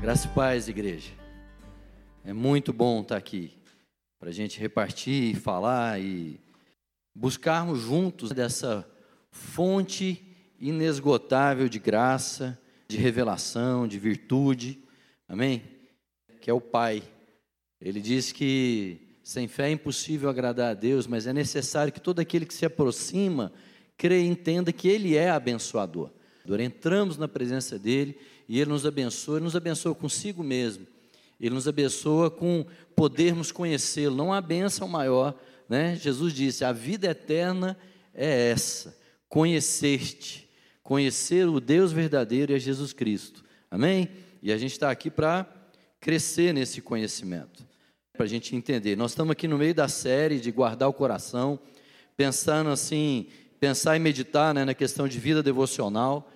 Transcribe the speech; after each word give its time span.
Graça 0.00 0.26
e 0.26 0.30
paz, 0.30 0.66
igreja. 0.66 1.10
É 2.24 2.32
muito 2.32 2.72
bom 2.72 3.02
estar 3.02 3.18
aqui 3.18 3.52
para 4.18 4.30
a 4.30 4.32
gente 4.32 4.58
repartir, 4.58 5.36
falar 5.36 6.00
e 6.00 6.40
buscarmos 7.14 7.80
juntos 7.82 8.30
dessa 8.30 8.88
fonte 9.30 10.24
inesgotável 10.58 11.68
de 11.68 11.78
graça, 11.78 12.58
de 12.88 12.96
revelação, 12.96 13.86
de 13.86 13.98
virtude. 13.98 14.82
Amém? 15.28 15.62
Que 16.40 16.48
é 16.48 16.54
o 16.54 16.62
Pai. 16.62 17.02
Ele 17.78 18.00
diz 18.00 18.32
que 18.32 19.18
sem 19.22 19.46
fé 19.46 19.68
é 19.68 19.72
impossível 19.72 20.30
agradar 20.30 20.70
a 20.70 20.74
Deus, 20.74 21.06
mas 21.06 21.26
é 21.26 21.32
necessário 21.34 21.92
que 21.92 22.00
todo 22.00 22.20
aquele 22.20 22.46
que 22.46 22.54
se 22.54 22.64
aproxima 22.64 23.52
creia 23.98 24.24
e 24.24 24.28
entenda 24.28 24.72
que 24.72 24.88
Ele 24.88 25.14
é 25.14 25.28
abençoador. 25.28 26.10
Entramos 26.48 27.16
na 27.16 27.28
presença 27.28 27.78
dele 27.78 28.18
e 28.48 28.60
Ele 28.60 28.70
nos 28.70 28.84
abençoa, 28.84 29.36
Ele 29.36 29.44
nos 29.44 29.56
abençoa 29.56 29.94
consigo 29.94 30.42
mesmo. 30.42 30.86
Ele 31.40 31.54
nos 31.54 31.66
abençoa 31.66 32.30
com 32.30 32.66
podermos 32.94 33.50
conhecê-lo. 33.50 34.14
Não 34.14 34.32
há 34.32 34.40
bênção 34.40 34.86
maior, 34.86 35.38
né? 35.68 35.96
Jesus 35.96 36.34
disse: 36.34 36.64
a 36.64 36.72
vida 36.72 37.08
eterna 37.08 37.78
é 38.12 38.50
essa, 38.50 38.96
conhecer-te, 39.28 40.48
conhecer 40.82 41.48
o 41.48 41.60
Deus 41.60 41.92
verdadeiro 41.92 42.52
e 42.52 42.54
a 42.54 42.58
Jesus 42.58 42.92
Cristo. 42.92 43.42
Amém? 43.70 44.10
E 44.42 44.52
a 44.52 44.58
gente 44.58 44.72
está 44.72 44.90
aqui 44.90 45.10
para 45.10 45.46
crescer 46.00 46.52
nesse 46.52 46.80
conhecimento, 46.80 47.64
para 48.12 48.24
a 48.24 48.28
gente 48.28 48.56
entender. 48.56 48.96
Nós 48.96 49.12
estamos 49.12 49.32
aqui 49.32 49.46
no 49.46 49.56
meio 49.56 49.74
da 49.74 49.88
série 49.88 50.40
de 50.40 50.50
guardar 50.50 50.88
o 50.88 50.92
coração, 50.92 51.58
pensando 52.16 52.70
assim, 52.70 53.28
pensar 53.60 53.94
e 53.94 54.00
meditar 54.00 54.54
né, 54.54 54.64
na 54.64 54.74
questão 54.74 55.06
de 55.06 55.20
vida 55.20 55.42
devocional. 55.42 56.32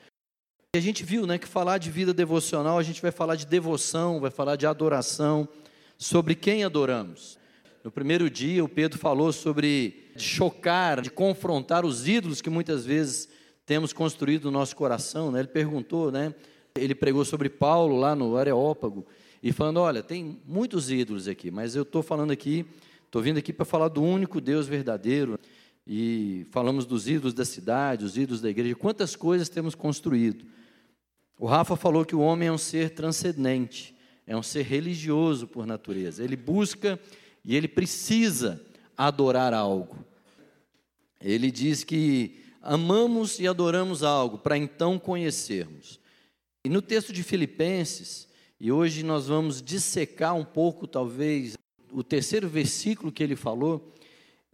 E 0.74 0.78
a 0.78 0.80
gente 0.80 1.02
viu 1.02 1.26
né, 1.26 1.38
que 1.38 1.48
falar 1.48 1.78
de 1.78 1.90
vida 1.90 2.12
devocional, 2.12 2.78
a 2.78 2.82
gente 2.82 3.00
vai 3.00 3.10
falar 3.10 3.34
de 3.34 3.46
devoção, 3.46 4.20
vai 4.20 4.30
falar 4.30 4.56
de 4.56 4.66
adoração, 4.66 5.48
sobre 5.96 6.34
quem 6.34 6.62
adoramos. 6.62 7.38
No 7.82 7.90
primeiro 7.90 8.28
dia, 8.28 8.62
o 8.62 8.68
Pedro 8.68 8.98
falou 8.98 9.32
sobre 9.32 10.12
chocar, 10.16 11.00
de 11.00 11.10
confrontar 11.10 11.84
os 11.84 12.06
ídolos 12.06 12.42
que 12.42 12.50
muitas 12.50 12.84
vezes 12.84 13.28
temos 13.66 13.92
construído 13.92 14.44
no 14.44 14.50
nosso 14.50 14.76
coração. 14.76 15.30
Né? 15.30 15.40
Ele 15.40 15.48
perguntou, 15.48 16.12
né? 16.12 16.34
ele 16.76 16.94
pregou 16.94 17.24
sobre 17.24 17.48
Paulo 17.48 17.96
lá 17.96 18.14
no 18.14 18.36
Areópago, 18.36 19.06
e 19.44 19.52
falando: 19.52 19.78
olha, 19.80 20.02
tem 20.02 20.40
muitos 20.46 20.90
ídolos 20.90 21.28
aqui, 21.28 21.50
mas 21.50 21.76
eu 21.76 21.82
estou 21.82 22.02
falando 22.02 22.30
aqui, 22.30 22.64
estou 23.04 23.20
vindo 23.20 23.38
aqui 23.38 23.52
para 23.52 23.66
falar 23.66 23.88
do 23.88 24.02
único 24.02 24.40
Deus 24.40 24.66
verdadeiro. 24.66 25.38
E 25.86 26.46
falamos 26.50 26.86
dos 26.86 27.08
ídolos 27.08 27.34
da 27.34 27.44
cidade, 27.44 28.04
os 28.04 28.16
ídolos 28.16 28.40
da 28.40 28.48
igreja, 28.48 28.74
quantas 28.74 29.14
coisas 29.14 29.48
temos 29.48 29.74
construído. 29.74 30.46
O 31.38 31.46
Rafa 31.46 31.76
falou 31.76 32.04
que 32.04 32.16
o 32.16 32.20
homem 32.20 32.48
é 32.48 32.52
um 32.52 32.58
ser 32.58 32.90
transcendente, 32.90 33.94
é 34.26 34.36
um 34.36 34.42
ser 34.42 34.62
religioso 34.62 35.46
por 35.46 35.66
natureza. 35.66 36.24
Ele 36.24 36.36
busca 36.36 36.98
e 37.44 37.54
ele 37.54 37.68
precisa 37.68 38.64
adorar 38.96 39.52
algo. 39.52 40.04
Ele 41.20 41.50
diz 41.50 41.84
que 41.84 42.42
amamos 42.62 43.38
e 43.38 43.46
adoramos 43.46 44.02
algo 44.02 44.38
para 44.38 44.56
então 44.56 44.98
conhecermos. 44.98 46.00
E 46.64 46.68
no 46.68 46.80
texto 46.80 47.12
de 47.12 47.22
Filipenses, 47.22 48.26
e 48.58 48.72
hoje 48.72 49.02
nós 49.02 49.26
vamos 49.26 49.60
dissecar 49.60 50.34
um 50.34 50.44
pouco, 50.44 50.86
talvez, 50.86 51.58
o 51.92 52.02
terceiro 52.02 52.48
versículo 52.48 53.12
que 53.12 53.22
ele 53.22 53.36
falou, 53.36 53.93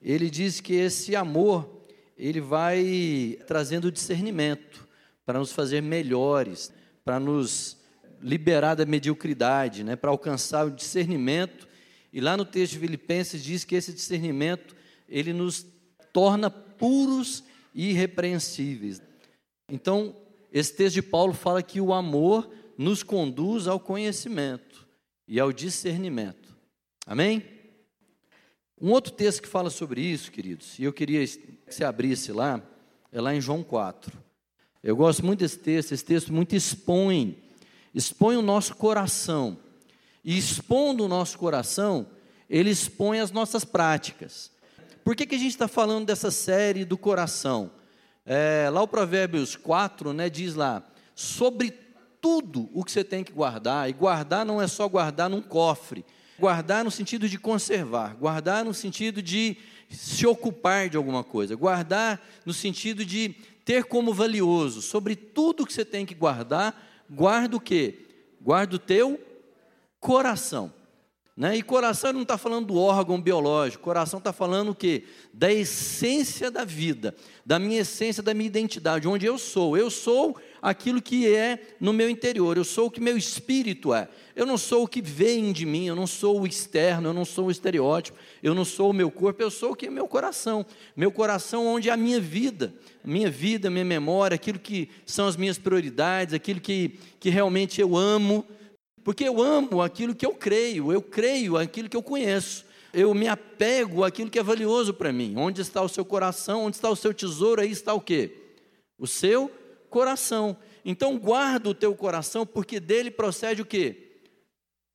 ele 0.03 0.31
diz 0.31 0.61
que 0.61 0.75
esse 0.75 1.15
amor, 1.15 1.85
ele 2.17 2.41
vai 2.41 3.39
trazendo 3.47 3.93
discernimento 3.93 4.89
para 5.25 5.39
nos 5.39 5.53
fazer 5.53 5.81
melhores, 5.83 6.73
para 7.05 7.21
nos 7.21 7.79
liberar 8.21 8.75
da 8.75 8.85
mediocridade, 8.85 9.85
né, 9.85 9.97
para 9.97 10.11
alcançar 10.11 10.67
o 10.67 10.71
discernimento. 10.71 11.69
E 12.13 12.21
lá 12.21 12.37
no 12.37 12.45
texto 12.45 12.73
de 12.73 12.79
Filipenses 12.81 13.43
diz 13.43 13.65
que 13.65 13.75
esse 13.75 13.93
discernimento 13.93 14.75
ele 15.09 15.33
nos 15.33 15.67
torna 16.13 16.51
puros 16.51 17.45
e 17.75 17.91
irrepreensíveis. 17.91 19.01
Então, 19.71 20.17
esse 20.53 20.75
texto 20.75 20.95
de 20.95 21.03
Paulo 21.03 21.33
fala 21.33 21.63
que 21.63 21.81
o 21.81 21.93
amor 21.93 22.51
nos 22.77 23.03
conduz 23.03 23.69
ao 23.69 23.79
conhecimento 23.79 24.87
e 25.29 25.39
ao 25.39 25.53
discernimento. 25.53 26.57
Amém? 27.07 27.60
Um 28.81 28.93
outro 28.93 29.13
texto 29.13 29.43
que 29.43 29.49
fala 29.49 29.69
sobre 29.69 30.01
isso, 30.01 30.33
queridos, 30.33 30.79
e 30.79 30.85
eu 30.85 30.93
queria 30.93 31.27
que 31.27 31.55
você 31.69 31.85
abrisse 31.85 32.33
lá, 32.33 32.63
é 33.13 33.21
lá 33.21 33.35
em 33.35 33.41
João 33.41 33.63
4. 33.63 34.11
Eu 34.83 34.97
gosto 34.97 35.25
muito 35.25 35.41
desse 35.41 35.59
texto, 35.59 35.93
esse 35.93 36.05
texto 36.05 36.33
muito 36.33 36.57
expõe, 36.57 37.37
expõe 37.95 38.37
o 38.37 38.43
nosso 38.43 38.75
coração. 38.75 39.59
E 40.25 40.39
expondo 40.39 41.05
o 41.05 41.09
nosso 41.09 41.39
coração, 41.39 42.07
ele 42.49 42.71
expõe 42.71 43.21
as 43.21 43.31
nossas 43.31 43.67
práticas. 43.67 44.51
Por 45.05 45.15
que, 45.15 45.27
que 45.27 45.35
a 45.35 45.39
gente 45.39 45.51
está 45.51 45.69
falando 45.69 46.07
dessa 46.07 46.31
série 46.31 46.85
do 46.85 46.97
coração? 46.97 47.71
É, 48.25 48.71
lá 48.73 48.81
o 48.81 48.89
Provérbios 48.89 49.57
4 49.57 50.15
né, 50.15 50.31
diz 50.31 50.55
lá, 50.55 50.83
sobre 51.15 51.71
tudo 52.19 52.71
o 52.73 52.83
que 52.83 52.93
você 52.93 53.05
tem 53.05 53.23
que 53.23 53.33
guardar, 53.33 53.91
e 53.91 53.93
guardar 53.93 54.47
não 54.47 54.61
é 54.61 54.67
só 54.67 54.89
guardar 54.89 55.29
num 55.29 55.43
cofre, 55.43 56.03
guardar 56.41 56.83
no 56.83 56.91
sentido 56.91 57.29
de 57.29 57.39
conservar, 57.39 58.17
guardar 58.17 58.65
no 58.65 58.73
sentido 58.73 59.23
de 59.23 59.57
se 59.91 60.27
ocupar 60.27 60.89
de 60.89 60.97
alguma 60.97 61.23
coisa, 61.23 61.55
guardar 61.55 62.21
no 62.45 62.53
sentido 62.53 63.05
de 63.05 63.35
ter 63.65 63.85
como 63.85 64.15
valioso, 64.15 64.81
sobre 64.81 65.15
tudo 65.15 65.67
que 65.67 65.73
você 65.73 65.85
tem 65.85 66.07
que 66.07 66.15
guardar, 66.15 66.75
guarda 67.09 67.57
o 67.57 67.61
quê? 67.61 68.07
Guarda 68.41 68.77
o 68.77 68.79
teu 68.79 69.21
coração. 70.01 70.73
Né? 71.37 71.57
E 71.57 71.63
coração 71.63 72.13
não 72.13 72.23
está 72.23 72.37
falando 72.37 72.67
do 72.67 72.77
órgão 72.77 73.21
biológico, 73.21 73.83
coração 73.83 74.19
está 74.19 74.33
falando 74.33 74.71
o 74.71 74.75
quê? 74.75 75.05
Da 75.33 75.51
essência 75.51 76.51
da 76.51 76.65
vida, 76.65 77.15
da 77.47 77.59
minha 77.59 77.81
essência, 77.81 78.23
da 78.23 78.35
minha 78.35 78.49
identidade, 78.49 79.09
onde 79.09 79.25
eu 79.25 79.39
sou. 79.39 79.77
Eu 79.77 79.91
sou 79.91 80.37
aquilo 80.61 81.01
que 81.01 81.33
é 81.33 81.77
no 81.81 81.93
meu 81.93 82.11
interior, 82.11 82.57
eu 82.57 82.65
sou 82.65 82.89
o 82.89 82.91
que 82.91 83.01
meu 83.01 83.17
espírito 83.17 83.95
é. 83.95 84.09
Eu 84.37 84.45
não 84.45 84.59
sou 84.59 84.85
o 84.85 84.89
que 84.89 85.01
vem 85.01 85.53
de 85.53 85.65
mim, 85.65 85.87
eu 85.87 85.97
não 85.97 86.07
sou 86.07 86.41
o 86.41 86.47
externo, 86.47 87.09
eu 87.09 87.15
não 87.15 87.25
sou 87.25 87.47
o 87.47 87.51
estereótipo, 87.51 88.19
eu 88.43 88.55
não 88.55 88.65
sou 88.65 88.91
o 88.91 88.93
meu 88.95 89.11
corpo, 89.11 89.43
eu 89.43 89.51
sou 89.51 89.73
o 89.73 89.77
que 89.77 89.87
é 89.87 89.91
meu 89.91 90.09
coração. 90.09 90.67
Meu 90.97 91.13
coração 91.13 91.67
onde 91.67 91.89
é 91.89 91.93
a 91.93 91.97
minha 91.97 92.21
vida, 92.21 92.75
minha 93.05 93.31
vida, 93.31 93.71
minha 93.71 93.85
memória, 93.85 94.35
aquilo 94.35 94.59
que 94.59 94.91
são 95.07 95.27
as 95.27 95.37
minhas 95.37 95.59
prioridades, 95.59 96.35
aquilo 96.35 96.61
que, 96.61 96.99
que 97.19 97.31
realmente 97.31 97.81
eu 97.81 97.97
amo, 97.97 98.45
porque 99.05 99.25
eu 99.25 99.43
amo 99.43 99.81
aquilo 99.83 100.15
que 100.15 100.27
eu 100.27 100.35
creio, 100.35 100.93
eu 100.93 101.01
creio 101.01 101.57
aquilo 101.57 101.89
que 101.89 101.97
eu 101.97 102.03
conheço. 102.03 102.65
Eu 102.93 103.15
me 103.15 103.29
apego 103.29 104.05
àquilo 104.05 104.31
que 104.31 104.39
é 104.39 104.43
valioso 104.43 104.93
para 104.93 105.13
mim. 105.13 105.35
Onde 105.37 105.61
está 105.61 105.81
o 105.81 105.89
seu 105.89 106.05
coração? 106.05 106.65
Onde 106.65 106.77
está 106.77 106.91
o 106.91 106.97
seu 106.97 107.15
tesouro? 107.15 107.61
Aí 107.61 107.71
está 107.71 107.95
o 107.95 108.01
quê? 108.01 108.33
O 108.99 109.07
seu 109.07 109.51
coração. 109.89 110.57
Então 110.85 111.19
guarda 111.19 111.69
o 111.69 111.75
teu 111.75 111.95
coração, 111.95 112.45
porque 112.45 112.81
dele 112.81 113.11
procede 113.11 113.63
o 113.63 113.67
quê? 113.67 114.09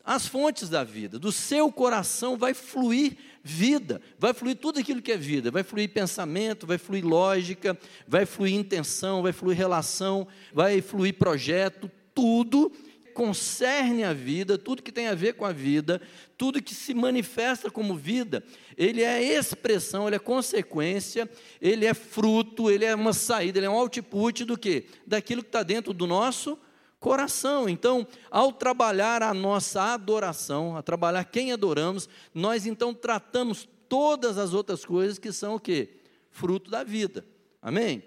As 0.03 0.27
fontes 0.27 0.69
da 0.69 0.83
vida. 0.83 1.17
Do 1.17 1.31
seu 1.31 1.71
coração 1.71 2.37
vai 2.37 2.53
fluir 2.53 3.17
vida, 3.41 4.01
vai 4.17 4.33
fluir 4.33 4.57
tudo 4.57 4.79
aquilo 4.79 5.01
que 5.01 5.11
é 5.11 5.17
vida, 5.17 5.49
vai 5.49 5.63
fluir 5.63 5.89
pensamento, 5.89 6.67
vai 6.67 6.77
fluir 6.77 7.05
lógica, 7.05 7.77
vai 8.07 8.25
fluir 8.25 8.55
intenção, 8.55 9.21
vai 9.21 9.31
fluir 9.31 9.57
relação, 9.57 10.27
vai 10.53 10.81
fluir 10.81 11.13
projeto, 11.13 11.89
tudo 12.13 12.71
concerne 13.15 14.03
a 14.03 14.11
vida, 14.11 14.57
tudo 14.57 14.83
que 14.83 14.91
tem 14.91 15.07
a 15.07 15.15
ver 15.15 15.35
com 15.35 15.45
a 15.45 15.53
vida, 15.53 16.01
tudo 16.37 16.61
que 16.61 16.75
se 16.75 16.93
manifesta 16.93 17.71
como 17.71 17.95
vida, 17.95 18.43
ele 18.77 19.01
é 19.01 19.23
expressão, 19.23 20.05
ele 20.05 20.17
é 20.17 20.19
consequência, 20.19 21.27
ele 21.61 21.85
é 21.85 21.93
fruto, 21.93 22.69
ele 22.69 22.83
é 22.83 22.93
uma 22.93 23.13
saída, 23.13 23.57
ele 23.57 23.67
é 23.67 23.69
um 23.69 23.79
output 23.79 24.43
do 24.43 24.57
que? 24.57 24.87
Daquilo 25.07 25.41
que 25.41 25.47
está 25.47 25.63
dentro 25.63 25.93
do 25.93 26.05
nosso 26.05 26.59
coração. 26.99 27.69
Então, 27.69 28.05
ao 28.29 28.51
trabalhar 28.51 29.23
a 29.23 29.33
nossa 29.33 29.93
adoração, 29.93 30.75
a 30.75 30.83
trabalhar 30.83 31.23
quem 31.23 31.53
adoramos, 31.53 32.09
nós 32.33 32.65
então 32.65 32.93
tratamos 32.93 33.65
todas 33.87 34.37
as 34.37 34.53
outras 34.53 34.83
coisas 34.83 35.17
que 35.17 35.31
são 35.31 35.55
o 35.55 35.59
que? 35.59 36.01
Fruto 36.29 36.69
da 36.69 36.83
vida. 36.83 37.25
Amém? 37.61 38.03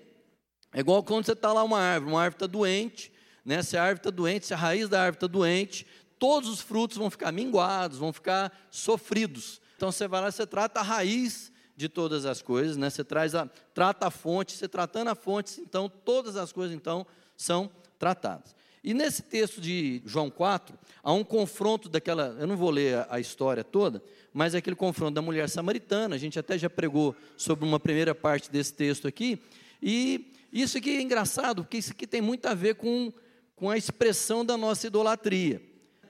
É 0.70 0.80
igual 0.80 1.02
quando 1.02 1.24
você 1.24 1.32
está 1.32 1.50
lá 1.50 1.64
uma 1.64 1.80
árvore, 1.80 2.12
uma 2.12 2.20
árvore 2.20 2.36
está 2.36 2.46
doente, 2.46 3.10
né? 3.48 3.62
se 3.62 3.78
a 3.78 3.82
árvore 3.82 4.00
está 4.00 4.10
doente, 4.10 4.46
se 4.46 4.52
a 4.52 4.58
raiz 4.58 4.90
da 4.90 5.00
árvore 5.00 5.16
está 5.16 5.26
doente, 5.26 5.86
todos 6.18 6.50
os 6.50 6.60
frutos 6.60 6.98
vão 6.98 7.08
ficar 7.08 7.32
minguados, 7.32 7.96
vão 7.96 8.12
ficar 8.12 8.52
sofridos. 8.70 9.58
Então 9.74 9.90
você 9.90 10.06
vai 10.06 10.20
lá, 10.20 10.30
você 10.30 10.46
trata 10.46 10.80
a 10.80 10.82
raiz 10.82 11.50
de 11.74 11.88
todas 11.88 12.26
as 12.26 12.42
coisas, 12.42 12.76
né? 12.76 12.90
Você 12.90 13.02
traz 13.02 13.34
a, 13.34 13.48
trata 13.72 14.08
a 14.08 14.10
fonte, 14.10 14.52
você 14.52 14.68
tratando 14.68 15.08
a 15.08 15.14
fonte, 15.14 15.62
então 15.62 15.88
todas 15.88 16.36
as 16.36 16.52
coisas 16.52 16.76
então 16.76 17.06
são 17.38 17.70
tratadas. 17.98 18.54
E 18.84 18.92
nesse 18.92 19.22
texto 19.22 19.62
de 19.62 20.02
João 20.04 20.28
4, 20.28 20.78
há 21.02 21.12
um 21.14 21.24
confronto 21.24 21.88
daquela, 21.88 22.36
eu 22.38 22.46
não 22.46 22.56
vou 22.56 22.68
ler 22.68 22.96
a, 22.96 23.06
a 23.12 23.20
história 23.20 23.64
toda, 23.64 24.02
mas 24.30 24.54
é 24.54 24.58
aquele 24.58 24.76
confronto 24.76 25.14
da 25.14 25.22
mulher 25.22 25.48
samaritana, 25.48 26.14
a 26.14 26.18
gente 26.18 26.38
até 26.38 26.58
já 26.58 26.68
pregou 26.68 27.16
sobre 27.34 27.64
uma 27.64 27.80
primeira 27.80 28.14
parte 28.14 28.50
desse 28.50 28.74
texto 28.74 29.08
aqui, 29.08 29.40
e 29.82 30.32
isso 30.52 30.76
aqui 30.76 30.90
é 30.90 31.00
engraçado, 31.00 31.62
porque 31.64 31.78
isso 31.78 31.92
aqui 31.92 32.06
tem 32.06 32.20
muito 32.20 32.44
a 32.46 32.52
ver 32.52 32.74
com 32.74 33.10
com 33.58 33.68
a 33.68 33.76
expressão 33.76 34.44
da 34.44 34.56
nossa 34.56 34.86
idolatria. 34.86 35.60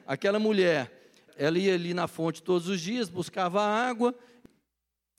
aquela 0.06 0.39
mulher, 0.39 1.12
ela 1.37 1.59
ia 1.59 1.75
ali 1.75 1.95
na 1.95 2.06
fonte 2.06 2.43
todos 2.43 2.69
os 2.69 2.81
dias, 2.81 3.09
buscava 3.09 3.62
água 3.62 4.15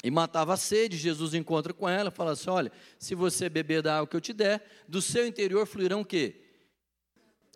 e 0.04 0.12
matava 0.12 0.54
a 0.54 0.58
sede. 0.58 0.96
Jesus 0.96 1.34
encontra 1.34 1.74
com 1.74 1.90
ela, 1.90 2.12
fala 2.12 2.32
assim: 2.32 2.50
Olha, 2.50 2.72
se 3.00 3.16
você 3.16 3.50
beber 3.50 3.82
da 3.82 3.98
água 3.98 4.08
que 4.08 4.16
eu 4.16 4.22
te 4.22 4.32
der, 4.32 4.64
do 4.88 5.02
seu 5.02 5.26
interior 5.26 5.66
fluirão 5.66 6.02
o 6.02 6.06
quê? 6.06 6.36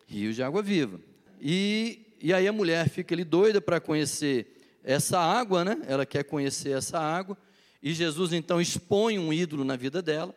Rios 0.08 0.36
de 0.36 0.42
água 0.42 0.62
viva. 0.62 1.00
E, 1.40 2.18
e 2.20 2.34
aí 2.34 2.48
a 2.48 2.54
mulher 2.54 2.90
fica 2.90 3.14
ali 3.14 3.24
doida 3.24 3.62
para 3.62 3.80
conhecer 3.80 4.80
essa 4.84 5.20
água, 5.20 5.64
né? 5.64 5.82
Ela 5.88 6.06
quer 6.06 6.24
conhecer 6.24 6.76
essa 6.76 7.00
água. 7.00 7.38
E 7.82 7.94
Jesus 7.94 8.34
então 8.34 8.60
expõe 8.60 9.20
um 9.20 9.32
ídolo 9.32 9.64
na 9.64 9.76
vida 9.76 10.02
dela, 10.02 10.34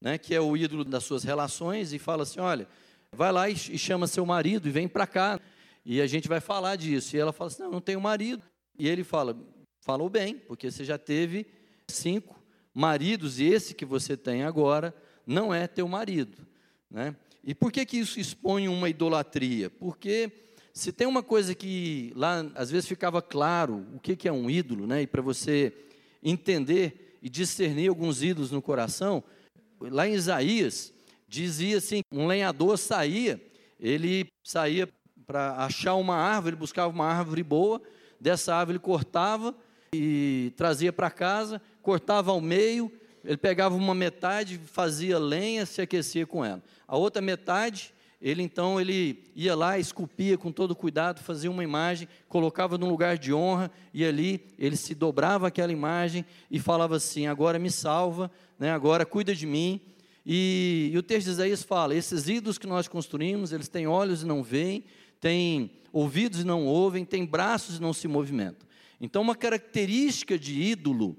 né? 0.00 0.18
Que 0.18 0.36
é 0.36 0.40
o 0.40 0.56
ídolo 0.56 0.84
das 0.84 1.02
suas 1.02 1.24
relações, 1.24 1.92
e 1.92 1.98
fala 1.98 2.22
assim: 2.22 2.38
Olha, 2.38 2.68
vai 3.16 3.32
lá 3.32 3.48
e 3.48 3.56
chama 3.56 4.06
seu 4.06 4.24
marido 4.24 4.68
e 4.68 4.70
vem 4.70 4.86
para 4.86 5.06
cá. 5.06 5.40
E 5.84 6.00
a 6.00 6.06
gente 6.06 6.28
vai 6.28 6.40
falar 6.40 6.76
disso. 6.76 7.16
E 7.16 7.18
ela 7.18 7.32
fala 7.32 7.48
assim: 7.48 7.62
Não, 7.62 7.70
não 7.72 7.80
tenho 7.80 8.00
marido. 8.00 8.42
E 8.78 8.86
ele 8.88 9.02
fala: 9.02 9.36
Falou 9.80 10.08
bem, 10.08 10.36
porque 10.36 10.70
você 10.70 10.84
já 10.84 10.98
teve 10.98 11.46
cinco 11.88 12.40
maridos 12.74 13.40
e 13.40 13.44
esse 13.44 13.74
que 13.74 13.84
você 13.84 14.16
tem 14.16 14.42
agora 14.42 14.94
não 15.26 15.52
é 15.52 15.66
teu 15.66 15.88
marido, 15.88 16.46
né? 16.90 17.16
E 17.42 17.54
por 17.54 17.72
que 17.72 17.86
que 17.86 17.96
isso 17.96 18.20
expõe 18.20 18.68
uma 18.68 18.88
idolatria? 18.88 19.70
Porque 19.70 20.30
se 20.74 20.92
tem 20.92 21.06
uma 21.06 21.22
coisa 21.22 21.54
que 21.54 22.12
lá 22.14 22.44
às 22.54 22.70
vezes 22.70 22.88
ficava 22.88 23.22
claro 23.22 23.86
o 23.94 24.00
que 24.00 24.16
que 24.16 24.28
é 24.28 24.32
um 24.32 24.50
ídolo, 24.50 24.86
né? 24.86 25.02
E 25.02 25.06
para 25.06 25.22
você 25.22 25.72
entender 26.22 27.18
e 27.22 27.30
discernir 27.30 27.88
alguns 27.88 28.22
ídolos 28.22 28.50
no 28.50 28.60
coração, 28.60 29.22
lá 29.80 30.06
em 30.06 30.14
Isaías 30.14 30.92
dizia 31.26 31.78
assim, 31.78 32.00
um 32.12 32.26
lenhador 32.26 32.78
saía, 32.78 33.40
ele 33.78 34.26
saía 34.44 34.88
para 35.26 35.56
achar 35.64 35.94
uma 35.94 36.16
árvore, 36.16 36.54
ele 36.54 36.60
buscava 36.60 36.92
uma 36.92 37.06
árvore 37.06 37.42
boa, 37.42 37.82
dessa 38.20 38.54
árvore 38.54 38.76
ele 38.76 38.84
cortava 38.84 39.54
e 39.92 40.52
trazia 40.56 40.92
para 40.92 41.10
casa, 41.10 41.60
cortava 41.82 42.30
ao 42.30 42.40
meio, 42.40 42.90
ele 43.24 43.36
pegava 43.36 43.74
uma 43.74 43.94
metade, 43.94 44.60
fazia 44.66 45.18
lenha, 45.18 45.66
se 45.66 45.80
aquecia 45.82 46.26
com 46.26 46.44
ela. 46.44 46.62
A 46.86 46.96
outra 46.96 47.20
metade, 47.20 47.92
ele 48.22 48.42
então 48.42 48.80
ele 48.80 49.24
ia 49.34 49.54
lá, 49.54 49.78
esculpia 49.78 50.38
com 50.38 50.52
todo 50.52 50.76
cuidado, 50.76 51.20
fazia 51.20 51.50
uma 51.50 51.64
imagem, 51.64 52.08
colocava 52.28 52.78
num 52.78 52.88
lugar 52.88 53.18
de 53.18 53.32
honra 53.32 53.70
e 53.92 54.04
ali 54.04 54.46
ele 54.58 54.76
se 54.76 54.94
dobrava 54.94 55.48
aquela 55.48 55.72
imagem 55.72 56.24
e 56.50 56.58
falava 56.58 56.96
assim: 56.96 57.26
agora 57.26 57.58
me 57.58 57.70
salva, 57.70 58.30
né? 58.58 58.70
Agora 58.70 59.04
cuida 59.04 59.34
de 59.34 59.46
mim. 59.46 59.80
E, 60.28 60.90
e 60.92 60.98
o 60.98 61.02
texto 61.04 61.26
de 61.26 61.32
Isaías 61.34 61.62
fala: 61.62 61.94
esses 61.94 62.28
ídolos 62.28 62.58
que 62.58 62.66
nós 62.66 62.88
construímos, 62.88 63.52
eles 63.52 63.68
têm 63.68 63.86
olhos 63.86 64.22
e 64.22 64.26
não 64.26 64.42
veem, 64.42 64.84
têm 65.20 65.70
ouvidos 65.92 66.40
e 66.40 66.44
não 66.44 66.66
ouvem, 66.66 67.04
têm 67.04 67.24
braços 67.24 67.76
e 67.76 67.80
não 67.80 67.92
se 67.92 68.08
movimentam. 68.08 68.66
Então, 69.00 69.22
uma 69.22 69.36
característica 69.36 70.36
de 70.36 70.60
ídolo 70.60 71.16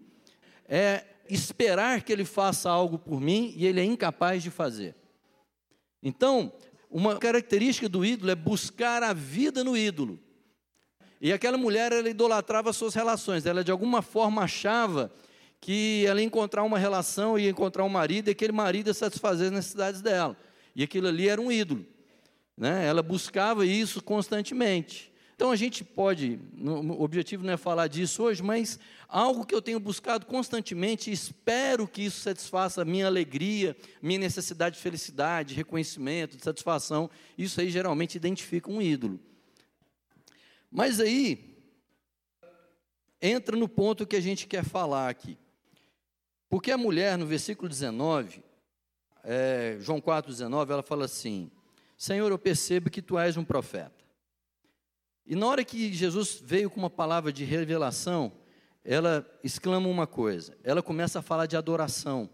é 0.67 1.05
esperar 1.29 2.01
que 2.01 2.11
ele 2.11 2.25
faça 2.25 2.69
algo 2.69 2.99
por 2.99 3.21
mim 3.21 3.53
e 3.55 3.65
ele 3.65 3.79
é 3.79 3.83
incapaz 3.85 4.43
de 4.43 4.49
fazer. 4.49 4.93
Então, 6.03 6.51
uma 6.91 7.17
característica 7.17 7.87
do 7.87 8.03
ídolo 8.03 8.31
é 8.31 8.35
buscar 8.35 9.03
a 9.03 9.13
vida 9.13 9.63
no 9.63 9.77
ídolo. 9.77 10.19
E 11.21 11.31
aquela 11.31 11.57
mulher, 11.57 11.91
ela 11.91 12.09
idolatrava 12.09 12.73
suas 12.73 12.93
relações, 12.93 13.45
ela 13.45 13.63
de 13.63 13.71
alguma 13.71 14.01
forma 14.01 14.43
achava 14.43 15.11
que 15.59 16.05
ela 16.05 16.21
encontrar 16.21 16.63
uma 16.63 16.77
relação, 16.77 17.37
ia 17.37 17.49
encontrar 17.49 17.83
um 17.83 17.89
marido, 17.89 18.27
e 18.27 18.31
aquele 18.31 18.51
marido 18.51 18.87
ia 18.87 18.93
satisfazer 18.93 19.47
as 19.47 19.53
necessidades 19.53 20.01
dela. 20.01 20.37
E 20.75 20.83
aquilo 20.83 21.07
ali 21.07 21.27
era 21.27 21.41
um 21.41 21.51
ídolo. 21.51 21.85
Né? 22.55 22.85
Ela 22.85 23.03
buscava 23.03 23.65
isso 23.65 24.01
constantemente. 24.01 25.11
Então 25.37 25.51
a 25.51 25.55
gente 25.55 25.83
pode, 25.83 26.39
o 26.59 27.03
objetivo 27.03 27.45
não 27.45 27.53
é 27.53 27.57
falar 27.57 27.87
disso 27.87 28.23
hoje, 28.23 28.41
mas 28.41 28.79
algo 29.07 29.45
que 29.45 29.53
eu 29.53 29.61
tenho 29.61 29.79
buscado 29.79 30.25
constantemente, 30.25 31.11
espero 31.11 31.87
que 31.87 32.01
isso 32.01 32.21
satisfaça 32.21 32.81
a 32.81 32.85
minha 32.85 33.05
alegria, 33.05 33.77
minha 34.01 34.17
necessidade 34.17 34.77
de 34.77 34.81
felicidade, 34.81 35.53
reconhecimento, 35.53 36.35
de 36.35 36.43
satisfação, 36.43 37.07
isso 37.37 37.61
aí 37.61 37.69
geralmente 37.69 38.15
identifica 38.15 38.71
um 38.71 38.81
ídolo. 38.81 39.19
Mas 40.71 40.99
aí, 40.99 41.55
entra 43.21 43.55
no 43.55 43.69
ponto 43.69 44.07
que 44.07 44.15
a 44.15 44.21
gente 44.21 44.47
quer 44.47 44.63
falar 44.63 45.07
aqui. 45.07 45.37
Porque 46.49 46.71
a 46.71 46.77
mulher, 46.77 47.17
no 47.17 47.25
versículo 47.25 47.67
19, 47.67 48.43
é, 49.23 49.77
João 49.79 49.99
4, 49.99 50.31
19, 50.31 50.71
ela 50.71 50.83
fala 50.83 51.05
assim: 51.05 51.51
Senhor, 51.97 52.31
eu 52.31 52.39
percebo 52.39 52.89
que 52.89 53.01
tu 53.01 53.17
és 53.17 53.35
um 53.35 53.43
profeta. 53.43 54.05
E 55.25 55.35
na 55.35 55.45
hora 55.45 55.65
que 55.65 55.91
Jesus 55.93 56.41
veio 56.41 56.69
com 56.69 56.79
uma 56.79 56.89
palavra 56.89 57.33
de 57.33 57.43
revelação, 57.43 58.31
ela 58.83 59.29
exclama 59.43 59.89
uma 59.89 60.07
coisa, 60.07 60.57
ela 60.63 60.81
começa 60.81 61.19
a 61.19 61.21
falar 61.21 61.45
de 61.45 61.57
adoração. 61.57 62.29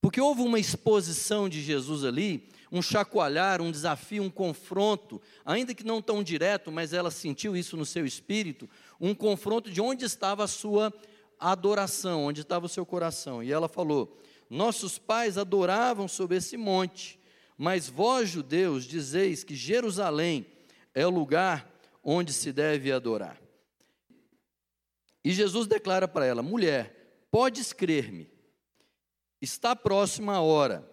Porque 0.00 0.20
houve 0.20 0.42
uma 0.42 0.58
exposição 0.58 1.48
de 1.48 1.60
Jesus 1.60 2.04
ali, 2.04 2.48
um 2.70 2.80
chacoalhar, 2.80 3.60
um 3.60 3.72
desafio, 3.72 4.22
um 4.22 4.30
confronto, 4.30 5.20
ainda 5.44 5.74
que 5.74 5.84
não 5.84 6.00
tão 6.00 6.22
direto, 6.22 6.70
mas 6.70 6.92
ela 6.92 7.10
sentiu 7.10 7.56
isso 7.56 7.76
no 7.76 7.84
seu 7.84 8.06
espírito, 8.06 8.70
um 9.00 9.14
confronto 9.14 9.70
de 9.70 9.80
onde 9.80 10.04
estava 10.04 10.44
a 10.44 10.48
sua 10.48 10.94
adoração, 11.40 12.24
onde 12.24 12.42
estava 12.42 12.66
o 12.66 12.68
seu 12.68 12.84
coração. 12.84 13.42
E 13.42 13.50
ela 13.50 13.68
falou: 13.68 14.20
Nossos 14.48 14.98
pais 14.98 15.38
adoravam 15.38 16.06
sobre 16.06 16.36
esse 16.36 16.56
monte, 16.56 17.18
mas 17.56 17.88
vós, 17.88 18.28
judeus, 18.28 18.84
dizeis 18.84 19.42
que 19.42 19.54
Jerusalém 19.54 20.46
é 20.94 21.06
o 21.06 21.10
lugar 21.10 21.70
onde 22.02 22.32
se 22.32 22.52
deve 22.52 22.92
adorar. 22.92 23.40
E 25.24 25.32
Jesus 25.32 25.66
declara 25.66 26.08
para 26.08 26.26
ela: 26.26 26.42
mulher, 26.42 27.24
podes 27.30 27.72
crer-me, 27.72 28.30
está 29.40 29.76
próxima 29.76 30.34
a 30.34 30.40
hora, 30.40 30.88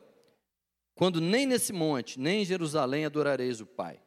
quando 0.96 1.22
nem 1.22 1.46
nesse 1.46 1.72
monte, 1.72 2.20
nem 2.20 2.42
em 2.42 2.46
Jerusalém 2.46 3.06
adorareis 3.06 3.62
o 3.62 3.66
Pai. 3.66 4.02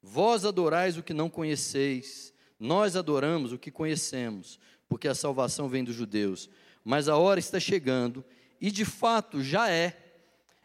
Vós 0.00 0.44
adorais 0.44 0.96
o 0.96 1.02
que 1.02 1.12
não 1.12 1.28
conheceis, 1.28 2.32
nós 2.58 2.96
adoramos 2.96 3.52
o 3.52 3.58
que 3.58 3.70
conhecemos, 3.70 4.58
porque 4.88 5.08
a 5.08 5.14
salvação 5.14 5.68
vem 5.68 5.84
dos 5.84 5.94
judeus. 5.94 6.48
Mas 6.84 7.08
a 7.08 7.16
hora 7.16 7.38
está 7.38 7.60
chegando, 7.60 8.24
e 8.60 8.70
de 8.70 8.84
fato 8.84 9.42
já 9.42 9.70
é, 9.70 9.96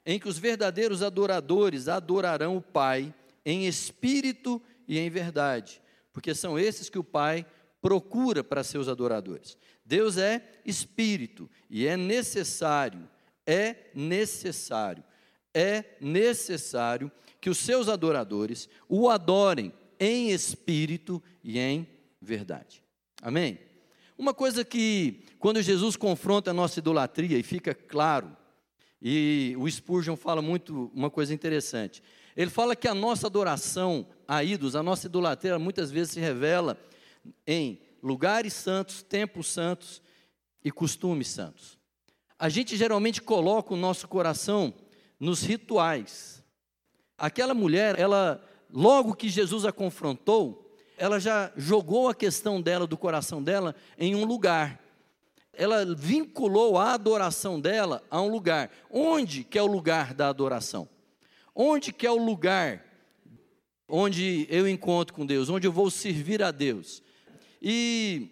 em 0.06 0.20
que 0.20 0.28
os 0.28 0.38
verdadeiros 0.38 1.02
adoradores 1.02 1.88
adorarão 1.88 2.58
o 2.58 2.62
Pai 2.62 3.14
em 3.46 3.68
espírito 3.68 4.62
e 4.88 4.98
em 4.98 5.10
verdade, 5.10 5.82
porque 6.12 6.34
são 6.34 6.58
esses 6.58 6.90
que 6.90 7.00
o 7.00 7.04
Pai 7.04 7.46
procura 7.82 8.44
para 8.44 8.64
seus 8.64 8.88
adoradores. 8.88 9.58
Deus 9.86 10.18
é 10.18 10.42
espírito 10.66 11.50
e 11.70 11.86
é 11.86 11.98
necessário, 11.98 13.08
é 13.46 13.76
necessário, 13.94 15.04
é 15.54 15.84
necessário 16.00 17.12
que 17.42 17.50
os 17.50 17.58
seus 17.58 17.90
adoradores 17.90 18.70
o 18.88 19.10
adorem 19.10 19.74
em 20.00 20.32
espírito 20.32 21.22
e 21.44 21.60
em 21.60 21.88
verdade. 22.22 22.82
Amém? 23.22 23.60
Uma 24.18 24.34
coisa 24.34 24.64
que, 24.64 25.24
quando 25.40 25.62
Jesus 25.62 25.96
confronta 25.96 26.52
a 26.52 26.54
nossa 26.54 26.80
idolatria 26.80 27.38
e 27.38 27.44
fica 27.44 27.74
claro, 27.74 28.36
e 29.02 29.56
o 29.58 29.70
Spurgeon 29.70 30.16
fala 30.16 30.42
muito 30.42 30.90
uma 30.94 31.10
coisa 31.10 31.34
interessante. 31.34 32.02
Ele 32.38 32.50
fala 32.50 32.76
que 32.76 32.88
a 32.88 32.94
nossa 32.94 33.28
adoração 33.28 34.08
a 34.28 34.44
ídolos, 34.44 34.76
a 34.76 34.84
nossa 34.84 35.08
idolatria 35.08 35.60
muitas 35.60 35.92
vezes 35.92 36.14
se 36.14 36.20
revela 36.20 36.78
em 37.46 37.82
lugares 38.02 38.54
santos, 38.54 39.04
templos 39.04 39.48
santos 39.48 40.02
e 40.64 40.72
costumes 40.72 41.28
santos. 41.28 41.78
A 42.40 42.50
gente 42.50 42.78
geralmente 42.78 43.22
coloca 43.22 43.74
o 43.74 43.78
nosso 43.78 44.08
coração 44.08 44.74
nos 45.20 45.44
rituais. 45.44 46.44
Aquela 47.18 47.54
mulher, 47.54 48.00
ela 48.00 48.44
logo 48.72 49.14
que 49.16 49.30
Jesus 49.30 49.66
a 49.66 49.72
confrontou, 49.72 50.63
ela 51.04 51.20
já 51.20 51.52
jogou 51.58 52.08
a 52.08 52.16
questão 52.16 52.62
dela 52.62 52.88
do 52.88 52.98
coração 52.98 53.44
dela 53.44 53.76
em 53.98 54.16
um 54.16 54.24
lugar. 54.24 54.82
Ela 55.52 55.84
vinculou 55.94 56.78
a 56.78 56.94
adoração 56.94 57.60
dela 57.60 58.02
a 58.10 58.22
um 58.22 58.30
lugar. 58.30 58.72
Onde 58.90 59.44
que 59.44 59.60
é 59.60 59.62
o 59.62 59.68
lugar 59.68 60.14
da 60.14 60.30
adoração? 60.30 60.88
Onde 61.54 61.92
que 61.92 62.08
é 62.08 62.10
o 62.10 62.16
lugar 62.16 62.86
onde 63.86 64.48
eu 64.50 64.66
encontro 64.66 65.14
com 65.14 65.26
Deus, 65.26 65.50
onde 65.50 65.68
eu 65.68 65.74
vou 65.74 65.92
servir 65.92 66.42
a 66.42 66.52
Deus. 66.52 67.04
E, 67.62 68.30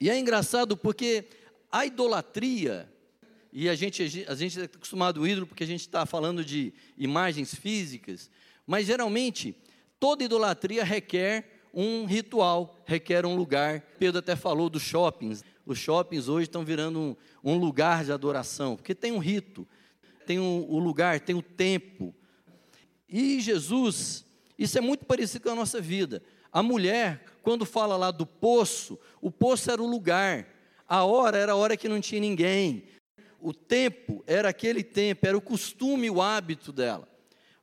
e 0.00 0.10
é 0.10 0.18
engraçado 0.18 0.76
porque 0.76 1.26
a 1.70 1.86
idolatria, 1.86 2.92
e 3.52 3.68
a 3.68 3.76
gente, 3.76 4.02
a 4.26 4.34
gente 4.34 4.60
é 4.60 4.64
acostumado 4.64 5.20
ao 5.20 5.28
ídolo 5.28 5.46
porque 5.46 5.62
a 5.62 5.66
gente 5.66 5.82
está 5.82 6.04
falando 6.04 6.44
de 6.44 6.74
imagens 6.96 7.54
físicas, 7.54 8.28
mas 8.66 8.84
geralmente 8.84 9.54
toda 10.00 10.24
idolatria 10.24 10.82
requer 10.82 11.57
um 11.72 12.04
ritual, 12.04 12.76
requer 12.84 13.24
um 13.26 13.36
lugar. 13.36 13.80
Pedro 13.98 14.18
até 14.18 14.34
falou 14.34 14.68
dos 14.68 14.82
shoppings. 14.82 15.44
Os 15.64 15.78
shoppings 15.78 16.28
hoje 16.28 16.44
estão 16.44 16.64
virando 16.64 16.98
um, 16.98 17.16
um 17.44 17.56
lugar 17.56 18.04
de 18.04 18.12
adoração, 18.12 18.76
porque 18.76 18.94
tem 18.94 19.12
um 19.12 19.18
rito, 19.18 19.66
tem 20.26 20.38
o 20.38 20.42
um, 20.42 20.76
um 20.76 20.78
lugar, 20.78 21.20
tem 21.20 21.36
o 21.36 21.42
tempo. 21.42 22.14
E 23.08 23.40
Jesus, 23.40 24.24
Isso 24.58 24.76
é 24.78 24.80
muito 24.80 25.04
parecido 25.04 25.44
com 25.44 25.50
a 25.50 25.54
nossa 25.54 25.80
vida. 25.80 26.22
A 26.52 26.62
mulher, 26.62 27.24
quando 27.42 27.64
fala 27.66 27.96
lá 27.96 28.10
do 28.10 28.26
poço, 28.26 28.98
o 29.20 29.30
poço 29.30 29.70
era 29.70 29.82
o 29.82 29.86
lugar, 29.86 30.46
a 30.88 31.04
hora 31.04 31.36
era 31.36 31.52
a 31.52 31.56
hora 31.56 31.76
que 31.76 31.88
não 31.88 32.00
tinha 32.00 32.20
ninguém, 32.20 32.84
o 33.40 33.52
tempo 33.52 34.24
era 34.26 34.48
aquele 34.48 34.82
tempo, 34.82 35.26
era 35.26 35.36
o 35.36 35.40
costume, 35.40 36.10
o 36.10 36.20
hábito 36.20 36.72
dela. 36.72 37.08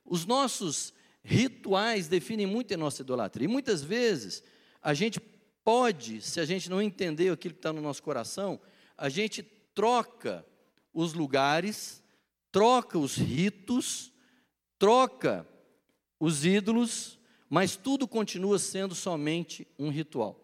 Os 0.06 0.26
nossos 0.26 0.94
rituais 1.26 2.08
definem 2.08 2.46
muito 2.46 2.74
a 2.74 2.78
nossa 2.78 3.02
idolatria. 3.02 3.46
E 3.46 3.52
muitas 3.52 3.84
vezes 3.84 4.44
a 4.82 4.94
gente 4.94 5.20
pode, 5.20 6.22
se 6.22 6.40
a 6.40 6.46
gente 6.46 6.70
não 6.70 6.82
entender 6.82 7.32
aquilo 7.32 7.56
que 7.56 7.60
está 7.60 7.74
no 7.74 7.82
nosso 7.82 8.04
coração, 8.04 8.62
a 8.96 9.10
gente 9.10 9.42
troca 9.74 10.46
os 10.94 11.14
lugares, 11.14 12.04
troca 12.52 13.00
os 13.00 13.16
ritos, 13.16 14.14
troca 14.78 15.46
os 16.20 16.46
ídolos, 16.46 17.18
mas 17.50 17.76
tudo 17.76 18.08
continua 18.08 18.60
sendo 18.60 18.94
somente 18.94 19.68
um 19.78 19.90
ritual. 19.90 20.40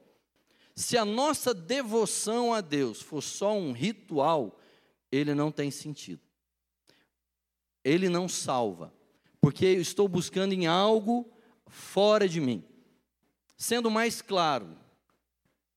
Se 0.75 0.97
a 0.97 1.05
nossa 1.05 1.53
devoção 1.53 2.53
a 2.53 2.59
Deus 2.59 3.01
for 3.01 3.21
só 3.21 3.55
um 3.55 3.71
ritual, 3.71 4.59
ele 5.11 5.35
não 5.35 5.51
tem 5.51 5.69
sentido. 5.69 6.21
Ele 7.83 8.09
não 8.09 8.27
salva, 8.27 8.93
porque 9.41 9.65
eu 9.65 9.81
estou 9.81 10.07
buscando 10.07 10.53
em 10.53 10.67
algo 10.67 11.27
fora 11.65 12.29
de 12.29 12.39
mim. 12.39 12.63
Sendo 13.57 13.89
mais 13.89 14.21
claro, 14.21 14.77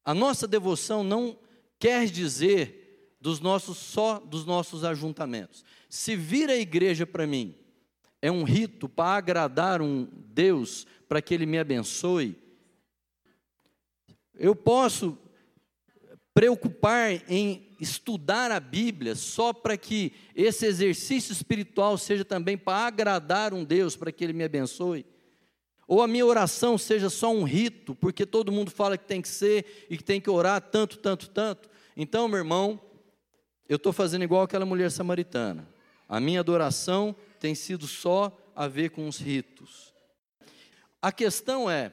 a 0.04 0.12
nossa 0.12 0.46
devoção 0.46 1.02
não 1.02 1.38
quer 1.78 2.06
dizer 2.06 3.16
dos 3.20 3.40
nossos 3.40 3.78
só 3.78 4.20
dos 4.20 4.44
nossos 4.44 4.84
ajuntamentos. 4.84 5.64
Se 5.88 6.14
vir 6.14 6.50
a 6.50 6.56
igreja 6.56 7.06
para 7.06 7.26
mim 7.26 7.54
é 8.20 8.30
um 8.30 8.44
rito 8.44 8.88
para 8.88 9.16
agradar 9.16 9.80
um 9.80 10.06
Deus, 10.12 10.86
para 11.08 11.22
que 11.22 11.32
ele 11.32 11.46
me 11.46 11.58
abençoe, 11.58 12.36
eu 14.34 14.54
posso 14.54 15.18
preocupar 16.34 17.22
em 17.30 17.73
estudar 17.80 18.50
a 18.50 18.60
Bíblia 18.60 19.14
só 19.14 19.52
para 19.52 19.76
que 19.76 20.12
esse 20.34 20.66
exercício 20.66 21.32
espiritual 21.32 21.98
seja 21.98 22.24
também 22.24 22.56
para 22.56 22.86
agradar 22.86 23.52
um 23.54 23.64
Deus, 23.64 23.96
para 23.96 24.12
que 24.12 24.24
Ele 24.24 24.32
me 24.32 24.44
abençoe? 24.44 25.06
Ou 25.86 26.02
a 26.02 26.06
minha 26.06 26.24
oração 26.24 26.78
seja 26.78 27.10
só 27.10 27.32
um 27.32 27.44
rito, 27.44 27.94
porque 27.94 28.24
todo 28.24 28.52
mundo 28.52 28.70
fala 28.70 28.96
que 28.96 29.04
tem 29.04 29.20
que 29.20 29.28
ser 29.28 29.86
e 29.90 29.96
que 29.96 30.04
tem 30.04 30.20
que 30.20 30.30
orar 30.30 30.60
tanto, 30.60 30.98
tanto, 30.98 31.28
tanto? 31.28 31.68
Então, 31.96 32.26
meu 32.26 32.38
irmão, 32.38 32.80
eu 33.68 33.76
estou 33.76 33.92
fazendo 33.92 34.24
igual 34.24 34.42
aquela 34.42 34.64
mulher 34.64 34.90
samaritana. 34.90 35.68
A 36.08 36.20
minha 36.20 36.40
adoração 36.40 37.14
tem 37.38 37.54
sido 37.54 37.86
só 37.86 38.36
a 38.56 38.66
ver 38.66 38.90
com 38.90 39.06
os 39.06 39.18
ritos. 39.18 39.92
A 41.02 41.12
questão 41.12 41.70
é, 41.70 41.92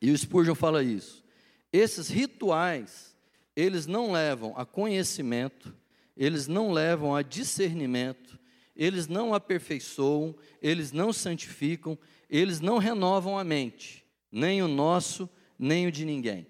e 0.00 0.10
o 0.10 0.18
Spurgeon 0.18 0.56
fala 0.56 0.82
isso, 0.82 1.24
esses 1.72 2.08
rituais 2.08 3.11
eles 3.54 3.86
não 3.86 4.12
levam 4.12 4.54
a 4.56 4.64
conhecimento, 4.64 5.74
eles 6.16 6.46
não 6.46 6.72
levam 6.72 7.14
a 7.14 7.22
discernimento, 7.22 8.38
eles 8.74 9.06
não 9.06 9.34
aperfeiçoam, 9.34 10.34
eles 10.60 10.92
não 10.92 11.12
santificam, 11.12 11.98
eles 12.28 12.60
não 12.60 12.78
renovam 12.78 13.38
a 13.38 13.44
mente, 13.44 14.04
nem 14.30 14.62
o 14.62 14.68
nosso, 14.68 15.28
nem 15.58 15.86
o 15.86 15.92
de 15.92 16.04
ninguém. 16.04 16.46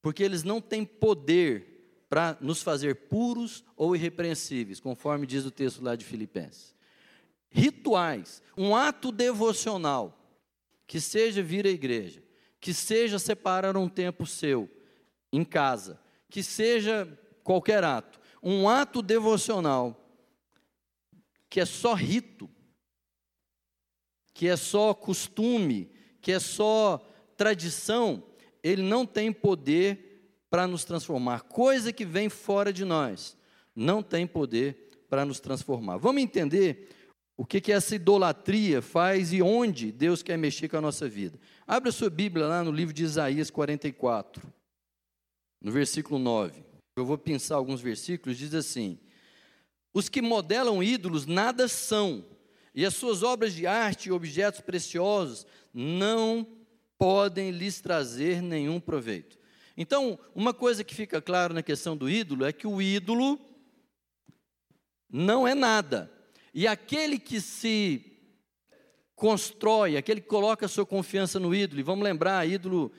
Porque 0.00 0.22
eles 0.22 0.42
não 0.42 0.60
têm 0.60 0.84
poder 0.84 2.04
para 2.08 2.38
nos 2.40 2.62
fazer 2.62 2.94
puros 3.08 3.64
ou 3.76 3.96
irrepreensíveis, 3.96 4.78
conforme 4.78 5.26
diz 5.26 5.44
o 5.44 5.50
texto 5.50 5.82
lá 5.82 5.96
de 5.96 6.04
Filipenses. 6.04 6.74
Rituais, 7.50 8.42
um 8.56 8.76
ato 8.76 9.10
devocional, 9.10 10.20
que 10.86 11.00
seja 11.00 11.42
vir 11.42 11.66
à 11.66 11.70
igreja, 11.70 12.22
que 12.60 12.74
seja 12.74 13.18
separar 13.18 13.76
um 13.76 13.88
tempo 13.88 14.26
seu, 14.26 14.70
em 15.36 15.44
casa, 15.44 15.98
que 16.30 16.42
seja 16.42 17.08
qualquer 17.42 17.82
ato, 17.82 18.20
um 18.42 18.68
ato 18.68 19.02
devocional, 19.02 20.00
que 21.50 21.60
é 21.60 21.64
só 21.64 21.94
rito, 21.94 22.48
que 24.32 24.48
é 24.48 24.56
só 24.56 24.94
costume, 24.94 25.90
que 26.20 26.32
é 26.32 26.38
só 26.38 27.04
tradição, 27.36 28.22
ele 28.62 28.82
não 28.82 29.04
tem 29.04 29.32
poder 29.32 30.38
para 30.48 30.66
nos 30.66 30.84
transformar. 30.84 31.42
Coisa 31.42 31.92
que 31.92 32.04
vem 32.04 32.28
fora 32.28 32.72
de 32.72 32.84
nós, 32.84 33.36
não 33.74 34.02
tem 34.02 34.26
poder 34.26 34.90
para 35.08 35.24
nos 35.24 35.40
transformar. 35.40 35.96
Vamos 35.96 36.22
entender 36.22 36.88
o 37.36 37.44
que, 37.44 37.60
que 37.60 37.72
essa 37.72 37.96
idolatria 37.96 38.80
faz 38.80 39.32
e 39.32 39.42
onde 39.42 39.90
Deus 39.90 40.22
quer 40.22 40.38
mexer 40.38 40.68
com 40.68 40.76
a 40.76 40.80
nossa 40.80 41.08
vida. 41.08 41.38
Abra 41.66 41.90
sua 41.90 42.08
Bíblia 42.08 42.46
lá 42.46 42.62
no 42.62 42.70
livro 42.70 42.94
de 42.94 43.02
Isaías 43.02 43.50
44 43.50 44.53
no 45.64 45.72
versículo 45.72 46.18
9. 46.18 46.62
Eu 46.94 47.06
vou 47.06 47.16
pensar 47.16 47.56
alguns 47.56 47.80
versículos, 47.80 48.36
diz 48.36 48.54
assim: 48.54 48.98
Os 49.94 50.10
que 50.10 50.20
modelam 50.20 50.82
ídolos 50.82 51.24
nada 51.24 51.66
são, 51.66 52.22
e 52.74 52.84
as 52.84 52.94
suas 52.94 53.22
obras 53.22 53.54
de 53.54 53.66
arte 53.66 54.08
e 54.08 54.12
objetos 54.12 54.60
preciosos 54.60 55.46
não 55.72 56.46
podem 56.98 57.50
lhes 57.50 57.80
trazer 57.80 58.42
nenhum 58.42 58.78
proveito. 58.78 59.38
Então, 59.76 60.18
uma 60.34 60.52
coisa 60.52 60.84
que 60.84 60.94
fica 60.94 61.20
claro 61.20 61.54
na 61.54 61.62
questão 61.62 61.96
do 61.96 62.08
ídolo 62.08 62.44
é 62.44 62.52
que 62.52 62.66
o 62.66 62.80
ídolo 62.80 63.40
não 65.10 65.48
é 65.48 65.54
nada. 65.54 66.12
E 66.52 66.66
aquele 66.66 67.18
que 67.18 67.40
se 67.40 68.14
constrói, 69.16 69.96
aquele 69.96 70.20
que 70.20 70.28
coloca 70.28 70.66
a 70.66 70.68
sua 70.68 70.84
confiança 70.84 71.40
no 71.40 71.54
ídolo, 71.54 71.80
e 71.80 71.84
vamos 71.84 72.04
lembrar, 72.04 72.46
ídolo 72.46 72.92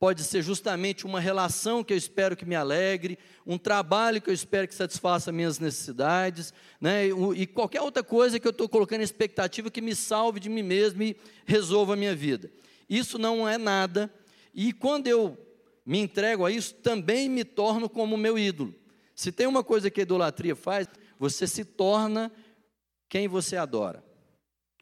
pode 0.00 0.24
ser 0.24 0.40
justamente 0.40 1.04
uma 1.04 1.20
relação 1.20 1.84
que 1.84 1.92
eu 1.92 1.96
espero 1.96 2.34
que 2.34 2.46
me 2.46 2.54
alegre, 2.54 3.18
um 3.46 3.58
trabalho 3.58 4.20
que 4.20 4.30
eu 4.30 4.34
espero 4.34 4.66
que 4.66 4.74
satisfaça 4.74 5.30
minhas 5.30 5.58
necessidades, 5.58 6.54
né? 6.80 7.08
e 7.36 7.46
qualquer 7.46 7.82
outra 7.82 8.02
coisa 8.02 8.40
que 8.40 8.46
eu 8.46 8.50
estou 8.50 8.66
colocando 8.66 9.02
em 9.02 9.04
expectativa 9.04 9.70
que 9.70 9.82
me 9.82 9.94
salve 9.94 10.40
de 10.40 10.48
mim 10.48 10.62
mesmo 10.62 11.02
e 11.02 11.14
resolva 11.44 11.92
a 11.92 11.96
minha 11.96 12.16
vida. 12.16 12.50
Isso 12.88 13.18
não 13.18 13.46
é 13.46 13.58
nada, 13.58 14.10
e 14.54 14.72
quando 14.72 15.06
eu 15.06 15.36
me 15.84 15.98
entrego 15.98 16.46
a 16.46 16.50
isso, 16.50 16.74
também 16.76 17.28
me 17.28 17.44
torno 17.44 17.86
como 17.86 18.16
meu 18.16 18.38
ídolo. 18.38 18.74
Se 19.14 19.30
tem 19.30 19.46
uma 19.46 19.62
coisa 19.62 19.90
que 19.90 20.00
a 20.00 20.02
idolatria 20.02 20.56
faz, 20.56 20.88
você 21.18 21.46
se 21.46 21.62
torna 21.62 22.32
quem 23.06 23.28
você 23.28 23.54
adora. 23.54 24.02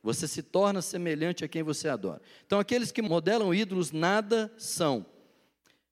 Você 0.03 0.29
se 0.29 0.43
torna 0.43 0.81
semelhante 0.81 1.45
a 1.45 1.49
quem 1.49 1.63
você 1.63 1.89
adora. 1.89 2.23
Então, 2.47 2.59
aqueles 2.59 2.93
que 2.93 3.03
modelam 3.03 3.53
ídolos 3.53 3.91
nada 3.91 4.53
são, 4.57 5.05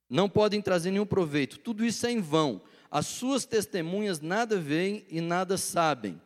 não 0.09 0.29
podem 0.29 0.63
trazer 0.63 0.91
nenhum 0.91 1.07
proveito, 1.07 1.59
tudo 1.59 1.85
isso 1.85 2.07
é 2.07 2.11
em 2.11 2.21
vão. 2.21 2.63
As 2.91 3.07
suas 3.07 3.45
testemunhas 3.45 4.21
nada 4.21 4.59
veem 4.59 5.05
e 5.09 5.21
nada 5.21 5.59
sabem. 5.59 6.21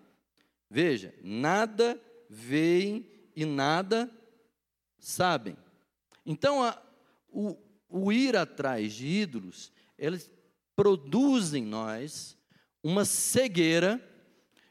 Veja, 0.69 1.15
nada 1.23 2.01
veem 2.29 3.07
e 3.35 3.45
nada 3.45 4.11
sabem. 4.99 5.57
Então, 6.25 6.63
a, 6.63 6.81
o, 7.29 7.57
o 7.89 8.13
ir 8.13 8.37
atrás 8.37 8.93
de 8.93 9.07
ídolos, 9.07 9.73
eles 9.99 10.31
produzem 10.77 11.65
em 11.65 11.67
nós 11.67 12.37
uma 12.83 13.05
cegueira 13.05 14.01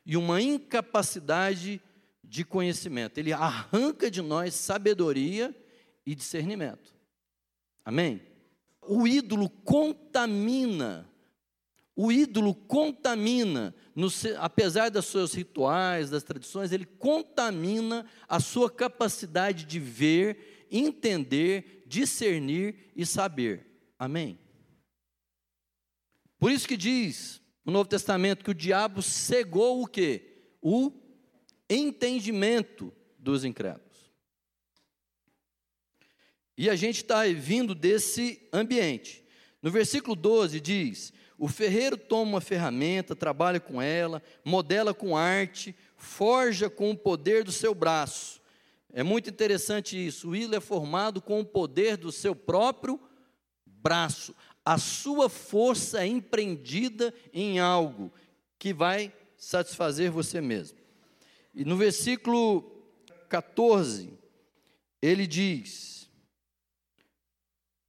e 0.06 0.16
uma 0.16 0.42
incapacidade 0.42 1.82
de 2.30 2.46
conhecimento. 2.46 3.18
Ele 3.18 3.34
arranca 3.34 4.10
de 4.10 4.22
nós 4.22 4.54
sabedoria 4.54 5.54
e 6.06 6.14
discernimento. 6.14 6.94
Amém? 7.84 8.22
O 8.82 9.08
ídolo 9.08 9.50
contamina. 9.50 11.10
O 11.96 12.12
ídolo 12.12 12.54
contamina, 12.54 13.76
no, 13.94 14.08
apesar 14.38 14.90
dos 14.90 15.08
seus 15.08 15.34
rituais, 15.34 16.10
das 16.10 16.24
tradições, 16.24 16.72
ele 16.72 16.86
contamina 16.86 18.06
a 18.28 18.40
sua 18.40 18.70
capacidade 18.70 19.66
de 19.66 19.80
ver, 19.80 20.68
entender, 20.72 21.84
discernir 21.88 22.92
e 22.96 23.06
saber. 23.06 23.66
Amém? 23.98 24.40
Por 26.38 26.52
isso 26.52 26.68
que 26.68 26.78
diz 26.78 27.42
no 27.66 27.74
Novo 27.74 27.90
Testamento 27.90 28.46
que 28.46 28.52
o 28.52 28.56
diabo 28.56 29.02
cegou 29.02 29.84
o 29.84 29.88
quê? 29.88 30.54
O 30.62 30.92
entendimento 31.70 32.92
dos 33.18 33.46
incrédulos. 33.46 33.90
E 36.58 36.70
a 36.70 36.76
gente 36.76 36.98
está 36.98 37.24
vindo 37.26 37.74
desse 37.74 38.48
ambiente. 38.52 39.24
No 39.62 39.72
versículo 39.72 40.16
12 40.16 40.60
diz: 40.60 41.14
O 41.38 41.48
ferreiro 41.48 41.96
toma 41.96 42.32
uma 42.32 42.42
ferramenta, 42.42 43.16
trabalha 43.16 43.60
com 43.60 43.82
ela, 43.82 44.22
modela 44.44 44.94
com 44.94 45.16
arte, 45.16 45.76
forja 45.96 46.70
com 46.70 46.92
o 46.92 46.98
poder 46.98 47.44
do 47.44 47.52
seu 47.52 47.74
braço. 47.74 48.42
É 48.92 49.04
muito 49.04 49.30
interessante 49.30 49.96
isso. 49.96 50.30
O 50.30 50.36
hilo 50.36 50.56
é 50.56 50.60
formado 50.60 51.22
com 51.22 51.40
o 51.40 51.46
poder 51.46 51.96
do 51.96 52.12
seu 52.12 52.36
próprio 52.36 53.00
braço. 53.66 54.36
A 54.66 54.78
sua 54.78 55.30
força 55.30 56.04
é 56.04 56.08
empreendida 56.08 57.14
em 57.32 57.60
algo 57.60 58.12
que 58.58 58.74
vai 58.74 59.14
satisfazer 59.38 60.12
você 60.12 60.42
mesmo. 60.42 60.79
E 61.60 61.66
no 61.66 61.76
versículo 61.76 62.64
14, 63.28 64.18
ele 65.02 65.28
diz: 65.28 66.10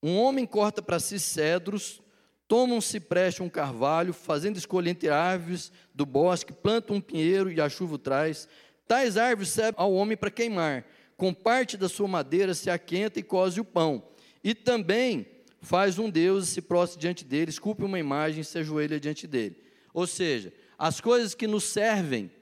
Um 0.02 0.16
homem 0.16 0.44
corta 0.44 0.82
para 0.82 0.98
si 0.98 1.20
cedros, 1.20 2.02
toma 2.48 2.74
um 2.74 2.80
cipreste, 2.80 3.44
um 3.44 3.48
carvalho, 3.48 4.12
fazendo 4.12 4.56
escolha 4.56 4.90
entre 4.90 5.08
árvores 5.08 5.70
do 5.94 6.04
bosque, 6.04 6.52
planta 6.52 6.92
um 6.92 7.00
pinheiro 7.00 7.48
e 7.48 7.60
a 7.60 7.68
chuva 7.68 7.94
o 7.94 7.98
traz. 7.98 8.48
Tais 8.88 9.16
árvores 9.16 9.50
servem 9.50 9.80
ao 9.80 9.94
homem 9.94 10.16
para 10.16 10.32
queimar. 10.32 10.84
Com 11.16 11.32
parte 11.32 11.76
da 11.76 11.88
sua 11.88 12.08
madeira 12.08 12.54
se 12.54 12.68
aquenta 12.68 13.20
e 13.20 13.22
cose 13.22 13.60
o 13.60 13.64
pão. 13.64 14.02
E 14.42 14.52
também 14.52 15.24
faz 15.60 15.96
um 15.96 16.10
Deus 16.10 16.48
e 16.48 16.50
se 16.54 16.60
prostra 16.60 16.98
diante 17.00 17.24
dele, 17.24 17.50
esculpe 17.50 17.84
uma 17.84 18.00
imagem 18.00 18.40
e 18.40 18.44
se 18.44 18.58
ajoelha 18.58 18.98
diante 18.98 19.28
dele. 19.28 19.62
Ou 19.94 20.08
seja, 20.08 20.52
as 20.76 21.00
coisas 21.00 21.36
que 21.36 21.46
nos 21.46 21.62
servem, 21.62 22.32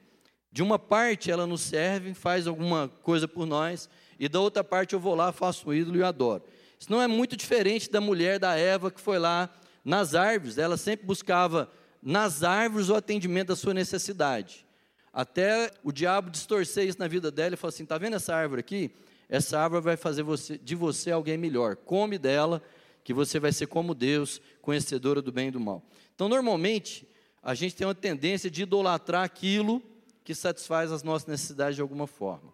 de 0.51 0.63
uma 0.63 0.79
parte 0.79 1.29
ela 1.29 1.45
nos 1.45 1.61
serve, 1.61 2.13
faz 2.13 2.47
alguma 2.47 2.87
coisa 3.03 3.27
por 3.27 3.45
nós, 3.45 3.89
e 4.19 4.27
da 4.27 4.39
outra 4.39 4.63
parte 4.63 4.93
eu 4.93 4.99
vou 4.99 5.15
lá, 5.15 5.31
faço 5.31 5.69
um 5.69 5.73
ídolo 5.73 5.97
e 5.97 6.03
adoro. 6.03 6.43
Isso 6.79 6.91
não 6.91 7.01
é 7.01 7.07
muito 7.07 7.35
diferente 7.35 7.89
da 7.89 8.01
mulher 8.01 8.39
da 8.39 8.55
Eva 8.55 8.89
que 8.89 8.99
foi 8.99 9.19
lá 9.19 9.49
nas 9.83 10.15
árvores, 10.15 10.57
ela 10.57 10.77
sempre 10.77 11.05
buscava 11.05 11.71
nas 12.01 12.43
árvores 12.43 12.89
o 12.89 12.95
atendimento 12.95 13.49
da 13.49 13.55
sua 13.55 13.73
necessidade. 13.73 14.65
Até 15.11 15.71
o 15.83 15.91
diabo 15.91 16.29
distorcer 16.29 16.87
isso 16.87 16.99
na 16.99 17.07
vida 17.07 17.31
dela 17.31 17.55
e 17.55 17.57
falou 17.57 17.69
assim: 17.69 17.83
está 17.83 17.97
vendo 17.97 18.15
essa 18.15 18.35
árvore 18.35 18.59
aqui? 18.59 18.91
Essa 19.27 19.59
árvore 19.59 19.83
vai 19.83 19.97
fazer 19.97 20.23
você, 20.23 20.57
de 20.57 20.75
você 20.75 21.11
alguém 21.11 21.37
melhor. 21.37 21.75
Come 21.75 22.17
dela, 22.17 22.61
que 23.03 23.13
você 23.13 23.39
vai 23.39 23.51
ser 23.51 23.67
como 23.67 23.93
Deus, 23.93 24.41
conhecedora 24.61 25.21
do 25.21 25.31
bem 25.31 25.49
e 25.49 25.51
do 25.51 25.59
mal. 25.59 25.83
Então, 26.15 26.29
normalmente, 26.29 27.07
a 27.41 27.53
gente 27.53 27.75
tem 27.75 27.85
uma 27.85 27.95
tendência 27.95 28.49
de 28.49 28.63
idolatrar 28.63 29.23
aquilo 29.23 29.81
que 30.29 30.35
satisfaz 30.35 30.91
as 30.91 31.01
nossas 31.01 31.27
necessidades 31.27 31.75
de 31.75 31.81
alguma 31.81 32.05
forma. 32.05 32.53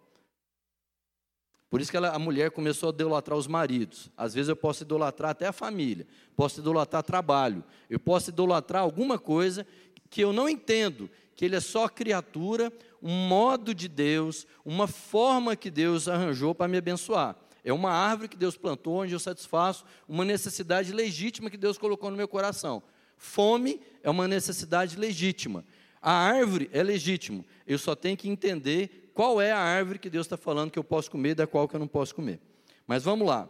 Por 1.68 1.78
isso 1.78 1.90
que 1.90 1.96
ela, 1.98 2.08
a 2.08 2.18
mulher 2.18 2.50
começou 2.50 2.88
a 2.88 2.92
idolatrar 2.92 3.36
os 3.36 3.46
maridos. 3.46 4.10
Às 4.16 4.32
vezes 4.32 4.48
eu 4.48 4.56
posso 4.56 4.82
idolatrar 4.82 5.32
até 5.32 5.46
a 5.46 5.52
família, 5.52 6.06
posso 6.34 6.60
idolatrar 6.60 7.02
trabalho, 7.02 7.62
eu 7.90 8.00
posso 8.00 8.30
idolatrar 8.30 8.82
alguma 8.82 9.18
coisa 9.18 9.66
que 10.08 10.22
eu 10.22 10.32
não 10.32 10.48
entendo, 10.48 11.10
que 11.34 11.44
ele 11.44 11.54
é 11.54 11.60
só 11.60 11.86
criatura, 11.86 12.72
um 13.02 13.12
modo 13.28 13.74
de 13.74 13.88
Deus, 13.88 14.46
uma 14.64 14.86
forma 14.86 15.54
que 15.54 15.70
Deus 15.70 16.08
arranjou 16.08 16.54
para 16.54 16.68
me 16.68 16.78
abençoar. 16.78 17.36
É 17.62 17.74
uma 17.74 17.90
árvore 17.90 18.30
que 18.30 18.38
Deus 18.38 18.56
plantou, 18.56 19.02
onde 19.02 19.12
eu 19.12 19.20
satisfaço 19.20 19.84
uma 20.08 20.24
necessidade 20.24 20.94
legítima 20.94 21.50
que 21.50 21.58
Deus 21.58 21.76
colocou 21.76 22.10
no 22.10 22.16
meu 22.16 22.26
coração. 22.26 22.82
Fome 23.18 23.82
é 24.02 24.08
uma 24.08 24.26
necessidade 24.26 24.96
legítima. 24.96 25.62
A 26.00 26.12
árvore 26.12 26.70
é 26.72 26.82
legítima. 26.82 27.44
Eu 27.66 27.78
só 27.78 27.94
tenho 27.94 28.16
que 28.16 28.28
entender 28.28 29.10
qual 29.14 29.40
é 29.40 29.50
a 29.50 29.58
árvore 29.58 29.98
que 29.98 30.10
Deus 30.10 30.26
está 30.26 30.36
falando 30.36 30.70
que 30.70 30.78
eu 30.78 30.84
posso 30.84 31.10
comer 31.10 31.30
e 31.30 31.34
da 31.34 31.46
qual 31.46 31.66
que 31.66 31.74
eu 31.74 31.80
não 31.80 31.88
posso 31.88 32.14
comer. 32.14 32.40
Mas 32.86 33.02
vamos 33.02 33.26
lá. 33.26 33.48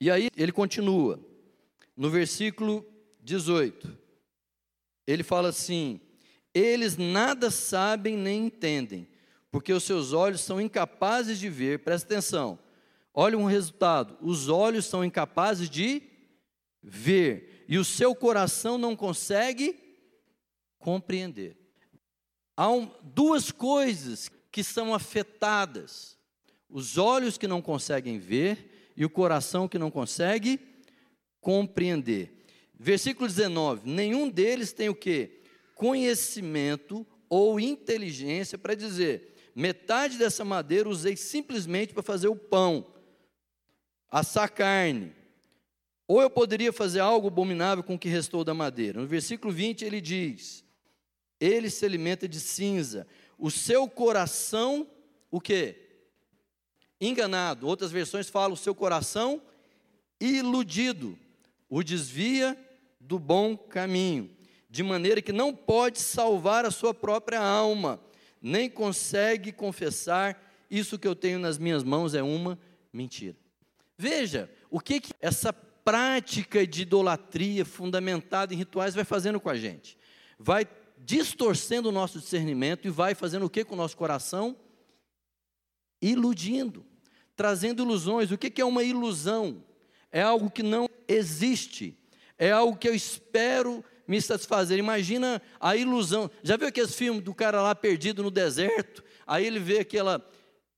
E 0.00 0.10
aí 0.10 0.28
ele 0.36 0.52
continua, 0.52 1.20
no 1.96 2.08
versículo 2.08 2.84
18. 3.20 3.96
Ele 5.06 5.22
fala 5.22 5.48
assim: 5.48 6.00
Eles 6.54 6.96
nada 6.96 7.50
sabem 7.50 8.16
nem 8.16 8.46
entendem, 8.46 9.08
porque 9.50 9.72
os 9.72 9.84
seus 9.84 10.12
olhos 10.12 10.40
são 10.40 10.60
incapazes 10.60 11.38
de 11.38 11.48
ver. 11.48 11.80
Presta 11.80 12.06
atenção. 12.06 12.58
Olha 13.12 13.36
um 13.36 13.44
resultado: 13.44 14.16
os 14.20 14.48
olhos 14.48 14.86
são 14.86 15.04
incapazes 15.04 15.68
de 15.68 16.02
ver, 16.82 17.64
e 17.68 17.76
o 17.76 17.84
seu 17.84 18.14
coração 18.14 18.78
não 18.78 18.94
consegue 18.94 19.87
compreender. 20.78 21.56
Há 22.56 22.70
um, 22.70 22.90
duas 23.02 23.50
coisas 23.50 24.30
que 24.50 24.64
são 24.64 24.94
afetadas. 24.94 26.18
Os 26.68 26.98
olhos 26.98 27.38
que 27.38 27.46
não 27.46 27.62
conseguem 27.62 28.18
ver 28.18 28.92
e 28.96 29.04
o 29.04 29.10
coração 29.10 29.68
que 29.68 29.78
não 29.78 29.90
consegue 29.90 30.60
compreender. 31.40 32.44
Versículo 32.78 33.28
19: 33.28 33.88
Nenhum 33.88 34.28
deles 34.28 34.72
tem 34.72 34.88
o 34.88 34.94
que? 34.94 35.40
Conhecimento 35.74 37.06
ou 37.28 37.60
inteligência 37.60 38.58
para 38.58 38.74
dizer: 38.74 39.34
metade 39.54 40.18
dessa 40.18 40.44
madeira 40.44 40.88
usei 40.88 41.16
simplesmente 41.16 41.92
para 41.92 42.02
fazer 42.02 42.28
o 42.28 42.36
pão, 42.36 42.86
assar 44.10 44.50
carne. 44.50 45.12
Ou 46.06 46.22
eu 46.22 46.30
poderia 46.30 46.72
fazer 46.72 47.00
algo 47.00 47.28
abominável 47.28 47.84
com 47.84 47.94
o 47.94 47.98
que 47.98 48.08
restou 48.08 48.42
da 48.42 48.54
madeira. 48.54 49.00
No 49.00 49.06
versículo 49.06 49.52
20 49.52 49.84
ele 49.84 50.00
diz: 50.00 50.64
Ele 51.40 51.70
se 51.70 51.84
alimenta 51.84 52.28
de 52.28 52.40
cinza, 52.40 53.06
o 53.38 53.50
seu 53.50 53.88
coração, 53.88 54.86
o 55.30 55.40
que? 55.40 55.76
Enganado. 57.00 57.66
Outras 57.66 57.92
versões 57.92 58.28
falam 58.28 58.54
o 58.54 58.56
seu 58.56 58.74
coração 58.74 59.40
iludido, 60.20 61.16
o 61.68 61.82
desvia 61.82 62.58
do 63.00 63.18
bom 63.18 63.56
caminho, 63.56 64.30
de 64.68 64.82
maneira 64.82 65.22
que 65.22 65.32
não 65.32 65.54
pode 65.54 66.00
salvar 66.00 66.64
a 66.64 66.70
sua 66.70 66.92
própria 66.92 67.40
alma, 67.40 68.00
nem 68.42 68.68
consegue 68.68 69.52
confessar 69.52 70.44
isso 70.70 70.98
que 70.98 71.08
eu 71.08 71.14
tenho 71.14 71.38
nas 71.38 71.56
minhas 71.56 71.82
mãos 71.82 72.14
é 72.14 72.22
uma 72.22 72.58
mentira. 72.92 73.36
Veja 73.96 74.50
o 74.70 74.80
que, 74.80 75.00
que 75.00 75.12
essa 75.20 75.52
prática 75.52 76.66
de 76.66 76.82
idolatria 76.82 77.64
fundamentada 77.64 78.52
em 78.52 78.56
rituais 78.58 78.94
vai 78.94 79.04
fazendo 79.04 79.40
com 79.40 79.48
a 79.48 79.56
gente. 79.56 79.96
Vai 80.38 80.66
distorcendo 81.04 81.88
o 81.88 81.92
nosso 81.92 82.18
discernimento 82.18 82.86
e 82.86 82.90
vai 82.90 83.14
fazendo 83.14 83.46
o 83.46 83.50
que 83.50 83.64
com 83.64 83.74
o 83.74 83.78
nosso 83.78 83.96
coração? 83.96 84.56
Iludindo, 86.00 86.84
trazendo 87.34 87.82
ilusões. 87.82 88.30
O 88.30 88.38
que 88.38 88.60
é 88.60 88.64
uma 88.64 88.82
ilusão? 88.82 89.64
É 90.10 90.22
algo 90.22 90.50
que 90.50 90.62
não 90.62 90.88
existe, 91.06 91.98
é 92.38 92.50
algo 92.50 92.76
que 92.76 92.88
eu 92.88 92.94
espero 92.94 93.84
me 94.06 94.20
satisfazer. 94.22 94.78
Imagina 94.78 95.42
a 95.60 95.76
ilusão. 95.76 96.30
Já 96.42 96.56
viu 96.56 96.68
aqueles 96.68 96.94
filmes 96.94 97.22
do 97.22 97.34
cara 97.34 97.60
lá 97.60 97.74
perdido 97.74 98.22
no 98.22 98.30
deserto? 98.30 99.04
Aí 99.26 99.46
ele 99.46 99.58
vê 99.58 99.80
aquela 99.80 100.26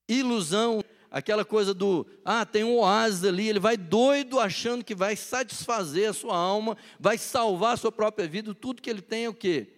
ilusão, 0.08 0.82
aquela 1.10 1.44
coisa 1.44 1.72
do, 1.72 2.04
ah, 2.24 2.44
tem 2.44 2.64
um 2.64 2.78
oásis 2.78 3.24
ali, 3.24 3.48
ele 3.48 3.60
vai 3.60 3.76
doido 3.76 4.40
achando 4.40 4.84
que 4.84 4.94
vai 4.94 5.14
satisfazer 5.14 6.10
a 6.10 6.12
sua 6.12 6.36
alma, 6.36 6.76
vai 6.98 7.16
salvar 7.16 7.74
a 7.74 7.76
sua 7.76 7.92
própria 7.92 8.26
vida, 8.26 8.52
tudo 8.52 8.82
que 8.82 8.90
ele 8.90 9.02
tem 9.02 9.26
é 9.26 9.28
o 9.28 9.34
quê? 9.34 9.68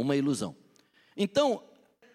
Uma 0.00 0.14
ilusão. 0.14 0.54
Então, 1.16 1.64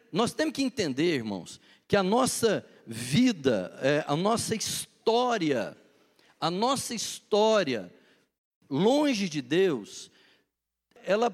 nós 0.09 0.33
temos 0.33 0.53
que 0.53 0.63
entender, 0.63 1.15
irmãos, 1.15 1.59
que 1.85 1.97
a 1.97 2.01
nossa 2.01 2.65
vida, 2.87 3.77
é, 3.81 4.05
a 4.07 4.15
nossa 4.15 4.55
história, 4.55 5.75
a 6.39 6.49
nossa 6.49 6.95
história, 6.95 7.93
longe 8.69 9.27
de 9.27 9.41
Deus, 9.41 10.09
ela 11.03 11.29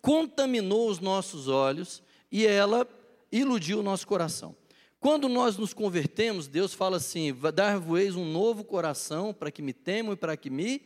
contaminou 0.00 0.88
os 0.88 1.00
nossos 1.00 1.48
olhos 1.48 2.00
e 2.30 2.46
ela 2.46 2.88
iludiu 3.32 3.80
o 3.80 3.82
nosso 3.82 4.06
coração. 4.06 4.54
Quando 5.00 5.28
nós 5.28 5.56
nos 5.56 5.74
convertemos, 5.74 6.46
Deus 6.46 6.72
fala 6.72 6.98
assim: 6.98 7.34
dar-vos 7.52 8.14
um 8.14 8.24
novo 8.24 8.62
coração 8.62 9.34
para 9.34 9.50
que 9.50 9.62
me 9.62 9.72
temam 9.72 10.12
e 10.12 10.16
para 10.16 10.36
que 10.36 10.48
me 10.48 10.80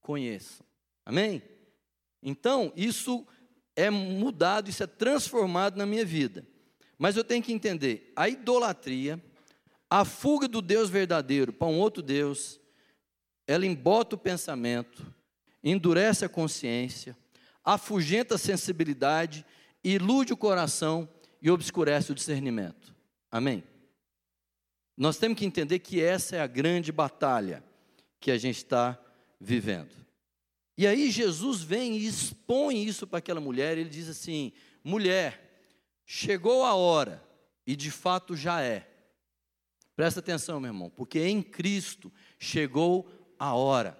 conheçam. 0.00 0.64
Amém? 1.04 1.42
Então, 2.22 2.72
isso 2.76 3.26
é 3.76 3.90
mudado, 3.90 4.70
isso 4.70 4.82
é 4.82 4.86
transformado 4.86 5.76
na 5.76 5.84
minha 5.84 6.04
vida. 6.04 6.44
Mas 6.98 7.16
eu 7.16 7.22
tenho 7.22 7.42
que 7.42 7.52
entender, 7.52 8.10
a 8.16 8.28
idolatria, 8.28 9.22
a 9.88 10.04
fuga 10.04 10.48
do 10.48 10.62
Deus 10.62 10.88
verdadeiro 10.88 11.52
para 11.52 11.68
um 11.68 11.78
outro 11.78 12.02
Deus, 12.02 12.58
ela 13.46 13.66
embota 13.66 14.16
o 14.16 14.18
pensamento, 14.18 15.14
endurece 15.62 16.24
a 16.24 16.28
consciência, 16.28 17.16
afugenta 17.62 18.36
a 18.36 18.38
sensibilidade, 18.38 19.44
ilude 19.84 20.32
o 20.32 20.36
coração 20.36 21.08
e 21.42 21.50
obscurece 21.50 22.10
o 22.10 22.14
discernimento. 22.14 22.94
Amém? 23.30 23.62
Nós 24.96 25.18
temos 25.18 25.38
que 25.38 25.44
entender 25.44 25.80
que 25.80 26.00
essa 26.00 26.36
é 26.36 26.40
a 26.40 26.46
grande 26.46 26.90
batalha 26.90 27.62
que 28.18 28.30
a 28.30 28.38
gente 28.38 28.56
está 28.56 28.98
vivendo. 29.38 30.05
E 30.76 30.86
aí 30.86 31.10
Jesus 31.10 31.62
vem 31.62 31.96
e 31.96 32.06
expõe 32.06 32.84
isso 32.84 33.06
para 33.06 33.18
aquela 33.18 33.40
mulher, 33.40 33.78
ele 33.78 33.88
diz 33.88 34.08
assim: 34.08 34.52
mulher, 34.84 35.60
chegou 36.04 36.64
a 36.64 36.74
hora, 36.74 37.22
e 37.66 37.74
de 37.74 37.90
fato 37.90 38.36
já 38.36 38.60
é. 38.60 38.86
Presta 39.94 40.20
atenção, 40.20 40.60
meu 40.60 40.68
irmão, 40.68 40.90
porque 40.90 41.20
em 41.20 41.42
Cristo 41.42 42.12
chegou 42.38 43.10
a 43.38 43.54
hora, 43.54 43.98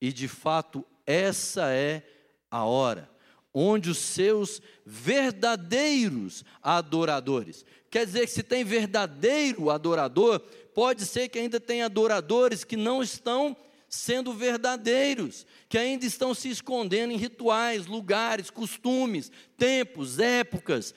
e 0.00 0.12
de 0.12 0.26
fato 0.26 0.84
essa 1.06 1.70
é 1.70 2.02
a 2.50 2.64
hora, 2.64 3.08
onde 3.54 3.88
os 3.88 3.98
seus 3.98 4.60
verdadeiros 4.84 6.44
adoradores, 6.60 7.64
quer 7.88 8.04
dizer 8.04 8.26
que 8.26 8.32
se 8.32 8.42
tem 8.42 8.64
verdadeiro 8.64 9.70
adorador, 9.70 10.40
pode 10.74 11.06
ser 11.06 11.28
que 11.28 11.38
ainda 11.38 11.60
tem 11.60 11.82
adoradores 11.82 12.64
que 12.64 12.76
não 12.76 13.00
estão 13.00 13.56
sendo 13.90 14.32
verdadeiros, 14.32 15.44
que 15.68 15.76
ainda 15.76 16.06
estão 16.06 16.32
se 16.32 16.48
escondendo 16.48 17.12
em 17.12 17.16
rituais, 17.16 17.86
lugares, 17.86 18.48
costumes, 18.48 19.32
tempos, 19.56 20.20
épocas, 20.20 20.94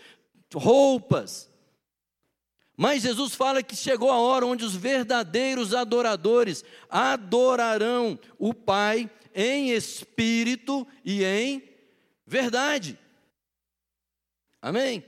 roupas. 0.53 1.49
Mas 2.77 3.01
Jesus 3.01 3.33
fala 3.33 3.63
que 3.63 3.75
chegou 3.75 4.11
a 4.11 4.19
hora 4.19 4.45
onde 4.45 4.63
os 4.63 4.75
verdadeiros 4.75 5.73
adoradores 5.73 6.63
adorarão 6.87 8.17
o 8.37 8.53
Pai 8.53 9.09
em 9.33 9.71
espírito 9.71 10.87
e 11.03 11.23
em 11.23 11.63
verdade. 12.27 12.97
Amém? 14.61 15.03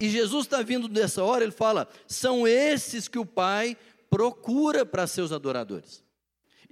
E 0.00 0.10
Jesus 0.10 0.46
está 0.46 0.62
vindo 0.62 0.88
dessa 0.88 1.22
hora, 1.22 1.44
ele 1.44 1.52
fala: 1.52 1.88
são 2.08 2.46
esses 2.46 3.06
que 3.06 3.18
o 3.20 3.26
Pai 3.26 3.76
procura 4.10 4.84
para 4.84 5.06
seus 5.06 5.30
adoradores. 5.32 6.03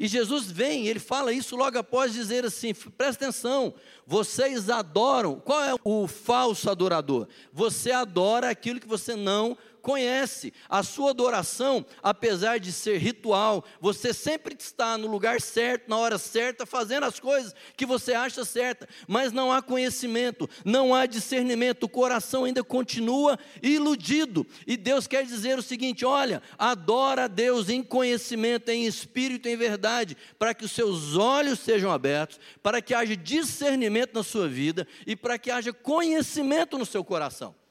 E 0.03 0.09
Jesus 0.09 0.51
vem, 0.51 0.89
ele 0.89 0.99
fala 0.99 1.33
isso 1.33 1.55
logo 1.55 1.79
após 1.79 2.13
dizer 2.13 2.45
assim: 2.45 2.75
presta 2.75 3.25
atenção, 3.25 3.73
vocês 4.05 4.69
adoram, 4.69 5.39
qual 5.39 5.63
é 5.63 5.75
o 5.85 6.09
falso 6.09 6.69
adorador? 6.69 7.29
Você 7.53 7.93
adora 7.93 8.51
aquilo 8.51 8.81
que 8.81 8.89
você 8.89 9.15
não 9.15 9.57
conhece. 9.83 10.55
A 10.69 10.83
sua 10.83 11.11
adoração, 11.11 11.85
apesar 12.03 12.59
de 12.59 12.73
ser 12.73 12.99
ritual, 12.99 13.65
você 13.81 14.15
sempre 14.15 14.57
está 14.59 14.97
no 14.97 15.09
lugar 15.09 15.41
certo, 15.41 15.91
na 15.91 15.99
hora 15.99 16.17
certa, 16.17 16.65
fazendo 16.65 17.05
as 17.05 17.19
coisas 17.19 17.55
que 17.77 17.85
você 17.85 18.15
acha 18.15 18.45
certa, 18.45 18.89
mas 19.09 19.33
não 19.33 19.53
há 19.53 19.61
conhecimento, 19.61 20.49
não 20.65 20.95
há 20.95 21.05
discernimento, 21.05 21.85
o 21.85 21.89
coração 21.89 22.45
ainda 22.45 22.63
continua 22.63 23.39
iludido. 23.63 24.47
E 24.67 24.77
Deus 24.77 25.07
quer 25.07 25.25
dizer 25.25 25.59
o 25.59 25.63
seguinte: 25.63 26.05
olha, 26.05 26.41
adora 26.57 27.25
a 27.25 27.29
Deus 27.29 27.69
em 27.69 27.83
conhecimento, 27.83 28.71
em 28.71 28.87
espírito, 28.87 29.49
em 29.49 29.57
verdade, 29.57 30.17
para 30.39 30.55
que 30.55 30.65
os 30.65 30.73
seus 30.73 31.17
olhos 31.17 31.59
sejam 31.59 31.91
abertos, 31.91 32.39
para 32.63 32.81
que 32.81 32.95
haja 32.95 33.17
discernimento 33.17 34.15
na 34.15 34.23
sua 34.23 34.49
vida 34.49 34.87
e 35.07 35.17
para 35.17 35.39
que 35.39 35.51
haja 35.51 35.73
conhecimento 35.73 36.79
no 36.79 36.87
seu 36.87 37.03
coração 37.03 37.62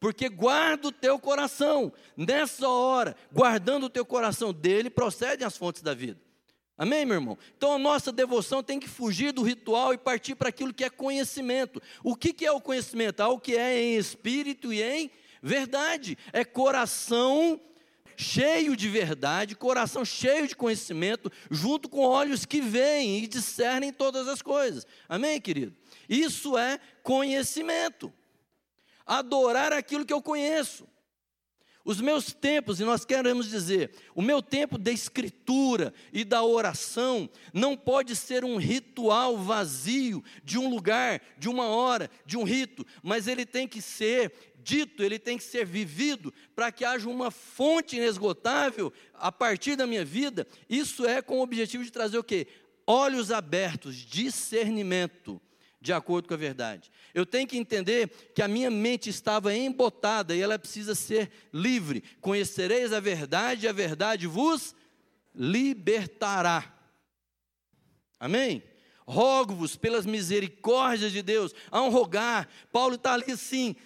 porque 0.00 0.28
guarda 0.28 0.88
o 0.88 0.92
teu 0.92 1.18
coração. 1.18 1.92
Nessa 2.16 2.68
hora, 2.68 3.16
guardando 3.32 3.84
o 3.84 3.90
teu 3.90 4.04
coração 4.04 4.52
dele, 4.52 4.90
procedem 4.90 5.46
as 5.46 5.56
fontes 5.56 5.82
da 5.82 5.94
vida. 5.94 6.20
Amém, 6.76 7.04
meu 7.04 7.16
irmão? 7.16 7.36
Então 7.56 7.72
a 7.72 7.78
nossa 7.78 8.12
devoção 8.12 8.62
tem 8.62 8.78
que 8.78 8.88
fugir 8.88 9.32
do 9.32 9.42
ritual 9.42 9.92
e 9.92 9.98
partir 9.98 10.36
para 10.36 10.48
aquilo 10.48 10.72
que 10.72 10.84
é 10.84 10.90
conhecimento. 10.90 11.82
O 12.04 12.14
que, 12.14 12.32
que 12.32 12.46
é 12.46 12.52
o 12.52 12.60
conhecimento? 12.60 13.20
Algo 13.20 13.40
que 13.40 13.56
é 13.56 13.82
em 13.82 13.96
espírito 13.96 14.72
e 14.72 14.80
em 14.80 15.10
verdade. 15.42 16.16
É 16.32 16.44
coração 16.44 17.60
cheio 18.16 18.76
de 18.76 18.88
verdade, 18.88 19.56
coração 19.56 20.04
cheio 20.04 20.46
de 20.46 20.54
conhecimento, 20.54 21.30
junto 21.50 21.88
com 21.88 22.00
olhos 22.00 22.44
que 22.44 22.60
veem 22.60 23.24
e 23.24 23.26
discernem 23.26 23.92
todas 23.92 24.28
as 24.28 24.40
coisas. 24.40 24.86
Amém, 25.08 25.40
querido? 25.40 25.74
Isso 26.08 26.56
é 26.56 26.78
conhecimento 27.02 28.12
adorar 29.08 29.72
aquilo 29.72 30.04
que 30.04 30.12
eu 30.12 30.22
conheço. 30.22 30.86
Os 31.88 32.02
meus 32.02 32.34
tempos, 32.34 32.80
e 32.80 32.84
nós 32.84 33.06
queremos 33.06 33.48
dizer, 33.48 33.92
o 34.14 34.20
meu 34.20 34.42
tempo 34.42 34.76
da 34.76 34.92
escritura 34.92 35.94
e 36.12 36.22
da 36.22 36.42
oração 36.42 37.30
não 37.54 37.74
pode 37.74 38.14
ser 38.14 38.44
um 38.44 38.58
ritual 38.58 39.38
vazio 39.38 40.22
de 40.44 40.58
um 40.58 40.68
lugar, 40.68 41.22
de 41.38 41.48
uma 41.48 41.64
hora, 41.64 42.10
de 42.26 42.36
um 42.36 42.42
rito, 42.42 42.86
mas 43.02 43.26
ele 43.26 43.46
tem 43.46 43.66
que 43.66 43.80
ser 43.80 44.30
dito, 44.58 45.02
ele 45.02 45.18
tem 45.18 45.38
que 45.38 45.44
ser 45.44 45.64
vivido 45.64 46.30
para 46.54 46.70
que 46.70 46.84
haja 46.84 47.08
uma 47.08 47.30
fonte 47.30 47.96
inesgotável 47.96 48.92
a 49.14 49.32
partir 49.32 49.74
da 49.74 49.86
minha 49.86 50.04
vida. 50.04 50.46
Isso 50.68 51.06
é 51.06 51.22
com 51.22 51.38
o 51.38 51.42
objetivo 51.42 51.82
de 51.82 51.90
trazer 51.90 52.18
o 52.18 52.24
quê? 52.24 52.48
Olhos 52.86 53.32
abertos, 53.32 53.96
discernimento 53.96 55.40
de 55.80 55.92
acordo 55.92 56.28
com 56.28 56.34
a 56.34 56.38
verdade. 56.38 56.90
Eu 57.14 57.24
tenho 57.24 57.46
que 57.46 57.56
entender 57.56 58.08
que 58.34 58.42
a 58.42 58.48
minha 58.48 58.70
mente 58.70 59.08
estava 59.08 59.54
embotada 59.54 60.34
e 60.34 60.40
ela 60.40 60.58
precisa 60.58 60.94
ser 60.94 61.30
livre. 61.52 62.02
Conhecereis 62.20 62.92
a 62.92 63.00
verdade 63.00 63.66
e 63.66 63.68
a 63.68 63.72
verdade 63.72 64.26
vos 64.26 64.74
libertará. 65.34 66.74
Amém? 68.18 68.62
Rogo-vos 69.06 69.76
pelas 69.76 70.04
misericórdias 70.04 71.12
de 71.12 71.22
Deus, 71.22 71.54
a 71.70 71.80
um 71.80 71.88
rogar. 71.88 72.48
Paulo 72.72 72.96
está 72.96 73.14
ali 73.14 73.32
assim, 73.32 73.76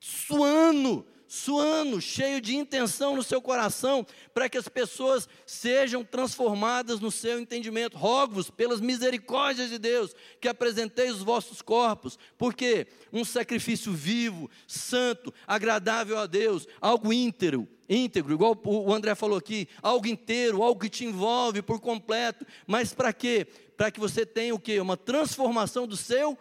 suando, 0.00 1.06
suando, 1.34 2.00
cheio 2.00 2.40
de 2.40 2.54
intenção 2.54 3.16
no 3.16 3.22
seu 3.22 3.42
coração, 3.42 4.06
para 4.32 4.48
que 4.48 4.56
as 4.56 4.68
pessoas 4.68 5.28
sejam 5.44 6.04
transformadas 6.04 7.00
no 7.00 7.10
seu 7.10 7.40
entendimento. 7.40 7.98
Rogo-vos, 7.98 8.50
pelas 8.50 8.80
misericórdias 8.80 9.68
de 9.68 9.76
Deus, 9.76 10.14
que 10.40 10.46
apresenteis 10.46 11.16
os 11.16 11.22
vossos 11.24 11.60
corpos, 11.60 12.16
porque 12.38 12.86
um 13.12 13.24
sacrifício 13.24 13.92
vivo, 13.92 14.48
santo, 14.64 15.34
agradável 15.44 16.18
a 16.18 16.26
Deus, 16.26 16.68
algo 16.80 17.12
íntegro, 17.12 17.66
íntegro, 17.88 18.32
igual 18.32 18.56
o 18.64 18.92
André 18.92 19.16
falou 19.16 19.36
aqui, 19.36 19.68
algo 19.82 20.06
inteiro, 20.06 20.62
algo 20.62 20.80
que 20.80 20.88
te 20.88 21.04
envolve 21.04 21.62
por 21.62 21.80
completo, 21.80 22.46
mas 22.64 22.94
para 22.94 23.12
quê? 23.12 23.44
Para 23.76 23.90
que 23.90 23.98
você 23.98 24.24
tenha 24.24 24.54
o 24.54 24.60
quê? 24.60 24.78
Uma 24.78 24.96
transformação 24.96 25.84
do 25.84 25.96
seu 25.96 26.38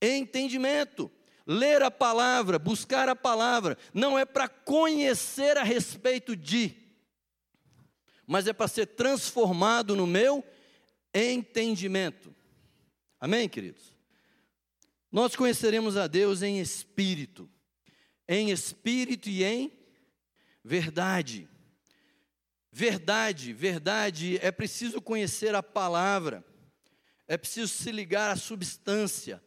entendimento. 0.00 1.10
Ler 1.52 1.82
a 1.82 1.90
palavra, 1.90 2.60
buscar 2.60 3.08
a 3.08 3.16
palavra, 3.16 3.76
não 3.92 4.16
é 4.16 4.24
para 4.24 4.48
conhecer 4.48 5.58
a 5.58 5.64
respeito 5.64 6.36
de, 6.36 6.76
mas 8.24 8.46
é 8.46 8.52
para 8.52 8.68
ser 8.68 8.86
transformado 8.86 9.96
no 9.96 10.06
meu 10.06 10.44
entendimento. 11.12 12.32
Amém, 13.18 13.48
queridos? 13.48 13.92
Nós 15.10 15.34
conheceremos 15.34 15.96
a 15.96 16.06
Deus 16.06 16.40
em 16.40 16.60
espírito, 16.60 17.50
em 18.28 18.52
espírito 18.52 19.28
e 19.28 19.42
em 19.42 19.72
verdade. 20.62 21.48
Verdade, 22.70 23.52
verdade, 23.52 24.38
é 24.40 24.52
preciso 24.52 25.02
conhecer 25.02 25.52
a 25.56 25.64
palavra, 25.64 26.44
é 27.26 27.36
preciso 27.36 27.74
se 27.74 27.90
ligar 27.90 28.30
à 28.30 28.36
substância, 28.36 29.42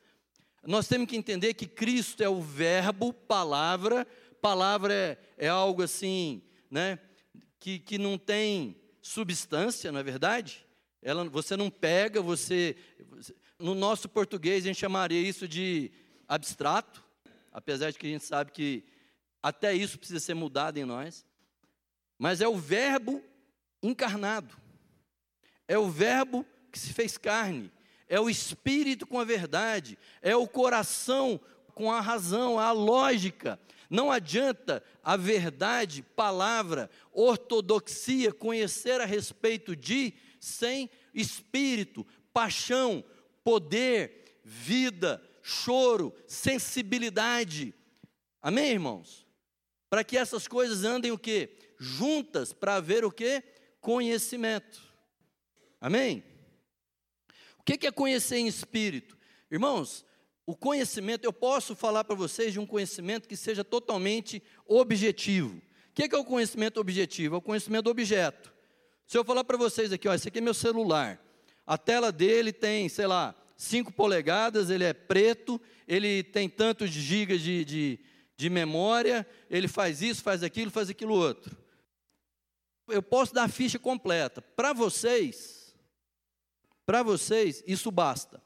nós 0.66 0.88
temos 0.88 1.10
que 1.10 1.18
entender 1.18 1.54
que 1.54 1.68
Cristo 1.68 2.24
é 2.24 2.30
o 2.30 2.42
verbo, 2.42 3.12
palavra, 3.14 4.08
palavra 4.42 4.94
é, 4.94 5.18
é 5.38 5.48
algo 5.50 5.82
assim, 5.82 6.42
né, 6.72 7.00
que, 7.60 7.80
que 7.80 7.98
não 7.98 8.18
tem 8.18 8.76
substância, 9.02 9.92
não 9.92 10.00
é 10.00 10.04
verdade? 10.04 10.66
Ela, 11.02 11.26
você 11.26 11.58
não 11.58 11.70
pega, 11.70 12.22
você. 12.22 12.78
No 13.60 13.76
nosso 13.76 14.08
português 14.08 14.64
a 14.64 14.68
gente 14.68 14.80
chamaria 14.80 15.20
isso 15.20 15.48
de 15.48 15.92
abstrato, 16.28 17.04
apesar 17.52 17.92
de 17.92 18.00
que 18.00 18.08
a 18.08 18.10
gente 18.10 18.24
sabe 18.24 18.52
que 18.52 18.86
até 19.42 19.74
isso 19.74 19.98
precisa 19.98 20.22
ser 20.22 20.34
mudado 20.34 20.78
em 20.78 20.86
nós. 20.86 21.26
Mas 22.18 22.40
é 22.40 22.48
o 22.48 22.56
verbo 22.56 23.22
encarnado, 23.82 24.56
é 25.68 25.78
o 25.78 25.90
verbo 25.90 26.46
que 26.72 26.80
se 26.80 26.94
fez 26.94 27.18
carne, 27.18 27.70
é 28.14 28.20
o 28.20 28.30
espírito 28.30 29.08
com 29.08 29.20
a 29.20 29.24
verdade, 29.24 29.98
é 30.22 30.36
o 30.36 30.48
coração 30.48 31.42
com 31.74 31.92
a 31.92 32.00
razão, 32.00 32.60
a 32.60 32.72
lógica. 32.72 33.60
Não 33.90 34.12
adianta 34.12 34.84
a 35.04 35.18
verdade, 35.18 36.04
palavra, 36.16 36.92
ortodoxia, 37.12 38.32
conhecer 38.32 39.02
a 39.02 39.06
respeito 39.06 39.76
de, 39.76 40.14
sem 40.40 40.92
espírito, 41.12 42.06
paixão, 42.32 43.04
poder, 43.44 44.40
vida, 44.44 45.20
choro, 45.42 46.14
sensibilidade. 46.28 47.74
Amém, 48.40 48.74
irmãos? 48.74 49.26
Para 49.90 50.04
que 50.04 50.16
essas 50.16 50.48
coisas 50.48 50.84
andem 50.84 51.12
o 51.12 51.18
quê? 51.18 51.58
Juntas 51.80 52.54
para 52.54 52.76
haver 52.76 53.04
o 53.04 53.12
quê? 53.12 53.42
Conhecimento. 53.82 54.84
Amém? 55.82 56.24
O 57.64 57.78
que 57.78 57.88
é 57.88 57.92
conhecer 57.92 58.38
em 58.38 58.48
espírito? 58.48 59.18
Irmãos, 59.50 60.06
o 60.46 60.54
conhecimento, 60.54 61.24
eu 61.24 61.32
posso 61.32 61.74
falar 61.74 62.04
para 62.04 62.16
vocês 62.16 62.52
de 62.52 62.60
um 62.60 62.66
conhecimento 62.66 63.30
que 63.30 63.38
seja 63.38 63.64
totalmente 63.64 64.44
objetivo. 64.68 65.62
O 65.90 65.94
que 65.94 66.14
é 66.14 66.18
o 66.18 66.26
conhecimento 66.26 66.82
objetivo? 66.82 67.36
É 67.36 67.38
o 67.38 67.42
conhecimento 67.42 67.86
do 67.86 67.92
objeto. 67.92 68.54
Se 69.08 69.18
eu 69.18 69.24
falar 69.24 69.46
para 69.46 69.56
vocês 69.56 69.94
aqui, 69.94 70.08
ó, 70.10 70.14
esse 70.14 70.28
aqui 70.28 70.40
é 70.40 70.42
meu 70.42 70.54
celular. 70.54 71.24
A 71.66 71.78
tela 71.78 72.12
dele 72.12 72.52
tem, 72.52 72.90
sei 72.90 73.08
lá, 73.08 73.34
5 73.56 73.94
polegadas, 73.94 74.70
ele 74.70 74.84
é 74.84 74.92
preto, 74.94 75.62
ele 75.88 76.22
tem 76.22 76.50
tantos 76.50 76.90
gigas 76.90 77.40
de, 77.40 77.64
de, 77.64 78.00
de 78.36 78.50
memória, 78.50 79.26
ele 79.50 79.70
faz 79.70 80.02
isso, 80.02 80.22
faz 80.22 80.44
aquilo, 80.44 80.70
faz 80.70 80.90
aquilo 80.90 81.14
outro. 81.14 81.56
Eu 82.90 83.02
posso 83.02 83.34
dar 83.34 83.44
a 83.44 83.48
ficha 83.48 83.80
completa. 83.80 84.42
Para 84.42 84.74
vocês, 84.74 85.63
para 86.86 87.04
vocês, 87.04 87.64
isso 87.66 87.92
basta. 87.92 88.42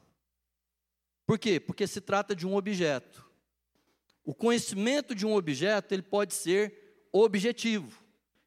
Por 1.26 1.38
quê? 1.38 1.60
Porque 1.60 1.86
se 1.86 2.00
trata 2.00 2.34
de 2.34 2.46
um 2.46 2.56
objeto. 2.56 3.26
O 4.24 4.34
conhecimento 4.34 5.14
de 5.14 5.26
um 5.26 5.34
objeto, 5.34 5.92
ele 5.92 6.02
pode 6.02 6.34
ser 6.34 7.06
objetivo. 7.12 8.02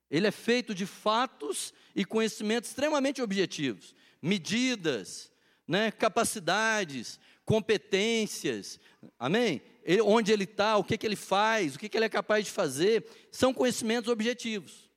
Ele 0.09 0.27
é 0.27 0.31
feito 0.31 0.73
de 0.73 0.85
fatos 0.85 1.73
e 1.95 2.05
conhecimentos 2.05 2.69
extremamente 2.69 3.21
objetivos. 3.21 3.95
Medidas, 4.21 5.31
né, 5.67 5.91
capacidades, 5.91 7.19
competências. 7.45 8.79
Amém? 9.17 9.61
ele, 9.83 10.01
onde 10.01 10.31
ele 10.31 10.43
está, 10.43 10.77
o 10.77 10.83
que, 10.83 10.97
que 10.97 11.05
ele 11.05 11.15
faz, 11.15 11.75
o 11.75 11.79
que, 11.79 11.89
que 11.89 11.97
ele 11.97 12.05
é 12.05 12.09
capaz 12.09 12.45
de 12.45 12.51
fazer, 12.51 13.05
são 13.31 13.53
conhecimentos 13.53 14.09
objetivos. 14.09 14.89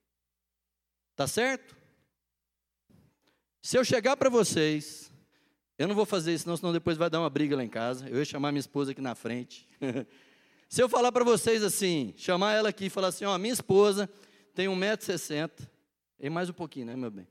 Tá 1.17 1.27
certo? 1.27 1.77
Se 3.65 3.79
eu 3.79 3.83
chegar 3.83 4.15
para 4.15 4.29
vocês, 4.29 5.11
eu 5.79 5.89
não 5.89 5.95
vou 5.95 6.05
fazer 6.05 6.35
isso, 6.35 6.47
não, 6.47 6.55
senão 6.55 6.71
depois 6.71 6.99
vai 6.99 7.09
dar 7.09 7.19
uma 7.19 7.31
briga 7.31 7.57
lá 7.57 7.65
em 7.65 7.69
casa. 7.69 8.07
Eu 8.11 8.19
ia 8.19 8.25
chamar 8.27 8.53
minha 8.53 8.61
esposa 8.61 8.91
aqui 8.91 9.01
na 9.01 9.15
frente. 9.15 9.67
Se 10.69 10.83
eu 10.83 10.87
falar 10.87 11.11
para 11.11 11.25
vocês 11.25 11.63
assim, 11.63 12.13
chamar 12.15 12.53
ela 12.53 12.69
aqui 12.69 12.85
e 12.85 12.91
falar 12.91 13.09
assim: 13.09 13.25
ó, 13.25 13.39
minha 13.39 13.55
esposa 13.55 14.07
tem 14.55 14.69
1,60m, 14.69 15.51
e 16.21 16.29
mais 16.29 16.51
um 16.51 16.53
pouquinho, 16.53 16.89
né, 16.89 16.95
meu 16.95 17.11
bem? 17.11 17.27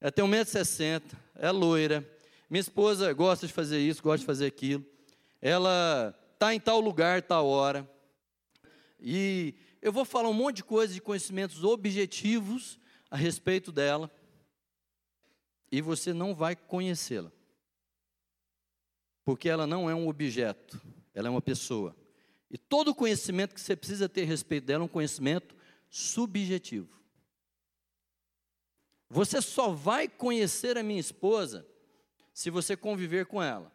Ela 0.00 0.12
tem 0.12 0.24
1,60m, 0.24 1.02
é 1.34 1.50
loira. 1.50 2.08
Minha 2.48 2.60
esposa 2.60 3.12
gosta 3.12 3.44
de 3.44 3.52
fazer 3.52 3.80
isso, 3.80 4.00
gosta 4.00 4.18
de 4.18 4.26
fazer 4.26 4.46
aquilo. 4.46 4.86
Ela 5.42 6.14
está 6.34 6.54
em 6.54 6.60
tal 6.60 6.78
lugar, 6.78 7.22
tal 7.22 7.44
hora. 7.48 7.90
E 9.00 9.52
eu 9.82 9.90
vou 9.90 10.04
falar 10.04 10.28
um 10.28 10.32
monte 10.32 10.58
de 10.58 10.64
coisas, 10.64 10.94
de 10.94 11.02
conhecimentos 11.02 11.64
objetivos 11.64 12.78
a 13.10 13.16
respeito 13.16 13.72
dela. 13.72 14.08
E 15.70 15.80
você 15.80 16.12
não 16.12 16.34
vai 16.34 16.54
conhecê-la. 16.54 17.32
Porque 19.24 19.48
ela 19.48 19.66
não 19.66 19.90
é 19.90 19.94
um 19.94 20.08
objeto, 20.08 20.80
ela 21.12 21.28
é 21.28 21.30
uma 21.30 21.42
pessoa. 21.42 21.96
E 22.50 22.56
todo 22.56 22.94
conhecimento 22.94 23.54
que 23.54 23.60
você 23.60 23.74
precisa 23.74 24.08
ter 24.08 24.22
a 24.22 24.26
respeito 24.26 24.64
dela 24.64 24.84
é 24.84 24.86
um 24.86 24.88
conhecimento 24.88 25.56
subjetivo. 25.90 26.96
Você 29.08 29.40
só 29.40 29.70
vai 29.70 30.08
conhecer 30.08 30.76
a 30.76 30.82
minha 30.82 31.00
esposa 31.00 31.66
se 32.32 32.50
você 32.50 32.76
conviver 32.76 33.26
com 33.26 33.42
ela. 33.42 33.72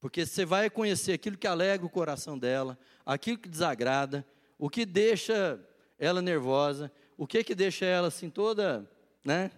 Porque 0.00 0.26
você 0.26 0.44
vai 0.44 0.68
conhecer 0.68 1.12
aquilo 1.12 1.38
que 1.38 1.46
alegra 1.46 1.86
o 1.86 1.90
coração 1.90 2.38
dela, 2.38 2.78
aquilo 3.04 3.38
que 3.38 3.48
desagrada, 3.48 4.26
o 4.58 4.68
que 4.68 4.84
deixa 4.84 5.60
ela 5.98 6.20
nervosa, 6.20 6.92
o 7.16 7.26
que 7.26 7.44
que 7.44 7.54
deixa 7.54 7.84
ela 7.84 8.08
assim 8.08 8.28
toda, 8.28 8.90
né? 9.24 9.50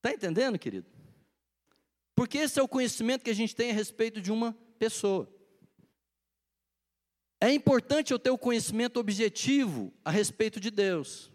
Tá 0.00 0.12
entendendo, 0.12 0.58
querido? 0.58 0.86
Porque 2.14 2.38
esse 2.38 2.58
é 2.58 2.62
o 2.62 2.68
conhecimento 2.68 3.24
que 3.24 3.30
a 3.30 3.34
gente 3.34 3.54
tem 3.54 3.70
a 3.70 3.74
respeito 3.74 4.20
de 4.20 4.32
uma 4.32 4.52
pessoa. 4.78 5.32
É 7.40 7.52
importante 7.52 8.12
eu 8.12 8.18
ter 8.18 8.30
o 8.30 8.38
conhecimento 8.38 8.98
objetivo 8.98 9.92
a 10.04 10.10
respeito 10.10 10.58
de 10.58 10.70
Deus 10.70 11.30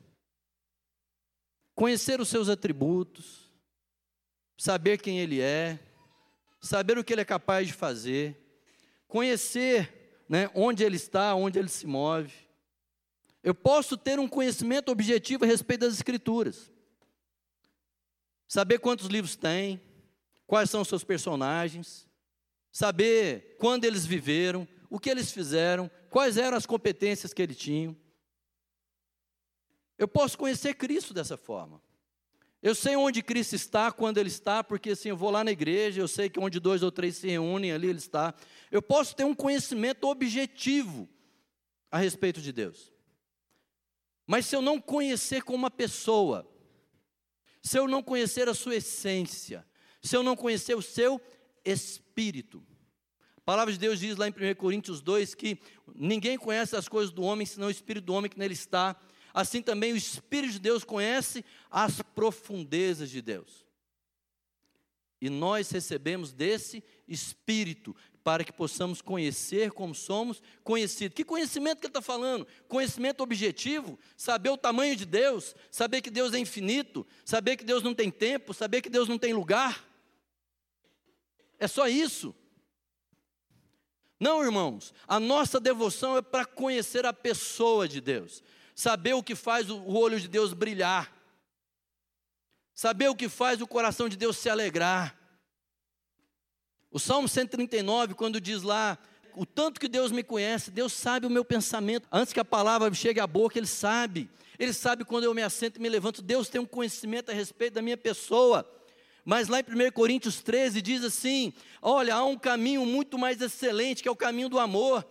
conhecer 1.75 2.21
os 2.21 2.29
seus 2.29 2.49
atributos, 2.49 3.51
saber 4.57 4.99
quem 4.99 5.19
Ele 5.19 5.41
é, 5.41 5.79
saber 6.61 6.97
o 6.97 7.03
que 7.03 7.13
Ele 7.13 7.21
é 7.21 7.25
capaz 7.25 7.67
de 7.67 7.73
fazer, 7.73 8.37
conhecer 9.07 10.23
né, 10.29 10.49
onde 10.53 10.83
Ele 10.83 10.95
está, 10.95 11.35
onde 11.35 11.57
Ele 11.59 11.69
se 11.69 11.85
move. 11.85 12.33
Eu 13.43 13.53
posso 13.53 13.97
ter 13.97 14.19
um 14.19 14.27
conhecimento 14.27 14.91
objetivo 14.91 15.43
a 15.43 15.47
respeito 15.47 15.81
das 15.81 15.95
Escrituras, 15.95 16.71
saber 18.53 18.77
quantos 18.77 19.07
livros 19.07 19.35
tem, 19.35 19.81
quais 20.45 20.69
são 20.69 20.81
os 20.81 20.87
seus 20.87 21.03
personagens, 21.03 22.07
saber 22.71 23.55
quando 23.57 23.83
eles 23.83 24.05
viveram, 24.05 24.67
o 24.91 24.99
que 24.99 25.09
eles 25.09 25.31
fizeram, 25.31 25.89
quais 26.07 26.37
eram 26.37 26.55
as 26.55 26.67
competências 26.67 27.33
que 27.33 27.41
eles 27.41 27.57
tinham. 27.57 27.97
Eu 29.97 30.07
posso 30.07 30.37
conhecer 30.37 30.75
Cristo 30.75 31.15
dessa 31.15 31.35
forma. 31.35 31.81
Eu 32.61 32.75
sei 32.75 32.95
onde 32.95 33.23
Cristo 33.23 33.55
está, 33.55 33.91
quando 33.91 34.19
Ele 34.19 34.29
está, 34.29 34.63
porque 34.63 34.91
assim, 34.91 35.09
eu 35.09 35.17
vou 35.17 35.31
lá 35.31 35.43
na 35.43 35.51
igreja, 35.51 35.99
eu 35.99 36.07
sei 36.07 36.29
que 36.29 36.39
onde 36.39 36.59
dois 36.59 36.83
ou 36.83 36.91
três 36.91 37.15
se 37.15 37.27
reúnem, 37.27 37.71
ali 37.71 37.87
Ele 37.87 37.97
está. 37.97 38.35
Eu 38.69 38.83
posso 38.83 39.15
ter 39.15 39.23
um 39.23 39.33
conhecimento 39.33 40.07
objetivo 40.07 41.09
a 41.89 41.97
respeito 41.97 42.39
de 42.39 42.51
Deus. 42.51 42.93
Mas 44.27 44.45
se 44.45 44.55
eu 44.55 44.61
não 44.61 44.79
conhecer 44.79 45.41
como 45.41 45.57
uma 45.57 45.71
pessoa, 45.71 46.52
se 47.63 47.79
eu 47.79 47.87
não 47.87 48.03
conhecer 48.03 48.47
a 48.47 48.53
sua 48.53 48.75
essência, 48.75 49.65
se 50.01 50.15
eu 50.15 50.21
não 50.21 50.35
conhecer 50.35 50.75
o 50.75 50.81
seu 50.81 51.19
espírito, 51.65 52.63
a 53.37 53.41
palavra 53.41 53.73
de 53.73 53.79
Deus 53.79 53.99
diz 53.99 54.15
lá 54.15 54.27
em 54.27 54.31
1 54.31 54.55
Coríntios 54.55 55.01
2 55.01 55.33
que 55.33 55.57
ninguém 55.95 56.37
conhece 56.37 56.75
as 56.75 56.87
coisas 56.87 57.11
do 57.11 57.23
homem 57.23 57.47
senão 57.47 57.67
o 57.67 57.71
espírito 57.71 58.05
do 58.05 58.13
homem 58.13 58.29
que 58.29 58.37
nele 58.37 58.53
está 58.53 58.95
assim 59.33 59.61
também 59.61 59.91
o 59.91 59.97
Espírito 59.97 60.53
de 60.53 60.59
Deus 60.59 60.83
conhece 60.83 61.43
as 61.69 62.01
profundezas 62.01 63.09
de 63.09 63.21
Deus. 63.21 63.65
E 65.19 65.29
nós 65.29 65.71
recebemos 65.71 66.31
desse 66.31 66.83
Espírito 67.07 67.95
para 68.23 68.43
que 68.43 68.53
possamos 68.53 69.01
conhecer 69.01 69.71
como 69.71 69.93
somos 69.93 70.41
conhecidos. 70.63 71.15
Que 71.15 71.23
conhecimento 71.23 71.79
que 71.79 71.87
ele 71.87 71.91
está 71.91 72.01
falando? 72.01 72.47
Conhecimento 72.67 73.21
objetivo, 73.21 73.99
saber 74.15 74.49
o 74.49 74.57
tamanho 74.57 74.95
de 74.95 75.05
Deus, 75.05 75.55
saber 75.69 76.01
que 76.01 76.09
Deus 76.09 76.33
é 76.33 76.39
infinito, 76.39 77.05
saber 77.25 77.57
que 77.57 77.63
Deus 77.63 77.83
não 77.83 77.93
tem 77.93 78.09
tempo, 78.09 78.53
saber 78.53 78.81
que 78.81 78.89
Deus 78.89 79.09
não 79.09 79.17
tem 79.17 79.33
lugar. 79.33 79.83
É 81.59 81.67
só 81.67 81.87
isso. 81.87 82.35
Não, 84.19 84.43
irmãos, 84.43 84.93
a 85.07 85.19
nossa 85.19 85.59
devoção 85.59 86.17
é 86.17 86.21
para 86.21 86.45
conhecer 86.45 87.05
a 87.05 87.11
pessoa 87.11 87.87
de 87.87 87.99
Deus 87.99 88.41
saber 88.75 89.13
o 89.13 89.23
que 89.23 89.35
faz 89.35 89.69
o 89.69 89.83
olho 89.85 90.19
de 90.19 90.27
Deus 90.27 90.53
brilhar, 90.53 91.11
saber 92.73 93.07
o 93.09 93.15
que 93.15 93.29
faz 93.29 93.61
o 93.61 93.67
coração 93.67 94.09
de 94.09 94.17
Deus 94.17 94.37
se 94.37 94.49
alegrar. 94.49 95.17
O 96.93 96.99
Salmo 96.99 97.27
139, 97.27 98.13
quando 98.13 98.39
diz 98.39 98.61
lá, 98.61 98.99
o 99.35 99.47
tanto 99.47 99.79
que 99.79 99.87
Deus 99.87 100.11
me 100.11 100.21
conhece, 100.21 100.69
Deus 100.69 100.93
sabe 100.93 101.25
o 101.25 101.29
meu 101.29 101.43
pensamento, 101.43 102.07
antes 102.11 102.31
que 102.31 102.39
a 102.39 102.45
palavra 102.45 102.93
chegue 102.93 103.19
à 103.19 103.25
boca, 103.25 103.57
Ele 103.57 103.65
sabe. 103.65 104.29
Ele 104.59 104.71
sabe 104.71 105.03
quando 105.03 105.23
eu 105.23 105.33
me 105.33 105.41
assento 105.41 105.77
e 105.77 105.81
me 105.81 105.89
levanto, 105.89 106.21
Deus 106.21 106.49
tem 106.49 106.61
um 106.61 106.67
conhecimento 106.67 107.31
a 107.31 107.33
respeito 107.33 107.73
da 107.73 107.81
minha 107.81 107.97
pessoa. 107.97 108.63
Mas 109.25 109.47
lá 109.47 109.59
em 109.59 109.63
1 109.63 109.91
Coríntios 109.91 110.43
13 110.43 110.83
diz 110.83 111.03
assim: 111.03 111.51
Olha, 111.81 112.13
há 112.13 112.23
um 112.25 112.37
caminho 112.37 112.85
muito 112.85 113.17
mais 113.17 113.41
excelente, 113.41 114.03
que 114.03 114.07
é 114.07 114.11
o 114.11 114.15
caminho 114.15 114.47
do 114.47 114.59
amor. 114.59 115.03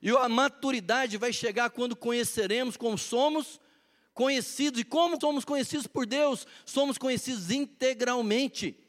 E 0.00 0.08
a 0.08 0.28
maturidade 0.30 1.18
vai 1.18 1.34
chegar 1.34 1.68
quando 1.68 1.94
conheceremos 1.94 2.78
como 2.78 2.96
somos 2.96 3.60
conhecidos. 4.14 4.80
E 4.80 4.84
como 4.84 5.20
somos 5.20 5.44
conhecidos 5.44 5.86
por 5.86 6.06
Deus? 6.06 6.46
Somos 6.64 6.96
conhecidos 6.96 7.50
integralmente. 7.50 8.85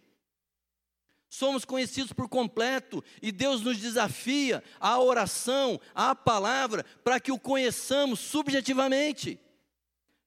Somos 1.38 1.64
conhecidos 1.64 2.12
por 2.12 2.28
completo 2.28 3.04
e 3.22 3.32
Deus 3.32 3.62
nos 3.62 3.78
desafia 3.78 4.64
à 4.80 5.00
oração, 5.00 5.80
à 5.94 6.16
palavra, 6.16 6.84
para 7.04 7.20
que 7.20 7.32
o 7.32 7.38
conheçamos 7.38 8.20
subjetivamente. 8.20 9.40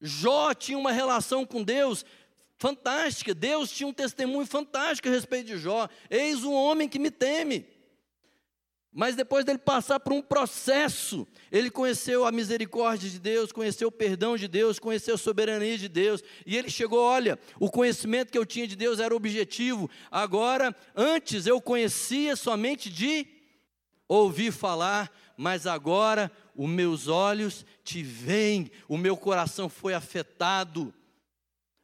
Jó 0.01 0.55
tinha 0.55 0.79
uma 0.79 0.92
relação 0.92 1.44
com 1.44 1.64
Deus 1.64 2.05
fantástica, 2.59 3.35
Deus 3.35 3.73
tinha 3.73 3.88
um 3.88 3.92
testemunho 3.92 4.46
fantástico 4.46 5.09
a 5.09 5.11
respeito 5.11 5.49
de 5.49 5.59
Jó. 5.59 5.88
Eis 6.09 6.44
um 6.44 6.53
homem 6.53 6.88
que 6.88 7.01
me 7.01 7.11
teme. 7.11 7.66
Mas 8.92 9.14
depois 9.14 9.44
dele 9.44 9.59
passar 9.59 10.00
por 10.00 10.12
um 10.12 10.20
processo, 10.20 11.26
ele 11.53 11.70
conheceu 11.70 12.24
a 12.24 12.33
misericórdia 12.33 13.09
de 13.09 13.20
Deus, 13.20 13.53
conheceu 13.53 13.87
o 13.87 13.92
perdão 13.92 14.37
de 14.37 14.48
Deus, 14.48 14.81
conheceu 14.81 15.14
a 15.14 15.18
soberania 15.18 15.79
de 15.79 15.88
Deus, 15.88 16.22
e 16.44 16.57
ele 16.57 16.68
chegou, 16.68 17.00
olha, 17.00 17.38
o 17.61 17.70
conhecimento 17.70 18.33
que 18.33 18.38
eu 18.38 18.44
tinha 18.44 18.66
de 18.66 18.74
Deus 18.74 18.98
era 18.98 19.14
objetivo. 19.14 19.88
Agora, 20.11 20.74
antes 20.94 21.46
eu 21.46 21.61
conhecia 21.61 22.35
somente 22.35 22.90
de 22.90 23.29
ouvir 24.09 24.50
falar, 24.50 25.12
mas 25.37 25.68
agora 25.68 26.31
os 26.57 26.68
meus 26.68 27.07
olhos 27.07 27.64
te 27.85 28.03
veem, 28.03 28.72
o 28.88 28.98
meu 28.98 29.16
coração 29.16 29.68
foi 29.68 29.94
afetado. 29.94 30.92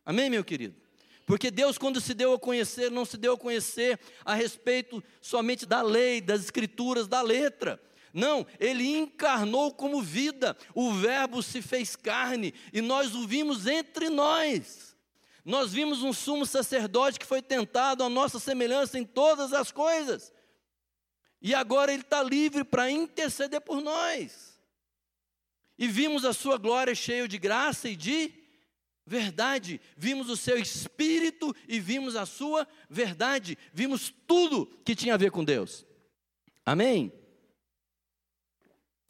Amém, 0.04 0.28
meu 0.28 0.42
querido? 0.42 0.85
Porque 1.26 1.50
Deus, 1.50 1.76
quando 1.76 2.00
se 2.00 2.14
deu 2.14 2.32
a 2.32 2.38
conhecer, 2.38 2.88
não 2.88 3.04
se 3.04 3.16
deu 3.16 3.32
a 3.32 3.38
conhecer 3.38 3.98
a 4.24 4.32
respeito 4.32 5.02
somente 5.20 5.66
da 5.66 5.82
lei, 5.82 6.20
das 6.20 6.42
escrituras, 6.42 7.08
da 7.08 7.20
letra. 7.20 7.82
Não, 8.14 8.46
ele 8.60 8.96
encarnou 8.96 9.74
como 9.74 10.00
vida, 10.00 10.56
o 10.72 10.92
Verbo 10.92 11.42
se 11.42 11.60
fez 11.60 11.96
carne 11.96 12.54
e 12.72 12.80
nós 12.80 13.14
o 13.14 13.26
vimos 13.26 13.66
entre 13.66 14.08
nós. 14.08 14.96
Nós 15.44 15.72
vimos 15.72 16.02
um 16.02 16.12
sumo 16.12 16.46
sacerdote 16.46 17.18
que 17.18 17.26
foi 17.26 17.42
tentado 17.42 18.02
à 18.02 18.08
nossa 18.08 18.38
semelhança 18.38 18.98
em 18.98 19.04
todas 19.04 19.52
as 19.52 19.70
coisas, 19.70 20.32
e 21.42 21.54
agora 21.54 21.92
ele 21.92 22.02
está 22.02 22.22
livre 22.22 22.64
para 22.64 22.90
interceder 22.90 23.60
por 23.60 23.80
nós. 23.80 24.58
E 25.78 25.86
vimos 25.86 26.24
a 26.24 26.32
sua 26.32 26.56
glória 26.56 26.94
cheia 26.94 27.28
de 27.28 27.36
graça 27.36 27.88
e 27.88 27.94
de 27.94 28.45
verdade, 29.06 29.80
vimos 29.96 30.28
o 30.28 30.36
seu 30.36 30.58
espírito 30.58 31.54
e 31.68 31.78
vimos 31.78 32.16
a 32.16 32.26
sua 32.26 32.66
verdade, 32.90 33.56
vimos 33.72 34.12
tudo 34.26 34.66
que 34.84 34.96
tinha 34.96 35.14
a 35.14 35.16
ver 35.16 35.30
com 35.30 35.44
Deus. 35.44 35.86
Amém? 36.64 37.12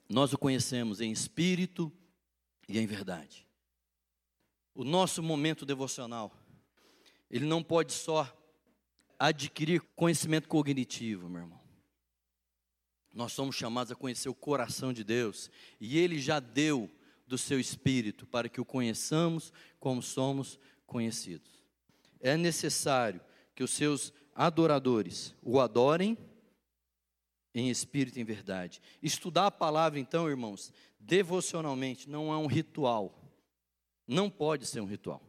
Nós 0.09 0.33
o 0.33 0.39
conhecemos 0.39 1.01
em 1.01 1.11
espírito 1.11 1.91
e 2.69 2.79
em 2.79 2.87
verdade. 2.87 3.49
O 4.75 4.85
nosso 4.85 5.23
momento 5.23 5.65
devocional, 5.65 6.31
ele 7.31 7.47
não 7.47 7.63
pode 7.63 7.95
só 7.95 8.31
adquirir 9.19 9.81
conhecimento 9.97 10.47
cognitivo, 10.47 11.29
meu 11.29 11.41
irmão. 11.41 11.67
Nós 13.15 13.33
somos 13.33 13.57
chamados 13.57 13.91
a 13.91 13.97
conhecer 13.97 14.29
o 14.29 14.35
coração 14.35 14.93
de 14.93 15.03
Deus, 15.03 15.51
e 15.81 15.99
Ele 15.99 16.21
já 16.21 16.39
deu 16.39 16.91
do 17.27 17.37
seu 17.37 17.59
espírito 17.59 18.27
para 18.27 18.49
que 18.49 18.61
o 18.61 18.65
conheçamos 18.65 19.53
como 19.81 20.03
somos 20.03 20.59
conhecidos. 20.87 21.63
É 22.21 22.37
necessário 22.37 23.21
que 23.55 23.65
os 23.65 23.71
seus 23.71 24.13
adoradores 24.35 25.35
o 25.43 25.61
adorem 25.61 26.17
em 27.55 27.71
espírito 27.71 28.19
e 28.19 28.23
em 28.23 28.25
verdade. 28.25 28.83
Estudar 29.03 29.47
a 29.47 29.51
palavra, 29.51 29.99
então, 29.99 30.29
irmãos, 30.29 30.73
devocionalmente, 31.01 32.09
não 32.09 32.33
é 32.33 32.37
um 32.37 32.47
ritual. 32.47 33.27
Não 34.07 34.29
pode 34.29 34.67
ser 34.67 34.81
um 34.81 34.87
ritual. 34.87 35.23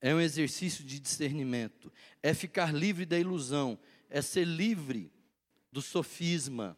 É 0.00 0.14
um 0.14 0.20
exercício 0.20 0.82
de 0.82 0.98
discernimento. 0.98 1.92
É 2.22 2.32
ficar 2.32 2.74
livre 2.74 3.04
da 3.04 3.18
ilusão. 3.18 3.78
É 4.08 4.22
ser 4.22 4.46
livre 4.46 5.12
do 5.70 5.82
sofisma. 5.82 6.76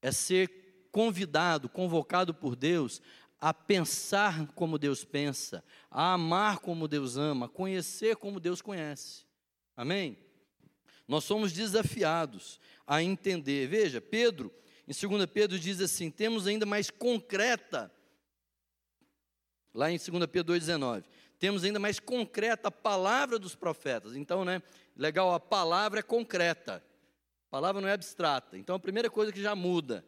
É 0.00 0.12
ser 0.12 0.67
convidado, 0.98 1.68
convocado 1.68 2.34
por 2.34 2.56
Deus 2.56 3.00
a 3.40 3.54
pensar 3.54 4.48
como 4.48 4.76
Deus 4.76 5.04
pensa, 5.04 5.62
a 5.88 6.14
amar 6.14 6.58
como 6.58 6.88
Deus 6.88 7.16
ama, 7.16 7.46
a 7.46 7.48
conhecer 7.48 8.16
como 8.16 8.40
Deus 8.40 8.60
conhece. 8.60 9.24
Amém? 9.76 10.18
Nós 11.06 11.22
somos 11.22 11.52
desafiados 11.52 12.58
a 12.84 13.00
entender. 13.00 13.68
Veja, 13.68 14.00
Pedro, 14.00 14.52
em 14.88 15.08
2 15.08 15.26
Pedro 15.26 15.56
diz 15.56 15.80
assim: 15.80 16.10
temos 16.10 16.48
ainda 16.48 16.66
mais 16.66 16.90
concreta, 16.90 17.92
lá 19.72 19.92
em 19.92 19.98
2 19.98 20.26
Pedro 20.26 20.52
2,19, 20.54 21.04
temos 21.38 21.62
ainda 21.62 21.78
mais 21.78 22.00
concreta 22.00 22.66
a 22.66 22.72
palavra 22.72 23.38
dos 23.38 23.54
profetas. 23.54 24.16
Então, 24.16 24.44
né, 24.44 24.60
legal, 24.96 25.32
a 25.32 25.38
palavra 25.38 26.00
é 26.00 26.02
concreta, 26.02 26.82
a 27.46 27.50
palavra 27.52 27.80
não 27.80 27.88
é 27.88 27.92
abstrata. 27.92 28.58
Então, 28.58 28.74
a 28.74 28.80
primeira 28.80 29.08
coisa 29.08 29.30
que 29.30 29.40
já 29.40 29.54
muda 29.54 30.04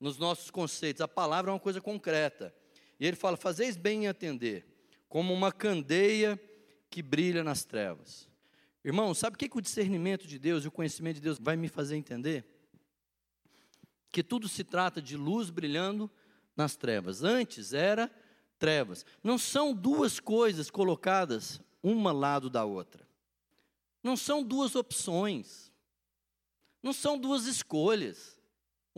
nos 0.00 0.16
nossos 0.16 0.50
conceitos, 0.50 1.02
a 1.02 1.06
palavra 1.06 1.50
é 1.50 1.54
uma 1.54 1.60
coisa 1.60 1.80
concreta. 1.80 2.54
E 2.98 3.06
ele 3.06 3.16
fala: 3.16 3.36
fazeis 3.36 3.76
bem 3.76 4.04
em 4.04 4.08
atender, 4.08 4.66
como 5.08 5.32
uma 5.32 5.52
candeia 5.52 6.40
que 6.88 7.02
brilha 7.02 7.44
nas 7.44 7.64
trevas. 7.64 8.28
Irmão, 8.82 9.12
sabe 9.14 9.36
o 9.36 9.38
que, 9.38 9.48
que 9.48 9.58
o 9.58 9.62
discernimento 9.62 10.26
de 10.26 10.38
Deus 10.38 10.64
e 10.64 10.68
o 10.68 10.72
conhecimento 10.72 11.16
de 11.16 11.20
Deus 11.20 11.38
vai 11.38 11.54
me 11.54 11.68
fazer 11.68 11.96
entender? 11.96 12.46
Que 14.10 14.22
tudo 14.22 14.48
se 14.48 14.64
trata 14.64 15.02
de 15.02 15.16
luz 15.16 15.50
brilhando 15.50 16.10
nas 16.56 16.76
trevas. 16.76 17.22
Antes 17.22 17.74
era 17.74 18.10
trevas. 18.58 19.04
Não 19.22 19.36
são 19.36 19.74
duas 19.74 20.18
coisas 20.18 20.70
colocadas 20.70 21.60
uma 21.82 22.10
lado 22.10 22.48
da 22.48 22.64
outra. 22.64 23.06
Não 24.02 24.16
são 24.16 24.42
duas 24.42 24.74
opções. 24.74 25.70
Não 26.82 26.92
são 26.92 27.18
duas 27.18 27.44
escolhas. 27.44 28.39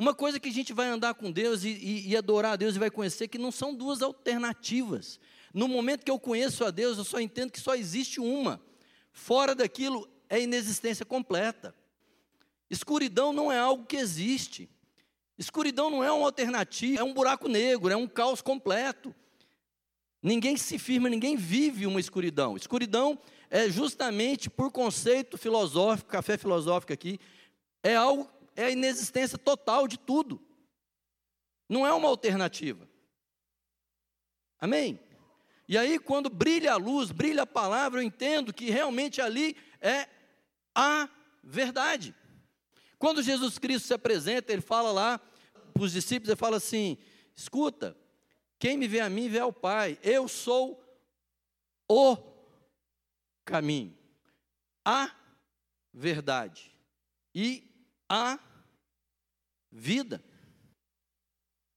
Uma 0.02 0.12
coisa 0.12 0.40
que 0.40 0.48
a 0.48 0.52
gente 0.52 0.72
vai 0.72 0.88
andar 0.88 1.14
com 1.14 1.30
Deus 1.30 1.62
e, 1.62 1.68
e, 1.68 2.08
e, 2.08 2.16
adorar 2.16 2.54
a 2.54 2.56
Deus 2.56 2.74
e 2.74 2.78
vai 2.80 2.90
conhecer 2.90 3.28
que 3.28 3.38
não 3.38 3.52
são 3.52 3.72
duas 3.72 4.02
alternativas. 4.02 5.20
No 5.54 5.68
momento 5.68 6.04
que 6.04 6.10
eu 6.10 6.18
conheço 6.18 6.64
a 6.64 6.72
Deus, 6.72 6.98
eu 6.98 7.04
só 7.04 7.20
entendo 7.20 7.52
que 7.52 7.60
só 7.60 7.76
existe 7.76 8.18
uma. 8.18 8.60
Fora 9.12 9.54
daquilo 9.54 10.10
é 10.28 10.42
inexistência 10.42 11.06
completa. 11.06 11.72
Escuridão 12.68 13.32
não 13.32 13.52
é 13.52 13.60
algo 13.60 13.86
que 13.86 13.94
existe. 13.94 14.68
Escuridão 15.38 15.88
não 15.88 16.02
é 16.02 16.10
uma 16.10 16.26
alternativa, 16.26 17.00
é 17.00 17.04
um 17.04 17.14
buraco 17.14 17.46
negro, 17.46 17.92
é 17.92 17.96
um 17.96 18.08
caos 18.08 18.42
completo. 18.42 19.14
Ninguém 20.20 20.56
se 20.56 20.80
firma, 20.80 21.08
ninguém 21.08 21.36
vive 21.36 21.86
uma 21.86 22.00
escuridão. 22.00 22.56
Escuridão 22.56 23.16
é 23.48 23.70
justamente 23.70 24.50
por 24.50 24.72
conceito 24.72 25.38
filosófico, 25.38 26.10
café 26.10 26.36
filosófico 26.36 26.92
aqui, 26.92 27.20
é 27.84 27.94
algo, 27.94 28.28
é 28.56 28.64
a 28.64 28.70
inexistência 28.70 29.38
total 29.38 29.88
de 29.88 29.98
tudo. 29.98 30.40
Não 31.68 31.86
é 31.86 31.92
uma 31.92 32.08
alternativa. 32.08 32.88
Amém? 34.58 35.00
E 35.68 35.78
aí, 35.78 35.98
quando 35.98 36.28
brilha 36.28 36.72
a 36.72 36.76
luz, 36.76 37.10
brilha 37.10 37.42
a 37.42 37.46
palavra, 37.46 38.00
eu 38.00 38.04
entendo 38.04 38.52
que 38.52 38.70
realmente 38.70 39.20
ali 39.20 39.56
é 39.80 40.08
a 40.74 41.08
verdade. 41.42 42.14
Quando 42.98 43.22
Jesus 43.22 43.58
Cristo 43.58 43.86
se 43.86 43.94
apresenta, 43.94 44.52
ele 44.52 44.62
fala 44.62 44.92
lá 44.92 45.18
para 45.72 45.82
os 45.82 45.92
discípulos, 45.92 46.28
ele 46.28 46.36
fala 46.36 46.58
assim: 46.58 46.98
escuta, 47.34 47.96
quem 48.58 48.76
me 48.76 48.86
vê 48.86 49.00
a 49.00 49.08
mim 49.08 49.28
vê 49.28 49.38
ao 49.38 49.52
Pai, 49.52 49.98
eu 50.02 50.28
sou 50.28 50.80
o 51.88 52.16
caminho, 53.44 53.96
a 54.84 55.10
verdade 55.92 56.72
e 57.34 57.71
a 58.14 58.38
vida. 59.70 60.22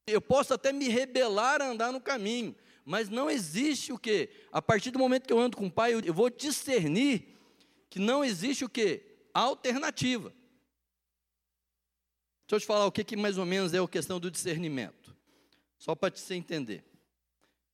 Eu 0.06 0.20
posso 0.20 0.54
até 0.54 0.74
me 0.74 0.90
rebelar 0.90 1.62
a 1.62 1.70
andar 1.70 1.94
no 1.94 2.02
caminho, 2.02 2.54
mas 2.84 3.08
não 3.08 3.30
existe 3.30 3.94
o 3.94 3.98
que? 3.98 4.30
A 4.52 4.62
partir 4.62 4.92
do 4.92 5.00
momento 5.00 5.26
que 5.26 5.32
eu 5.32 5.40
ando 5.40 5.56
com 5.56 5.68
o 5.68 5.72
Pai, 5.72 5.94
eu 5.94 6.14
vou 6.14 6.30
discernir 6.30 7.40
que 7.90 8.00
não 8.00 8.24
existe 8.24 8.66
o 8.66 8.70
que? 8.70 9.02
Alternativa. 9.34 10.30
Deixa 12.48 12.56
eu 12.56 12.60
te 12.60 12.66
falar 12.66 12.86
o 12.86 12.92
que, 12.92 13.04
que 13.06 13.16
mais 13.16 13.38
ou 13.38 13.46
menos 13.46 13.74
é 13.74 13.80
a 13.80 13.88
questão 13.88 14.20
do 14.20 14.30
discernimento. 14.30 15.16
Só 15.78 15.96
para 15.96 16.14
você 16.14 16.36
entender. 16.36 16.84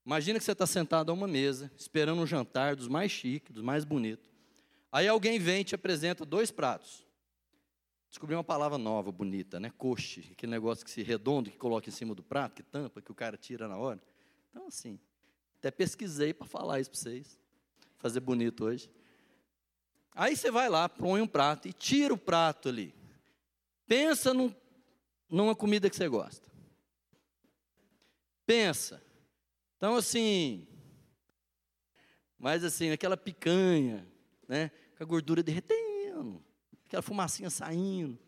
Imagina 0.06 0.38
que 0.38 0.46
você 0.46 0.52
está 0.52 0.68
sentado 0.68 1.10
a 1.10 1.14
uma 1.14 1.28
mesa, 1.28 1.72
esperando 1.76 2.22
um 2.22 2.28
jantar 2.28 2.76
dos 2.76 2.88
mais 2.88 3.12
chiques, 3.12 3.54
dos 3.54 3.64
mais 3.64 3.84
bonitos. 3.84 4.30
Aí 4.92 5.08
alguém 5.08 5.40
vem 5.40 5.62
e 5.62 5.64
te 5.64 5.76
apresenta 5.76 6.24
dois 6.24 6.52
pratos. 6.52 7.11
Descobri 8.12 8.36
uma 8.36 8.44
palavra 8.44 8.78
nova, 8.78 9.10
bonita, 9.10 9.58
né? 9.58 9.72
Coxe, 9.78 10.28
aquele 10.34 10.52
negócio 10.52 10.84
que 10.84 10.92
se 10.92 11.02
redondo, 11.02 11.50
que 11.50 11.58
coloca 11.58 11.88
em 11.88 11.94
cima 11.94 12.14
do 12.14 12.22
prato, 12.22 12.56
que 12.56 12.62
tampa, 12.62 13.02
que 13.02 13.10
o 13.10 13.16
cara 13.16 13.38
tira 13.38 13.70
na 13.70 13.78
hora. 13.78 14.02
Então, 14.50 14.68
assim, 14.68 15.00
até 15.58 15.72
pesquisei 15.72 16.34
para 16.34 16.46
falar 16.46 16.82
isso 16.82 16.92
para 16.92 17.00
vocês. 17.00 17.40
Fazer 18.00 18.20
bonito 18.20 18.66
hoje. 18.66 18.92
Aí 20.14 20.36
você 20.36 20.52
vai 20.52 20.68
lá, 20.68 20.90
põe 20.90 21.22
um 21.22 21.28
prato 21.28 21.70
e 21.70 21.74
tira 21.74 22.14
o 22.14 22.18
prato 22.18 22.68
ali. 22.68 22.94
Pensa 23.88 24.34
num, 24.34 24.54
numa 25.30 25.56
comida 25.56 25.90
que 25.90 25.96
você 25.96 26.10
gosta. 26.10 26.52
Pensa. 28.46 29.02
Então, 29.78 29.96
assim, 29.96 30.68
mas 32.38 32.66
assim, 32.66 32.92
aquela 32.92 33.16
picanha, 33.16 34.06
né? 34.50 34.70
Com 34.98 35.04
a 35.04 35.08
gordura 35.08 35.42
derretendo, 35.42 36.44
aquela 36.92 37.02
fumacinha 37.02 37.50
saindo. 37.50 38.20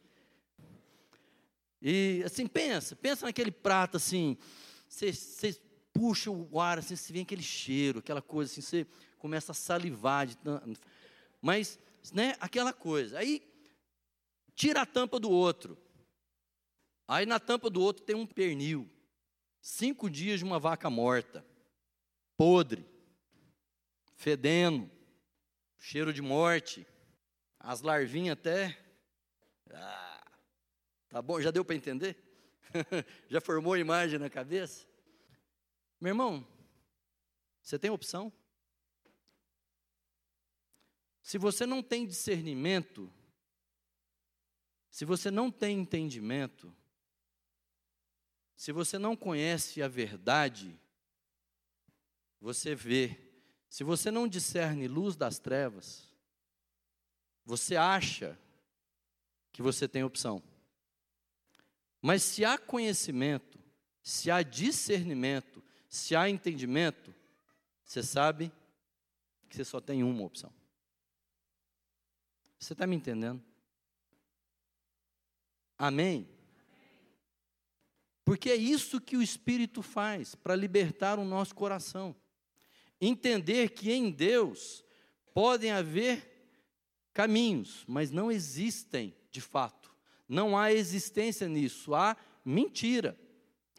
E 1.81 2.23
assim, 2.25 2.47
pensa, 2.47 2.95
pensa 2.95 3.25
naquele 3.25 3.51
prato 3.51 3.97
assim, 3.97 4.37
você, 4.87 5.11
puxa 5.91 6.31
o 6.31 6.61
ar, 6.61 6.79
assim, 6.79 6.95
você 6.95 7.11
vê 7.11 7.19
aquele 7.19 7.43
cheiro, 7.43 7.99
aquela 7.99 8.21
coisa 8.21 8.49
assim, 8.49 8.61
você 8.61 8.87
começa 9.19 9.51
a 9.51 9.55
salivar. 9.55 10.27
De, 10.27 10.37
mas, 11.41 11.77
né, 12.13 12.37
aquela 12.39 12.71
coisa. 12.71 13.19
Aí, 13.19 13.43
tira 14.55 14.83
a 14.83 14.85
tampa 14.85 15.19
do 15.19 15.29
outro. 15.29 15.77
Aí 17.05 17.25
na 17.25 17.41
tampa 17.41 17.69
do 17.69 17.81
outro 17.81 18.05
tem 18.05 18.15
um 18.15 18.25
pernil. 18.25 18.89
Cinco 19.59 20.09
dias 20.09 20.39
de 20.39 20.45
uma 20.45 20.57
vaca 20.57 20.89
morta, 20.89 21.45
podre, 22.37 22.85
fedendo, 24.15 24.89
cheiro 25.77 26.13
de 26.13 26.21
morte, 26.21 26.87
as 27.63 27.81
larvinhas 27.81 28.33
até. 28.33 28.77
Ah, 29.71 30.31
tá 31.07 31.21
bom, 31.21 31.39
já 31.41 31.49
deu 31.49 31.63
para 31.63 31.75
entender? 31.75 32.17
já 33.29 33.39
formou 33.39 33.73
a 33.73 33.79
imagem 33.79 34.19
na 34.19 34.29
cabeça? 34.29 34.85
Meu 35.99 36.09
irmão, 36.09 36.45
você 37.61 37.79
tem 37.79 37.89
opção? 37.89 38.31
Se 41.21 41.37
você 41.37 41.65
não 41.65 41.81
tem 41.81 42.05
discernimento, 42.05 43.11
se 44.91 45.05
você 45.05 45.31
não 45.31 45.49
tem 45.49 45.79
entendimento, 45.79 46.75
se 48.57 48.73
você 48.73 48.99
não 48.99 49.15
conhece 49.15 49.81
a 49.81 49.87
verdade, 49.87 50.77
você 52.41 52.75
vê. 52.75 53.17
Se 53.69 53.83
você 53.85 54.11
não 54.11 54.27
discerne 54.27 54.87
luz 54.87 55.15
das 55.15 55.39
trevas, 55.39 56.12
você 57.45 57.75
acha 57.75 58.37
que 59.51 59.61
você 59.61 59.87
tem 59.87 60.03
opção. 60.03 60.41
Mas 62.01 62.23
se 62.23 62.43
há 62.43 62.57
conhecimento, 62.57 63.59
se 64.01 64.29
há 64.29 64.41
discernimento, 64.41 65.63
se 65.87 66.15
há 66.15 66.29
entendimento, 66.29 67.13
você 67.83 68.03
sabe 68.03 68.51
que 69.47 69.55
você 69.55 69.63
só 69.63 69.79
tem 69.79 70.03
uma 70.03 70.23
opção. 70.23 70.51
Você 72.59 72.73
está 72.73 72.87
me 72.87 72.95
entendendo? 72.95 73.43
Amém? 75.77 76.27
Porque 78.25 78.49
é 78.49 78.55
isso 78.55 79.01
que 79.01 79.17
o 79.17 79.21
Espírito 79.21 79.81
faz 79.81 80.33
para 80.33 80.55
libertar 80.55 81.19
o 81.19 81.25
nosso 81.25 81.53
coração. 81.53 82.15
Entender 82.99 83.71
que 83.71 83.91
em 83.91 84.09
Deus 84.09 84.83
podem 85.33 85.71
haver 85.71 86.32
caminhos, 87.13 87.85
mas 87.87 88.11
não 88.11 88.31
existem 88.31 89.15
de 89.31 89.41
fato. 89.41 89.91
não 90.27 90.57
há 90.57 90.71
existência 90.71 91.47
nisso, 91.47 91.93
há 91.93 92.17
mentira. 92.43 93.17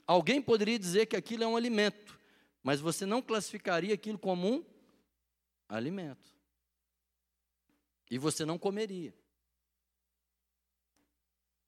Alguém 0.06 0.40
poderia 0.40 0.78
dizer 0.78 1.06
que 1.06 1.16
aquilo 1.16 1.42
é 1.42 1.46
um 1.46 1.56
alimento, 1.56 2.18
mas 2.62 2.80
você 2.80 3.04
não 3.04 3.22
classificaria 3.22 3.94
aquilo 3.94 4.18
como 4.18 4.48
um 4.48 4.64
alimento. 5.68 6.32
E 8.10 8.18
você 8.18 8.44
não 8.44 8.58
comeria. 8.58 9.14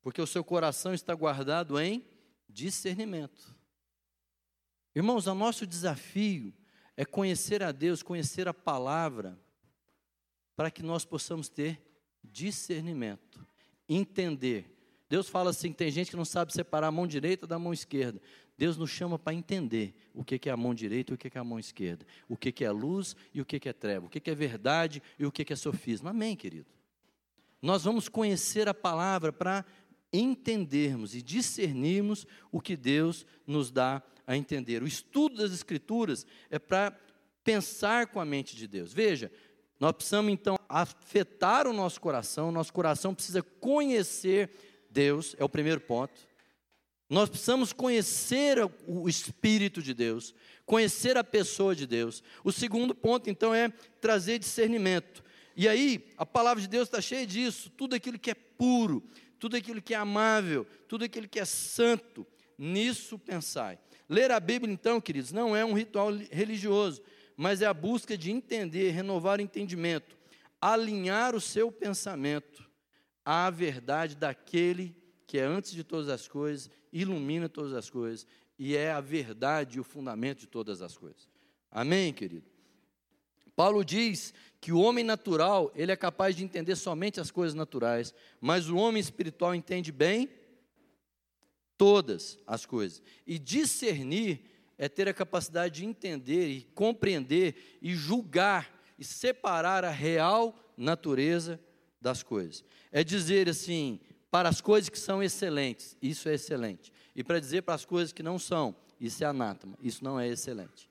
Porque 0.03 0.23
o 0.23 0.27
seu 0.27 0.45
coração 0.45 0.95
está 0.95 1.15
guardado 1.15 1.81
em 1.81 2.07
discernimento. 2.49 3.57
Irmãos, 4.95 5.27
o 5.27 5.35
nosso 5.35 5.67
desafio 5.67 6.55
é 6.97 7.05
conhecer 7.05 7.63
a 7.63 7.73
Deus, 7.73 8.03
conhecer 8.03 8.47
a 8.47 8.55
palavra, 8.55 9.39
para 10.57 10.71
que 10.71 10.83
nós 10.83 11.05
possamos 11.05 11.49
ter 11.49 11.81
discernimento, 12.25 13.47
entender. 13.89 14.75
Deus 15.09 15.29
fala 15.29 15.51
assim: 15.51 15.73
tem 15.73 15.91
gente 15.91 16.11
que 16.11 16.17
não 16.17 16.25
sabe 16.25 16.53
separar 16.53 16.89
a 16.89 16.93
mão 16.93 17.07
direita 17.07 17.47
da 17.47 17.59
mão 17.59 17.73
esquerda. 17.73 18.21
Deus 18.59 18.79
nos 18.79 18.91
chama 18.91 19.19
para 19.19 19.35
entender 19.35 19.95
o 20.15 20.25
que 20.25 20.49
é 20.49 20.53
a 20.53 20.57
mão 20.57 20.75
direita 20.75 21.13
e 21.13 21.15
o 21.15 21.19
que 21.19 21.29
é 21.33 21.39
a 21.39 21.45
mão 21.45 21.59
esquerda, 21.59 22.07
o 22.27 22.37
que 22.37 22.65
é 22.65 22.71
luz 22.71 23.15
e 23.35 23.41
o 23.41 23.45
que 23.45 23.69
é 23.69 23.73
treva, 23.73 24.07
o 24.07 24.09
que 24.09 24.31
é 24.31 24.35
verdade 24.35 25.03
e 25.19 25.27
o 25.27 25.31
que 25.31 25.53
é 25.53 25.57
sofisma. 25.57 26.11
Amém, 26.11 26.35
querido? 26.35 26.67
Nós 27.61 27.85
vamos 27.85 28.09
conhecer 28.09 28.67
a 28.69 28.75
palavra 28.75 29.33
para 29.33 29.65
entendermos 30.13 31.15
e 31.15 31.21
discernirmos 31.21 32.27
o 32.51 32.61
que 32.61 32.77
Deus 32.77 33.27
nos 33.47 33.71
dá 33.71 34.03
a 34.27 34.37
entender. 34.37 34.83
O 34.83 34.87
estudo 34.87 35.37
das 35.37 35.53
Escrituras 35.53 36.27
é 36.49 36.59
para 36.59 36.99
pensar 37.45 38.09
com 38.09 38.21
a 38.21 38.25
mente 38.25 38.57
de 38.57 38.67
Deus. 38.67 38.93
Veja, 38.93 39.31
nós 39.79 39.93
precisamos 39.93 40.33
então 40.33 40.59
afetar 40.69 41.67
o 41.67 41.73
nosso 41.73 42.01
coração, 42.01 42.51
nosso 42.51 42.73
coração 42.73 43.15
precisa 43.15 43.43
conhecer 43.43 44.51
Deus, 44.91 45.37
é 45.39 45.45
o 45.45 45.49
primeiro 45.49 45.81
ponto. 45.81 46.27
Nós 47.09 47.29
precisamos 47.29 47.73
conhecer 47.73 48.59
o 48.87 49.09
Espírito 49.09 49.81
de 49.81 49.95
Deus, 49.95 50.35
conhecer 50.65 51.17
a 51.17 51.23
pessoa 51.23 51.75
de 51.75 51.87
Deus. 51.87 52.23
O 52.43 52.51
segundo 52.51 52.95
ponto, 52.95 53.31
então, 53.31 53.55
é 53.55 53.69
trazer 54.01 54.41
discernimento. 54.41 55.23
E 55.55 55.69
aí, 55.69 56.05
a 56.17 56.27
palavra 56.27 56.61
de 56.61 56.69
Deus 56.69 56.89
está 56.89 57.01
cheia 57.01 57.25
disso, 57.25 57.71
tudo 57.71 57.95
aquilo 57.95 58.19
que 58.19 58.31
é 58.31 58.35
puro, 58.35 59.05
tudo 59.39 59.57
aquilo 59.57 59.81
que 59.81 59.95
é 59.95 59.97
amável, 59.97 60.67
tudo 60.89 61.05
aquilo 61.05 61.29
que 61.29 61.39
é 61.39 61.45
santo, 61.45 62.27
nisso 62.59 63.19
pensai. 63.19 63.79
Ler 64.09 64.31
a 64.33 64.41
Bíblia, 64.41 64.73
então, 64.73 65.01
queridos, 65.01 65.31
não 65.31 65.55
é 65.55 65.65
um 65.65 65.75
ritual 65.75 66.11
religioso, 66.31 67.03
mas 67.37 67.61
é 67.61 67.67
a 67.67 67.75
busca 67.75 68.17
de 68.17 68.31
entender, 68.31 68.91
renovar 68.91 69.39
o 69.39 69.43
entendimento, 69.43 70.17
alinhar 70.61 71.35
o 71.35 71.41
seu 71.41 71.71
pensamento 71.71 72.69
à 73.25 73.51
verdade 73.51 74.17
daquele 74.17 74.97
que 75.27 75.39
é 75.39 75.43
antes 75.43 75.73
de 75.73 75.83
todas 75.83 76.09
as 76.09 76.29
coisas, 76.29 76.71
ilumina 76.93 77.49
todas 77.49 77.75
as 77.75 77.91
coisas 77.91 78.27
e 78.59 78.77
é 78.77 78.93
a 78.93 79.01
verdade 79.01 79.77
e 79.77 79.81
o 79.81 79.85
fundamento 79.85 80.41
de 80.41 80.47
todas 80.47 80.81
as 80.81 80.97
coisas. 80.97 81.29
Amém, 81.71 82.13
querido? 82.13 82.47
Paulo 83.55 83.85
diz 83.85 84.33
que 84.61 84.73
o 84.73 84.79
homem 84.79 85.03
natural, 85.05 85.73
ele 85.75 85.91
é 85.91 85.97
capaz 85.97 86.37
de 86.37 86.45
entender 86.45 86.77
somente 86.77 87.21
as 87.21 87.31
coisas 87.31 87.55
naturais, 87.55 88.15
mas 88.41 88.69
o 88.69 88.77
homem 88.77 89.01
espiritual 89.01 89.55
entende 89.55 89.91
bem 89.91 90.29
todas 91.77 92.39
as 92.47 92.65
coisas. 92.65 93.03
E 93.27 93.39
discernir 93.39 94.56
é 94.79 94.89
ter 94.89 95.09
a 95.09 95.15
capacidade 95.15 95.77
de 95.77 95.87
entender 95.87 96.49
e 96.49 96.63
compreender 96.75 97.79
e 97.81 97.95
julgar 97.95 98.75
e 98.99 99.05
separar 99.05 99.85
a 99.85 99.91
real 99.91 100.59
natureza 100.77 101.61
das 102.01 102.23
coisas. 102.23 102.65
É 102.93 103.03
dizer 103.03 103.49
assim, 103.49 104.01
para 104.31 104.49
as 104.49 104.61
coisas 104.61 104.89
que 104.89 104.99
são 104.99 105.23
excelentes, 105.23 105.97
isso 106.01 106.29
é 106.29 106.35
excelente. 106.35 106.93
E 107.15 107.25
para 107.25 107.41
dizer 107.41 107.63
para 107.63 107.75
as 107.75 107.85
coisas 107.85 108.13
que 108.13 108.23
não 108.23 108.39
são, 108.39 108.77
isso 109.01 109.23
é 109.25 109.27
anátema, 109.27 109.77
isso 109.81 110.05
não 110.05 110.19
é 110.19 110.29
excelente. 110.29 110.91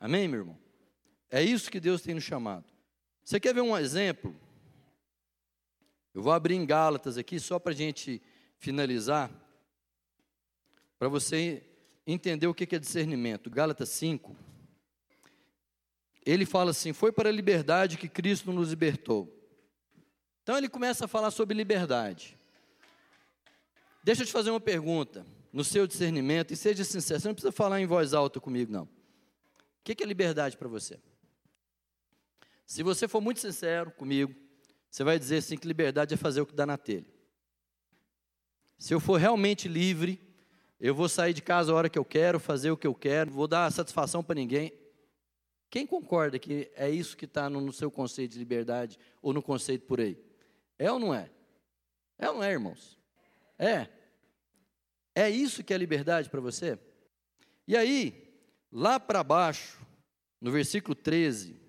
Amém, 0.00 0.26
meu 0.26 0.40
irmão? 0.40 0.58
É 1.30 1.42
isso 1.42 1.70
que 1.70 1.80
Deus 1.80 2.02
tem 2.02 2.14
nos 2.14 2.24
chamado. 2.24 2.64
Você 3.24 3.38
quer 3.38 3.54
ver 3.54 3.60
um 3.60 3.76
exemplo? 3.76 4.34
Eu 6.14 6.22
vou 6.22 6.32
abrir 6.32 6.54
em 6.54 6.66
Gálatas 6.66 7.16
aqui, 7.16 7.38
só 7.38 7.58
para 7.58 7.72
a 7.72 7.76
gente 7.76 8.20
finalizar, 8.58 9.30
para 10.98 11.08
você 11.08 11.62
entender 12.06 12.46
o 12.46 12.54
que 12.54 12.74
é 12.74 12.78
discernimento. 12.78 13.50
Gálatas 13.50 13.88
5. 13.90 14.36
Ele 16.24 16.46
fala 16.46 16.70
assim: 16.70 16.92
Foi 16.92 17.12
para 17.12 17.28
a 17.28 17.32
liberdade 17.32 17.96
que 17.96 18.08
Cristo 18.08 18.52
nos 18.52 18.70
libertou. 18.70 19.38
Então 20.42 20.56
ele 20.56 20.68
começa 20.68 21.04
a 21.04 21.08
falar 21.08 21.30
sobre 21.30 21.56
liberdade. 21.56 22.38
Deixa 24.02 24.22
eu 24.22 24.26
te 24.26 24.32
fazer 24.32 24.50
uma 24.50 24.60
pergunta, 24.60 25.24
no 25.52 25.62
seu 25.62 25.86
discernimento, 25.86 26.52
e 26.52 26.56
seja 26.56 26.82
sincero, 26.82 27.20
você 27.20 27.28
não 27.28 27.34
precisa 27.34 27.52
falar 27.52 27.80
em 27.80 27.86
voz 27.86 28.14
alta 28.14 28.40
comigo, 28.40 28.72
não. 28.72 28.84
O 28.84 28.88
que 29.84 30.02
é 30.02 30.06
liberdade 30.06 30.56
para 30.56 30.68
você? 30.68 30.98
Se 32.66 32.82
você 32.82 33.06
for 33.06 33.20
muito 33.20 33.38
sincero 33.38 33.90
comigo, 33.92 34.34
você 34.90 35.04
vai 35.04 35.18
dizer 35.18 35.38
assim 35.38 35.56
que 35.56 35.66
liberdade 35.66 36.14
é 36.14 36.16
fazer 36.16 36.40
o 36.40 36.46
que 36.46 36.54
dá 36.54 36.66
na 36.66 36.76
telha. 36.76 37.06
Se 38.78 38.92
eu 38.92 38.98
for 38.98 39.16
realmente 39.16 39.68
livre, 39.68 40.20
eu 40.82 40.96
vou 40.96 41.08
sair 41.08 41.32
de 41.32 41.40
casa 41.40 41.70
a 41.70 41.76
hora 41.76 41.88
que 41.88 41.96
eu 41.96 42.04
quero, 42.04 42.40
fazer 42.40 42.72
o 42.72 42.76
que 42.76 42.88
eu 42.88 42.94
quero, 42.94 43.30
vou 43.30 43.46
dar 43.46 43.70
satisfação 43.70 44.20
para 44.20 44.34
ninguém. 44.34 44.72
Quem 45.70 45.86
concorda 45.86 46.40
que 46.40 46.72
é 46.74 46.90
isso 46.90 47.16
que 47.16 47.24
está 47.24 47.48
no 47.48 47.72
seu 47.72 47.88
conceito 47.88 48.32
de 48.32 48.40
liberdade 48.40 48.98
ou 49.22 49.32
no 49.32 49.40
conceito 49.40 49.86
por 49.86 50.00
aí? 50.00 50.18
É 50.76 50.90
ou 50.90 50.98
não 50.98 51.14
é? 51.14 51.30
É 52.18 52.28
ou 52.28 52.34
não 52.34 52.42
é, 52.42 52.50
irmãos? 52.50 52.98
É. 53.56 53.86
É 55.14 55.30
isso 55.30 55.62
que 55.62 55.72
é 55.72 55.78
liberdade 55.78 56.28
para 56.28 56.40
você? 56.40 56.76
E 57.68 57.76
aí, 57.76 58.36
lá 58.72 58.98
para 58.98 59.22
baixo, 59.22 59.78
no 60.40 60.50
versículo 60.50 60.96
13, 60.96 61.60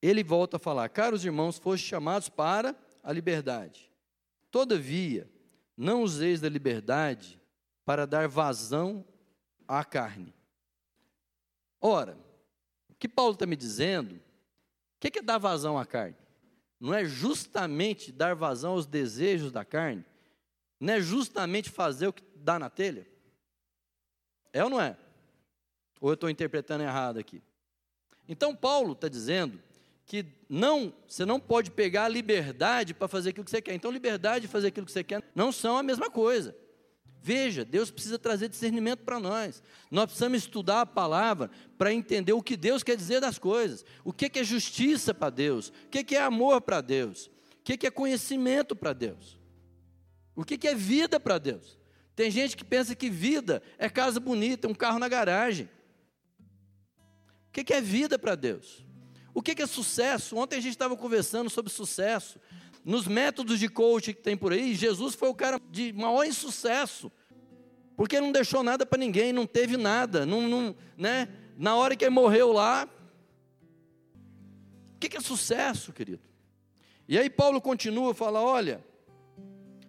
ele 0.00 0.24
volta 0.24 0.56
a 0.56 0.60
falar: 0.60 0.88
Caros 0.88 1.26
irmãos, 1.26 1.58
foste 1.58 1.86
chamados 1.86 2.30
para 2.30 2.74
a 3.02 3.12
liberdade. 3.12 3.92
Todavia, 4.50 5.30
não 5.76 6.02
useis 6.02 6.40
da 6.40 6.48
liberdade 6.48 7.39
para 7.90 8.06
dar 8.06 8.28
vazão 8.28 9.04
à 9.66 9.84
carne. 9.84 10.32
Ora, 11.80 12.16
o 12.88 12.94
que 12.94 13.08
Paulo 13.08 13.32
está 13.32 13.46
me 13.46 13.56
dizendo, 13.56 14.14
o 14.14 14.20
que 15.00 15.18
é 15.18 15.20
dar 15.20 15.38
vazão 15.38 15.76
à 15.76 15.84
carne? 15.84 16.14
Não 16.78 16.94
é 16.94 17.04
justamente 17.04 18.12
dar 18.12 18.36
vazão 18.36 18.74
aos 18.74 18.86
desejos 18.86 19.50
da 19.50 19.64
carne? 19.64 20.04
Não 20.78 20.94
é 20.94 21.00
justamente 21.00 21.68
fazer 21.68 22.06
o 22.06 22.12
que 22.12 22.22
dá 22.36 22.60
na 22.60 22.70
telha? 22.70 23.08
É 24.52 24.62
ou 24.62 24.70
não 24.70 24.80
é? 24.80 24.96
Ou 26.00 26.10
eu 26.10 26.14
estou 26.14 26.30
interpretando 26.30 26.84
errado 26.84 27.18
aqui? 27.18 27.42
Então, 28.28 28.54
Paulo 28.54 28.92
está 28.92 29.08
dizendo 29.08 29.60
que 30.06 30.24
não, 30.48 30.94
você 31.08 31.24
não 31.24 31.40
pode 31.40 31.72
pegar 31.72 32.04
a 32.04 32.08
liberdade 32.08 32.94
para 32.94 33.08
fazer 33.08 33.30
aquilo 33.30 33.44
que 33.44 33.50
você 33.50 33.60
quer. 33.60 33.74
Então, 33.74 33.90
liberdade 33.90 34.44
e 34.44 34.48
fazer 34.48 34.68
aquilo 34.68 34.86
que 34.86 34.92
você 34.92 35.02
quer 35.02 35.24
não 35.34 35.50
são 35.50 35.76
a 35.76 35.82
mesma 35.82 36.08
coisa. 36.08 36.54
Veja, 37.22 37.64
Deus 37.64 37.90
precisa 37.90 38.18
trazer 38.18 38.48
discernimento 38.48 39.00
para 39.04 39.20
nós. 39.20 39.62
Nós 39.90 40.06
precisamos 40.06 40.38
estudar 40.38 40.80
a 40.80 40.86
palavra 40.86 41.50
para 41.76 41.92
entender 41.92 42.32
o 42.32 42.42
que 42.42 42.56
Deus 42.56 42.82
quer 42.82 42.96
dizer 42.96 43.20
das 43.20 43.38
coisas. 43.38 43.84
O 44.04 44.12
que 44.12 44.38
é 44.38 44.44
justiça 44.44 45.12
para 45.12 45.28
Deus? 45.28 45.68
O 45.68 45.88
que 45.88 46.16
é 46.16 46.22
amor 46.22 46.62
para 46.62 46.80
Deus? 46.80 47.26
O 47.26 47.62
que 47.62 47.86
é 47.86 47.90
conhecimento 47.90 48.74
para 48.74 48.94
Deus? 48.94 49.38
O 50.34 50.44
que 50.44 50.66
é 50.66 50.74
vida 50.74 51.20
para 51.20 51.36
Deus? 51.36 51.78
Tem 52.16 52.30
gente 52.30 52.56
que 52.56 52.64
pensa 52.64 52.94
que 52.94 53.10
vida 53.10 53.62
é 53.78 53.88
casa 53.88 54.18
bonita, 54.18 54.66
um 54.66 54.74
carro 54.74 54.98
na 54.98 55.08
garagem. 55.08 55.68
O 57.48 57.52
que 57.52 57.72
é 57.72 57.80
vida 57.80 58.18
para 58.18 58.34
Deus? 58.34 58.84
O 59.34 59.42
que 59.42 59.60
é 59.60 59.66
sucesso? 59.66 60.36
Ontem 60.36 60.56
a 60.56 60.60
gente 60.60 60.72
estava 60.72 60.96
conversando 60.96 61.50
sobre 61.50 61.70
sucesso. 61.70 62.40
Nos 62.84 63.06
métodos 63.06 63.58
de 63.58 63.68
coaching 63.68 64.14
que 64.14 64.22
tem 64.22 64.36
por 64.36 64.52
aí, 64.52 64.74
Jesus 64.74 65.14
foi 65.14 65.28
o 65.28 65.34
cara 65.34 65.60
de 65.70 65.92
maior 65.92 66.24
insucesso. 66.24 67.12
Porque 67.96 68.20
não 68.20 68.32
deixou 68.32 68.62
nada 68.62 68.86
para 68.86 68.98
ninguém, 68.98 69.32
não 69.32 69.46
teve 69.46 69.76
nada. 69.76 70.24
Não, 70.24 70.48
não, 70.48 70.74
né? 70.96 71.28
Na 71.58 71.76
hora 71.76 71.94
que 71.94 72.04
ele 72.04 72.14
morreu 72.14 72.52
lá. 72.52 72.88
O 74.96 74.98
que 74.98 75.16
é 75.16 75.20
sucesso, 75.20 75.92
querido? 75.92 76.22
E 77.06 77.18
aí 77.18 77.28
Paulo 77.28 77.60
continua, 77.60 78.14
fala: 78.14 78.40
olha, 78.40 78.82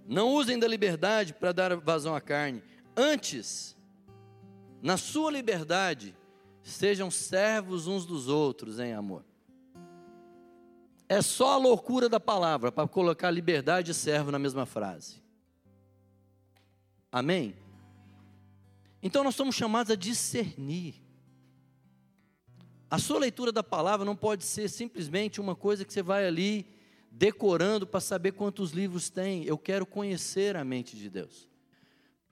não 0.06 0.30
usem 0.34 0.60
da 0.60 0.68
liberdade 0.68 1.34
para 1.34 1.52
dar 1.52 1.76
vazão 1.78 2.14
à 2.14 2.20
carne. 2.20 2.62
Antes, 2.98 3.78
na 4.82 4.98
sua 4.98 5.32
liberdade, 5.32 6.16
sejam 6.62 7.10
servos 7.10 7.88
uns 7.88 8.06
dos 8.06 8.28
outros 8.28 8.80
em 8.80 8.94
amor. 8.94 9.24
É 11.12 11.22
só 11.22 11.56
a 11.56 11.58
loucura 11.58 12.08
da 12.08 12.22
palavra 12.22 12.72
para 12.72 12.88
colocar 12.88 13.30
liberdade 13.30 13.92
e 13.92 13.94
servo 13.94 14.32
na 14.32 14.40
mesma 14.40 14.66
frase. 14.66 15.22
Amém? 17.12 17.54
Então 19.04 19.22
nós 19.22 19.36
somos 19.36 19.54
chamados 19.54 19.92
a 19.92 19.96
discernir. 19.98 21.04
A 22.90 22.98
sua 22.98 23.20
leitura 23.20 23.52
da 23.52 23.62
palavra 23.62 24.06
não 24.06 24.16
pode 24.16 24.46
ser 24.46 24.70
simplesmente 24.70 25.42
uma 25.42 25.54
coisa 25.54 25.84
que 25.84 25.92
você 25.92 26.02
vai 26.02 26.26
ali 26.26 26.66
decorando 27.12 27.86
para 27.86 28.00
saber 28.00 28.32
quantos 28.32 28.72
livros 28.72 29.10
tem. 29.10 29.44
Eu 29.44 29.58
quero 29.58 29.86
conhecer 29.86 30.56
a 30.56 30.64
mente 30.64 30.96
de 30.96 31.10
Deus. 31.10 31.50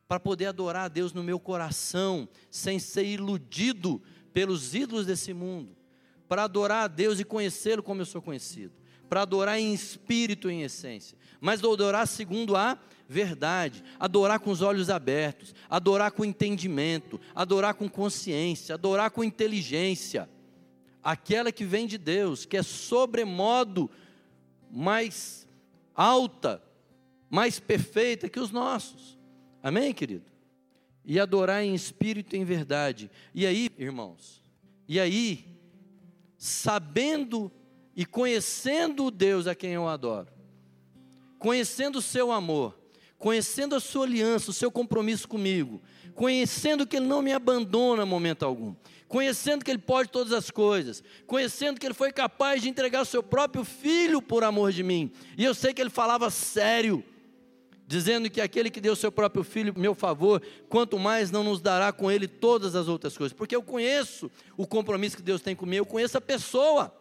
Para 0.08 0.22
poder 0.22 0.46
adorar 0.46 0.86
a 0.86 0.88
Deus 0.88 1.12
no 1.12 1.22
meu 1.22 1.38
coração, 1.38 2.30
sem 2.50 2.80
ser 2.80 3.04
iludido 3.04 4.02
pelos 4.32 4.74
ídolos 4.74 5.06
desse 5.06 5.34
mundo. 5.34 5.79
Para 6.30 6.44
adorar 6.44 6.86
a 6.86 6.88
Deus 6.88 7.20
e 7.20 7.26
conhecê-lo 7.26 7.84
como 7.84 8.02
eu 8.02 8.06
sou 8.06 8.22
conhecido. 8.22 8.72
Para 9.10 9.24
adorar 9.24 9.60
em 9.60 9.74
espírito 9.74 10.50
e 10.50 10.54
em 10.54 10.62
essência. 10.62 11.18
Mas 11.42 11.64
adorar 11.64 12.08
segundo 12.08 12.56
a 12.56 12.80
verdade, 13.08 13.84
adorar 14.00 14.40
com 14.40 14.52
os 14.52 14.62
olhos 14.62 14.88
abertos, 14.92 15.56
adorar 15.68 16.12
com 16.12 16.24
entendimento, 16.24 17.20
adorar 17.34 17.74
com 17.74 17.90
consciência, 17.90 18.76
adorar 18.76 19.10
com 19.10 19.24
inteligência. 19.24 20.30
Aquela 21.04 21.52
que 21.52 21.66
vem 21.66 21.88
de 21.88 21.98
Deus, 21.98 22.46
que 22.46 22.56
é 22.56 22.62
sobremodo 22.62 23.90
mais 24.70 25.48
alta, 25.96 26.62
mais 27.30 27.60
perfeita 27.60 28.30
que 28.30 28.40
os 28.40 28.52
nossos. 28.52 29.18
Amém, 29.64 29.92
querido? 29.92 30.26
E 31.04 31.20
adorar 31.20 31.64
em 31.64 31.74
espírito 31.74 32.36
e 32.36 32.40
em 32.40 32.46
verdade. 32.46 33.10
E 33.34 33.48
aí, 33.48 33.70
irmãos, 33.78 34.44
e 34.88 35.00
aí, 35.00 35.59
sabendo 36.40 37.52
e 37.94 38.06
conhecendo 38.06 39.06
o 39.06 39.12
Deus 39.12 39.46
a 39.46 39.54
quem 39.54 39.74
eu 39.74 39.88
adoro, 39.90 40.30
conhecendo 41.38 42.00
o 42.00 42.02
seu 42.02 42.32
amor, 42.32 42.80
conhecendo 43.18 43.76
a 43.76 43.80
sua 43.82 44.06
aliança, 44.06 44.50
o 44.50 44.54
seu 44.54 44.72
compromisso 44.72 45.28
comigo, 45.28 45.82
conhecendo 46.16 46.88
que 46.88 46.96
Ele 46.96 47.06
não 47.06 47.22
me 47.22 47.34
abandona 47.34 48.06
momento 48.06 48.46
algum, 48.46 48.74
conhecendo 49.10 49.66
que 49.66 49.70
Ele 49.70 49.80
pode 49.80 50.10
todas 50.10 50.32
as 50.32 50.50
coisas, 50.50 51.04
conhecendo 51.28 51.78
que 51.78 51.86
Ele 51.86 51.94
foi 51.94 52.14
capaz 52.14 52.62
de 52.62 52.70
entregar 52.70 53.02
o 53.02 53.06
seu 53.06 53.22
próprio 53.22 53.66
filho 53.66 54.22
por 54.22 54.42
amor 54.46 54.72
de 54.72 54.82
mim, 54.82 55.12
e 55.38 55.44
eu 55.44 55.54
sei 55.54 55.74
que 55.74 55.82
Ele 55.82 55.90
falava 55.90 56.30
sério, 56.30 57.04
dizendo 57.90 58.30
que 58.30 58.40
aquele 58.40 58.70
que 58.70 58.80
deu 58.80 58.96
seu 58.96 59.12
próprio 59.12 59.44
filho, 59.44 59.74
meu 59.76 59.96
favor, 59.96 60.44
quanto 60.70 61.00
mais 61.00 61.32
não 61.32 61.44
nos 61.44 61.60
dará 61.60 61.92
com 61.92 62.12
Ele 62.12 62.28
todas 62.28 62.76
as 62.76 62.88
outras 62.88 63.18
coisas, 63.18 63.36
porque 63.36 63.56
eu 63.56 63.64
conheço 63.64 64.30
o 64.56 64.68
compromisso 64.68 65.18
que 65.18 65.24
Deus 65.24 65.42
tem 65.42 65.56
comigo, 65.56 65.82
eu 65.82 65.86
conheço 65.88 66.16
a 66.16 66.22
pessoa, 66.22 66.96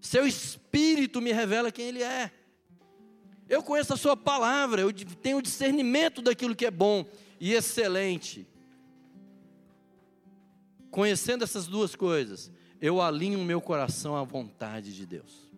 seu 0.00 0.24
espírito 0.24 1.20
me 1.20 1.32
revela 1.32 1.72
quem 1.72 1.86
Ele 1.86 2.00
é. 2.00 2.30
Eu 3.48 3.60
conheço 3.60 3.92
a 3.92 3.96
Sua 3.96 4.16
palavra, 4.16 4.82
eu 4.82 4.92
tenho 4.92 5.42
discernimento 5.42 6.22
daquilo 6.22 6.54
que 6.54 6.66
é 6.66 6.70
bom 6.70 7.04
e 7.40 7.54
excelente. 7.54 8.46
Conhecendo 10.92 11.42
essas 11.42 11.66
duas 11.66 11.96
coisas, 11.96 12.52
eu 12.80 13.02
alinho 13.02 13.40
o 13.40 13.44
meu 13.44 13.60
coração 13.60 14.16
à 14.16 14.22
vontade 14.22 14.94
de 14.94 15.04
Deus. 15.04 15.50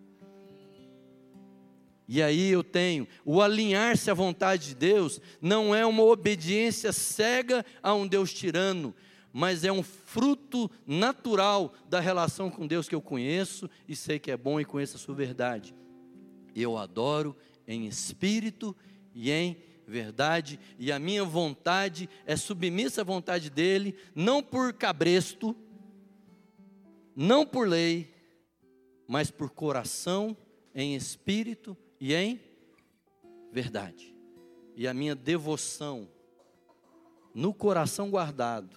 E 2.06 2.22
aí 2.22 2.50
eu 2.50 2.62
tenho, 2.62 3.08
o 3.24 3.40
alinhar-se 3.40 4.10
à 4.10 4.14
vontade 4.14 4.68
de 4.68 4.74
Deus 4.74 5.20
não 5.40 5.74
é 5.74 5.86
uma 5.86 6.02
obediência 6.02 6.92
cega 6.92 7.64
a 7.82 7.94
um 7.94 8.06
Deus 8.06 8.32
tirano, 8.32 8.94
mas 9.32 9.64
é 9.64 9.72
um 9.72 9.82
fruto 9.82 10.70
natural 10.86 11.72
da 11.88 12.00
relação 12.00 12.50
com 12.50 12.66
Deus 12.66 12.88
que 12.88 12.94
eu 12.94 13.00
conheço 13.00 13.68
e 13.88 13.96
sei 13.96 14.18
que 14.18 14.30
é 14.30 14.36
bom 14.36 14.60
e 14.60 14.64
conheço 14.64 14.96
a 14.96 15.00
sua 15.00 15.14
verdade. 15.14 15.74
Eu 16.54 16.76
adoro 16.76 17.34
em 17.66 17.86
espírito 17.86 18.76
e 19.14 19.30
em 19.30 19.56
verdade, 19.86 20.58
e 20.78 20.90
a 20.90 20.98
minha 20.98 21.24
vontade 21.24 22.08
é 22.26 22.36
submissa 22.36 23.02
à 23.02 23.04
vontade 23.04 23.50
dele, 23.50 23.94
não 24.14 24.42
por 24.42 24.72
cabresto, 24.72 25.54
não 27.14 27.44
por 27.44 27.68
lei, 27.68 28.12
mas 29.06 29.30
por 29.30 29.50
coração, 29.50 30.36
em 30.74 30.94
espírito 30.94 31.76
e 32.04 32.12
em 32.12 32.38
verdade. 33.50 34.14
E 34.76 34.86
a 34.86 34.92
minha 34.92 35.14
devoção 35.14 36.06
no 37.34 37.54
coração 37.54 38.10
guardado 38.10 38.76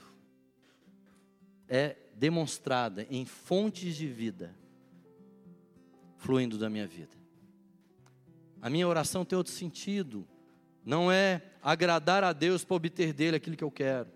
é 1.68 1.98
demonstrada 2.16 3.06
em 3.10 3.26
fontes 3.26 3.98
de 3.98 4.08
vida 4.08 4.56
fluindo 6.16 6.58
da 6.58 6.70
minha 6.70 6.88
vida. 6.88 7.18
A 8.62 8.70
minha 8.70 8.88
oração 8.88 9.26
tem 9.26 9.36
outro 9.38 9.52
sentido. 9.52 10.26
Não 10.86 11.12
é 11.12 11.42
agradar 11.62 12.24
a 12.24 12.32
Deus 12.32 12.64
para 12.64 12.78
obter 12.78 13.12
dele 13.12 13.36
aquilo 13.36 13.58
que 13.58 13.64
eu 13.64 13.70
quero. 13.70 14.08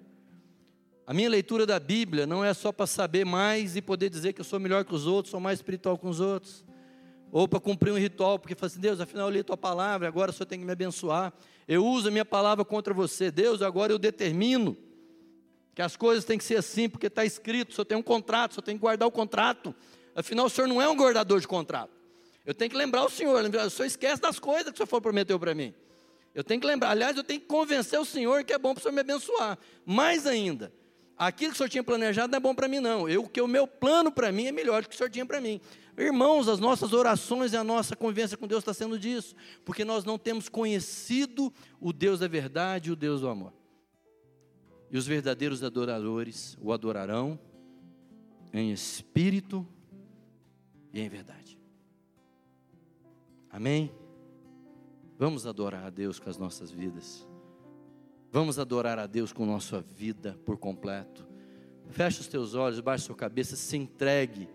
A 1.05 1.13
minha 1.13 1.27
leitura 1.27 1.65
da 1.65 1.81
Bíblia 1.81 2.25
não 2.25 2.45
é 2.45 2.53
só 2.53 2.71
para 2.71 2.87
saber 2.87 3.25
mais 3.25 3.75
e 3.75 3.81
poder 3.81 4.09
dizer 4.09 4.31
que 4.31 4.39
eu 4.39 4.45
sou 4.45 4.57
melhor 4.57 4.85
que 4.85 4.95
os 4.95 5.05
outros, 5.05 5.31
sou 5.31 5.39
mais 5.41 5.59
espiritual 5.59 5.97
que 5.97 6.07
os 6.07 6.21
outros. 6.21 6.63
Ou 7.31 7.47
para 7.47 7.59
cumprir 7.59 7.91
um 7.91 7.97
ritual, 7.97 8.37
porque 8.37 8.55
fala 8.55 8.67
assim, 8.67 8.79
Deus, 8.79 8.99
afinal 8.99 9.27
eu 9.27 9.31
li 9.31 9.39
a 9.39 9.43
tua 9.43 9.57
palavra, 9.57 10.07
agora 10.07 10.31
o 10.31 10.33
Senhor 10.33 10.45
tem 10.45 10.59
que 10.59 10.65
me 10.65 10.71
abençoar. 10.71 11.31
Eu 11.67 11.85
uso 11.85 12.09
a 12.09 12.11
minha 12.11 12.25
palavra 12.25 12.65
contra 12.65 12.93
você. 12.93 13.31
Deus, 13.31 13.61
agora 13.61 13.93
eu 13.93 13.97
determino 13.97 14.75
que 15.73 15.81
as 15.81 15.95
coisas 15.95 16.25
têm 16.25 16.37
que 16.37 16.43
ser 16.43 16.57
assim, 16.57 16.89
porque 16.89 17.07
está 17.07 17.23
escrito, 17.23 17.71
o 17.71 17.73
Senhor 17.73 17.85
tem 17.85 17.97
um 17.97 18.03
contrato, 18.03 18.51
o 18.51 18.53
Senhor 18.55 18.63
tem 18.63 18.75
que 18.75 18.81
guardar 18.81 19.07
o 19.07 19.11
contrato. 19.11 19.73
Afinal, 20.13 20.47
o 20.47 20.49
Senhor 20.49 20.67
não 20.67 20.81
é 20.81 20.89
um 20.89 20.95
guardador 20.95 21.39
de 21.39 21.47
contrato. 21.47 21.91
Eu 22.45 22.53
tenho 22.53 22.69
que 22.69 22.75
lembrar 22.75 23.05
o 23.05 23.09
Senhor, 23.09 23.43
o 23.45 23.69
Senhor 23.69 23.85
esquece 23.85 24.21
das 24.21 24.39
coisas 24.39 24.65
que 24.65 24.73
o 24.73 24.77
Senhor 24.77 24.87
for 24.87 24.99
prometeu 25.01 25.39
para 25.39 25.55
mim. 25.55 25.73
Eu 26.33 26.43
tenho 26.43 26.59
que 26.59 26.67
lembrar, 26.67 26.91
aliás, 26.91 27.15
eu 27.15 27.23
tenho 27.23 27.39
que 27.39 27.45
convencer 27.45 27.99
o 27.99 28.05
Senhor 28.05 28.43
que 28.43 28.53
é 28.53 28.57
bom 28.57 28.73
para 28.73 28.79
o 28.79 28.83
Senhor 28.83 28.93
me 28.93 29.01
abençoar. 29.01 29.57
Mais 29.85 30.25
ainda, 30.25 30.73
aquilo 31.17 31.51
que 31.51 31.55
o 31.55 31.57
Senhor 31.57 31.69
tinha 31.69 31.83
planejado 31.83 32.31
não 32.31 32.37
é 32.37 32.39
bom 32.39 32.55
para 32.55 32.67
mim, 32.67 32.79
não. 32.79 33.07
Eu, 33.07 33.27
que 33.27 33.41
o 33.41 33.47
meu 33.47 33.67
plano 33.67 34.11
para 34.11 34.31
mim 34.31 34.47
é 34.47 34.51
melhor 34.51 34.81
do 34.81 34.89
que 34.89 34.95
o 34.95 34.97
Senhor 34.97 35.09
tinha 35.09 35.25
para 35.25 35.39
mim. 35.39 35.61
Irmãos, 36.01 36.47
as 36.47 36.59
nossas 36.59 36.93
orações 36.93 37.53
e 37.53 37.57
a 37.57 37.63
nossa 37.63 37.95
convivência 37.95 38.35
com 38.35 38.47
Deus 38.47 38.61
está 38.61 38.73
sendo 38.73 38.97
disso, 38.97 39.35
porque 39.63 39.85
nós 39.85 40.03
não 40.03 40.17
temos 40.17 40.49
conhecido 40.49 41.53
o 41.79 41.93
Deus 41.93 42.19
da 42.19 42.27
verdade 42.27 42.89
e 42.89 42.91
o 42.91 42.95
Deus 42.95 43.21
do 43.21 43.29
amor. 43.29 43.53
E 44.89 44.97
os 44.97 45.05
verdadeiros 45.05 45.63
adoradores 45.63 46.57
o 46.59 46.73
adorarão 46.73 47.39
em 48.51 48.71
espírito 48.71 49.65
e 50.91 50.99
em 50.99 51.07
verdade. 51.07 51.59
Amém? 53.47 53.91
Vamos 55.19 55.45
adorar 55.45 55.85
a 55.85 55.89
Deus 55.91 56.19
com 56.19 56.31
as 56.31 56.37
nossas 56.37 56.71
vidas. 56.71 57.27
Vamos 58.31 58.57
adorar 58.57 58.97
a 58.97 59.05
Deus 59.05 59.31
com 59.31 59.45
nossa 59.45 59.81
vida 59.81 60.35
por 60.45 60.57
completo. 60.57 61.27
Feche 61.91 62.21
os 62.21 62.27
teus 62.27 62.55
olhos, 62.55 62.79
baixe 62.79 63.05
sua 63.05 63.15
cabeça, 63.15 63.55
se 63.55 63.77
entregue 63.77 64.49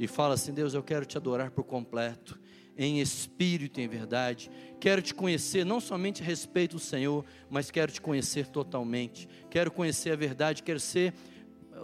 e 0.00 0.06
fala 0.06 0.34
assim: 0.34 0.52
Deus, 0.52 0.72
eu 0.72 0.82
quero 0.82 1.04
te 1.04 1.18
adorar 1.18 1.50
por 1.50 1.62
completo, 1.62 2.40
em 2.76 3.00
espírito 3.00 3.78
e 3.78 3.84
em 3.84 3.88
verdade. 3.88 4.50
Quero 4.80 5.02
te 5.02 5.14
conhecer, 5.14 5.64
não 5.64 5.78
somente 5.78 6.22
respeito 6.22 6.76
do 6.76 6.80
Senhor, 6.80 7.22
mas 7.50 7.70
quero 7.70 7.92
te 7.92 8.00
conhecer 8.00 8.46
totalmente. 8.46 9.28
Quero 9.50 9.70
conhecer 9.70 10.12
a 10.12 10.16
verdade, 10.16 10.62
quero 10.62 10.80
ser, 10.80 11.12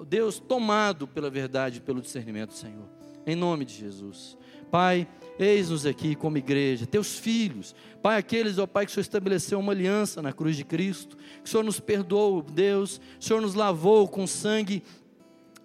Deus, 0.08 0.38
tomado 0.38 1.06
pela 1.06 1.28
verdade, 1.28 1.80
pelo 1.82 2.00
discernimento 2.00 2.50
do 2.50 2.56
Senhor. 2.56 2.88
Em 3.26 3.36
nome 3.36 3.66
de 3.66 3.74
Jesus. 3.74 4.38
Pai, 4.70 5.06
eis-nos 5.38 5.84
aqui 5.84 6.14
como 6.14 6.38
igreja, 6.38 6.86
teus 6.86 7.18
filhos, 7.18 7.74
Pai, 8.02 8.18
aqueles, 8.18 8.56
ó 8.56 8.66
Pai, 8.66 8.86
que 8.86 8.90
o 8.90 8.94
Senhor 8.94 9.02
estabeleceu 9.02 9.60
uma 9.60 9.72
aliança 9.72 10.22
na 10.22 10.32
cruz 10.32 10.56
de 10.56 10.64
Cristo, 10.64 11.16
que 11.16 11.44
o 11.44 11.48
Senhor 11.48 11.62
nos 11.62 11.78
perdoou, 11.78 12.40
Deus, 12.40 13.00
o 13.20 13.24
Senhor 13.24 13.42
nos 13.42 13.54
lavou 13.54 14.08
com 14.08 14.26
sangue 14.26 14.82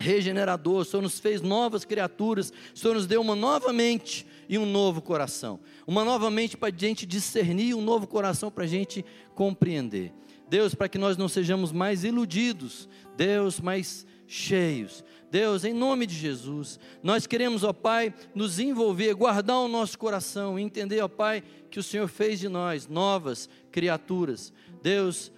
regenerador, 0.01 0.79
o 0.79 0.85
Senhor 0.85 1.01
nos 1.01 1.19
fez 1.19 1.41
novas 1.41 1.85
criaturas, 1.85 2.51
o 2.73 2.77
Senhor 2.77 2.93
nos 2.95 3.07
deu 3.07 3.21
uma 3.21 3.35
nova 3.35 3.71
mente 3.71 4.25
e 4.49 4.57
um 4.57 4.65
novo 4.65 5.01
coração, 5.01 5.59
uma 5.87 6.03
nova 6.03 6.29
mente 6.29 6.57
para 6.57 6.73
a 6.73 6.77
gente 6.77 7.05
discernir, 7.05 7.73
um 7.73 7.81
novo 7.81 8.07
coração 8.07 8.51
para 8.51 8.65
a 8.65 8.67
gente 8.67 9.05
compreender. 9.33 10.13
Deus, 10.49 10.75
para 10.75 10.89
que 10.89 10.97
nós 10.97 11.15
não 11.15 11.29
sejamos 11.29 11.71
mais 11.71 12.03
iludidos, 12.03 12.89
Deus, 13.15 13.61
mais 13.61 14.05
cheios. 14.27 15.03
Deus, 15.31 15.63
em 15.63 15.73
nome 15.73 16.05
de 16.05 16.13
Jesus, 16.13 16.77
nós 17.01 17.25
queremos, 17.25 17.63
ó 17.63 17.71
Pai, 17.71 18.13
nos 18.35 18.59
envolver, 18.59 19.13
guardar 19.13 19.59
o 19.59 19.69
nosso 19.69 19.97
coração, 19.97 20.59
entender, 20.59 21.01
ó 21.01 21.07
Pai, 21.07 21.41
que 21.69 21.79
o 21.79 21.83
Senhor 21.83 22.09
fez 22.09 22.37
de 22.37 22.49
nós 22.49 22.85
novas 22.85 23.47
criaturas. 23.71 24.51
Deus, 24.83 25.31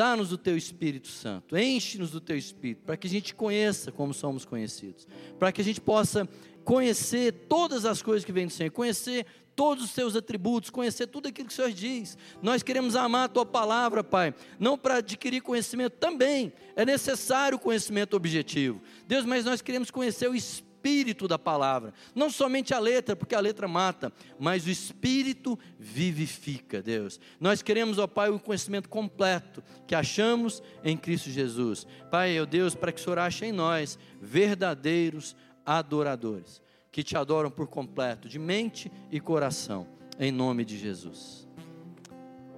dá-nos 0.00 0.32
o 0.32 0.38
teu 0.38 0.56
Espírito 0.56 1.08
Santo, 1.08 1.54
enche-nos 1.58 2.10
do 2.10 2.22
teu 2.22 2.34
Espírito, 2.34 2.84
para 2.86 2.96
que 2.96 3.06
a 3.06 3.10
gente 3.10 3.34
conheça 3.34 3.92
como 3.92 4.14
somos 4.14 4.46
conhecidos, 4.46 5.06
para 5.38 5.52
que 5.52 5.60
a 5.60 5.64
gente 5.64 5.78
possa 5.78 6.26
conhecer 6.64 7.44
todas 7.50 7.84
as 7.84 8.00
coisas 8.00 8.24
que 8.24 8.32
vêm 8.32 8.46
do 8.46 8.52
Senhor, 8.52 8.70
conhecer 8.70 9.26
todos 9.54 9.84
os 9.84 9.90
seus 9.90 10.16
atributos, 10.16 10.70
conhecer 10.70 11.06
tudo 11.06 11.28
aquilo 11.28 11.48
que 11.48 11.52
o 11.52 11.54
Senhor 11.54 11.70
diz. 11.70 12.16
Nós 12.40 12.62
queremos 12.62 12.96
amar 12.96 13.24
a 13.24 13.28
tua 13.28 13.44
palavra, 13.44 14.02
Pai, 14.02 14.34
não 14.58 14.78
para 14.78 14.96
adquirir 14.96 15.42
conhecimento, 15.42 15.98
também 15.98 16.50
é 16.74 16.86
necessário 16.86 17.58
conhecimento 17.58 18.16
objetivo. 18.16 18.80
Deus, 19.06 19.26
mas 19.26 19.44
nós 19.44 19.60
queremos 19.60 19.90
conhecer 19.90 20.30
o 20.30 20.34
espírito 20.80 21.28
da 21.28 21.38
palavra, 21.38 21.92
não 22.14 22.30
somente 22.30 22.72
a 22.72 22.78
letra, 22.78 23.14
porque 23.14 23.34
a 23.34 23.40
letra 23.40 23.68
mata, 23.68 24.10
mas 24.38 24.66
o 24.66 24.70
espírito 24.70 25.58
vivifica, 25.78 26.80
Deus. 26.80 27.20
Nós 27.38 27.60
queremos, 27.60 27.98
ó 27.98 28.06
Pai, 28.06 28.30
o 28.30 28.40
conhecimento 28.40 28.88
completo 28.88 29.62
que 29.86 29.94
achamos 29.94 30.62
em 30.82 30.96
Cristo 30.96 31.30
Jesus. 31.30 31.86
Pai, 32.10 32.40
ó 32.40 32.46
Deus, 32.46 32.74
para 32.74 32.92
que 32.92 33.00
o 33.00 33.04
Senhor 33.04 33.18
ache 33.18 33.44
em 33.44 33.52
nós 33.52 33.98
verdadeiros 34.20 35.36
adoradores 35.66 36.62
que 36.90 37.02
te 37.02 37.16
adoram 37.16 37.50
por 37.50 37.68
completo, 37.68 38.28
de 38.28 38.38
mente 38.38 38.90
e 39.12 39.20
coração, 39.20 39.86
em 40.18 40.32
nome 40.32 40.64
de 40.64 40.78
Jesus. 40.78 41.46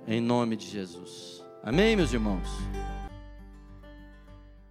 Em 0.07 0.21
nome 0.21 0.57
de 0.57 0.69
Jesus. 0.69 1.45
Amém, 1.63 1.97
meus 1.97 2.13
irmãos? 2.13 2.49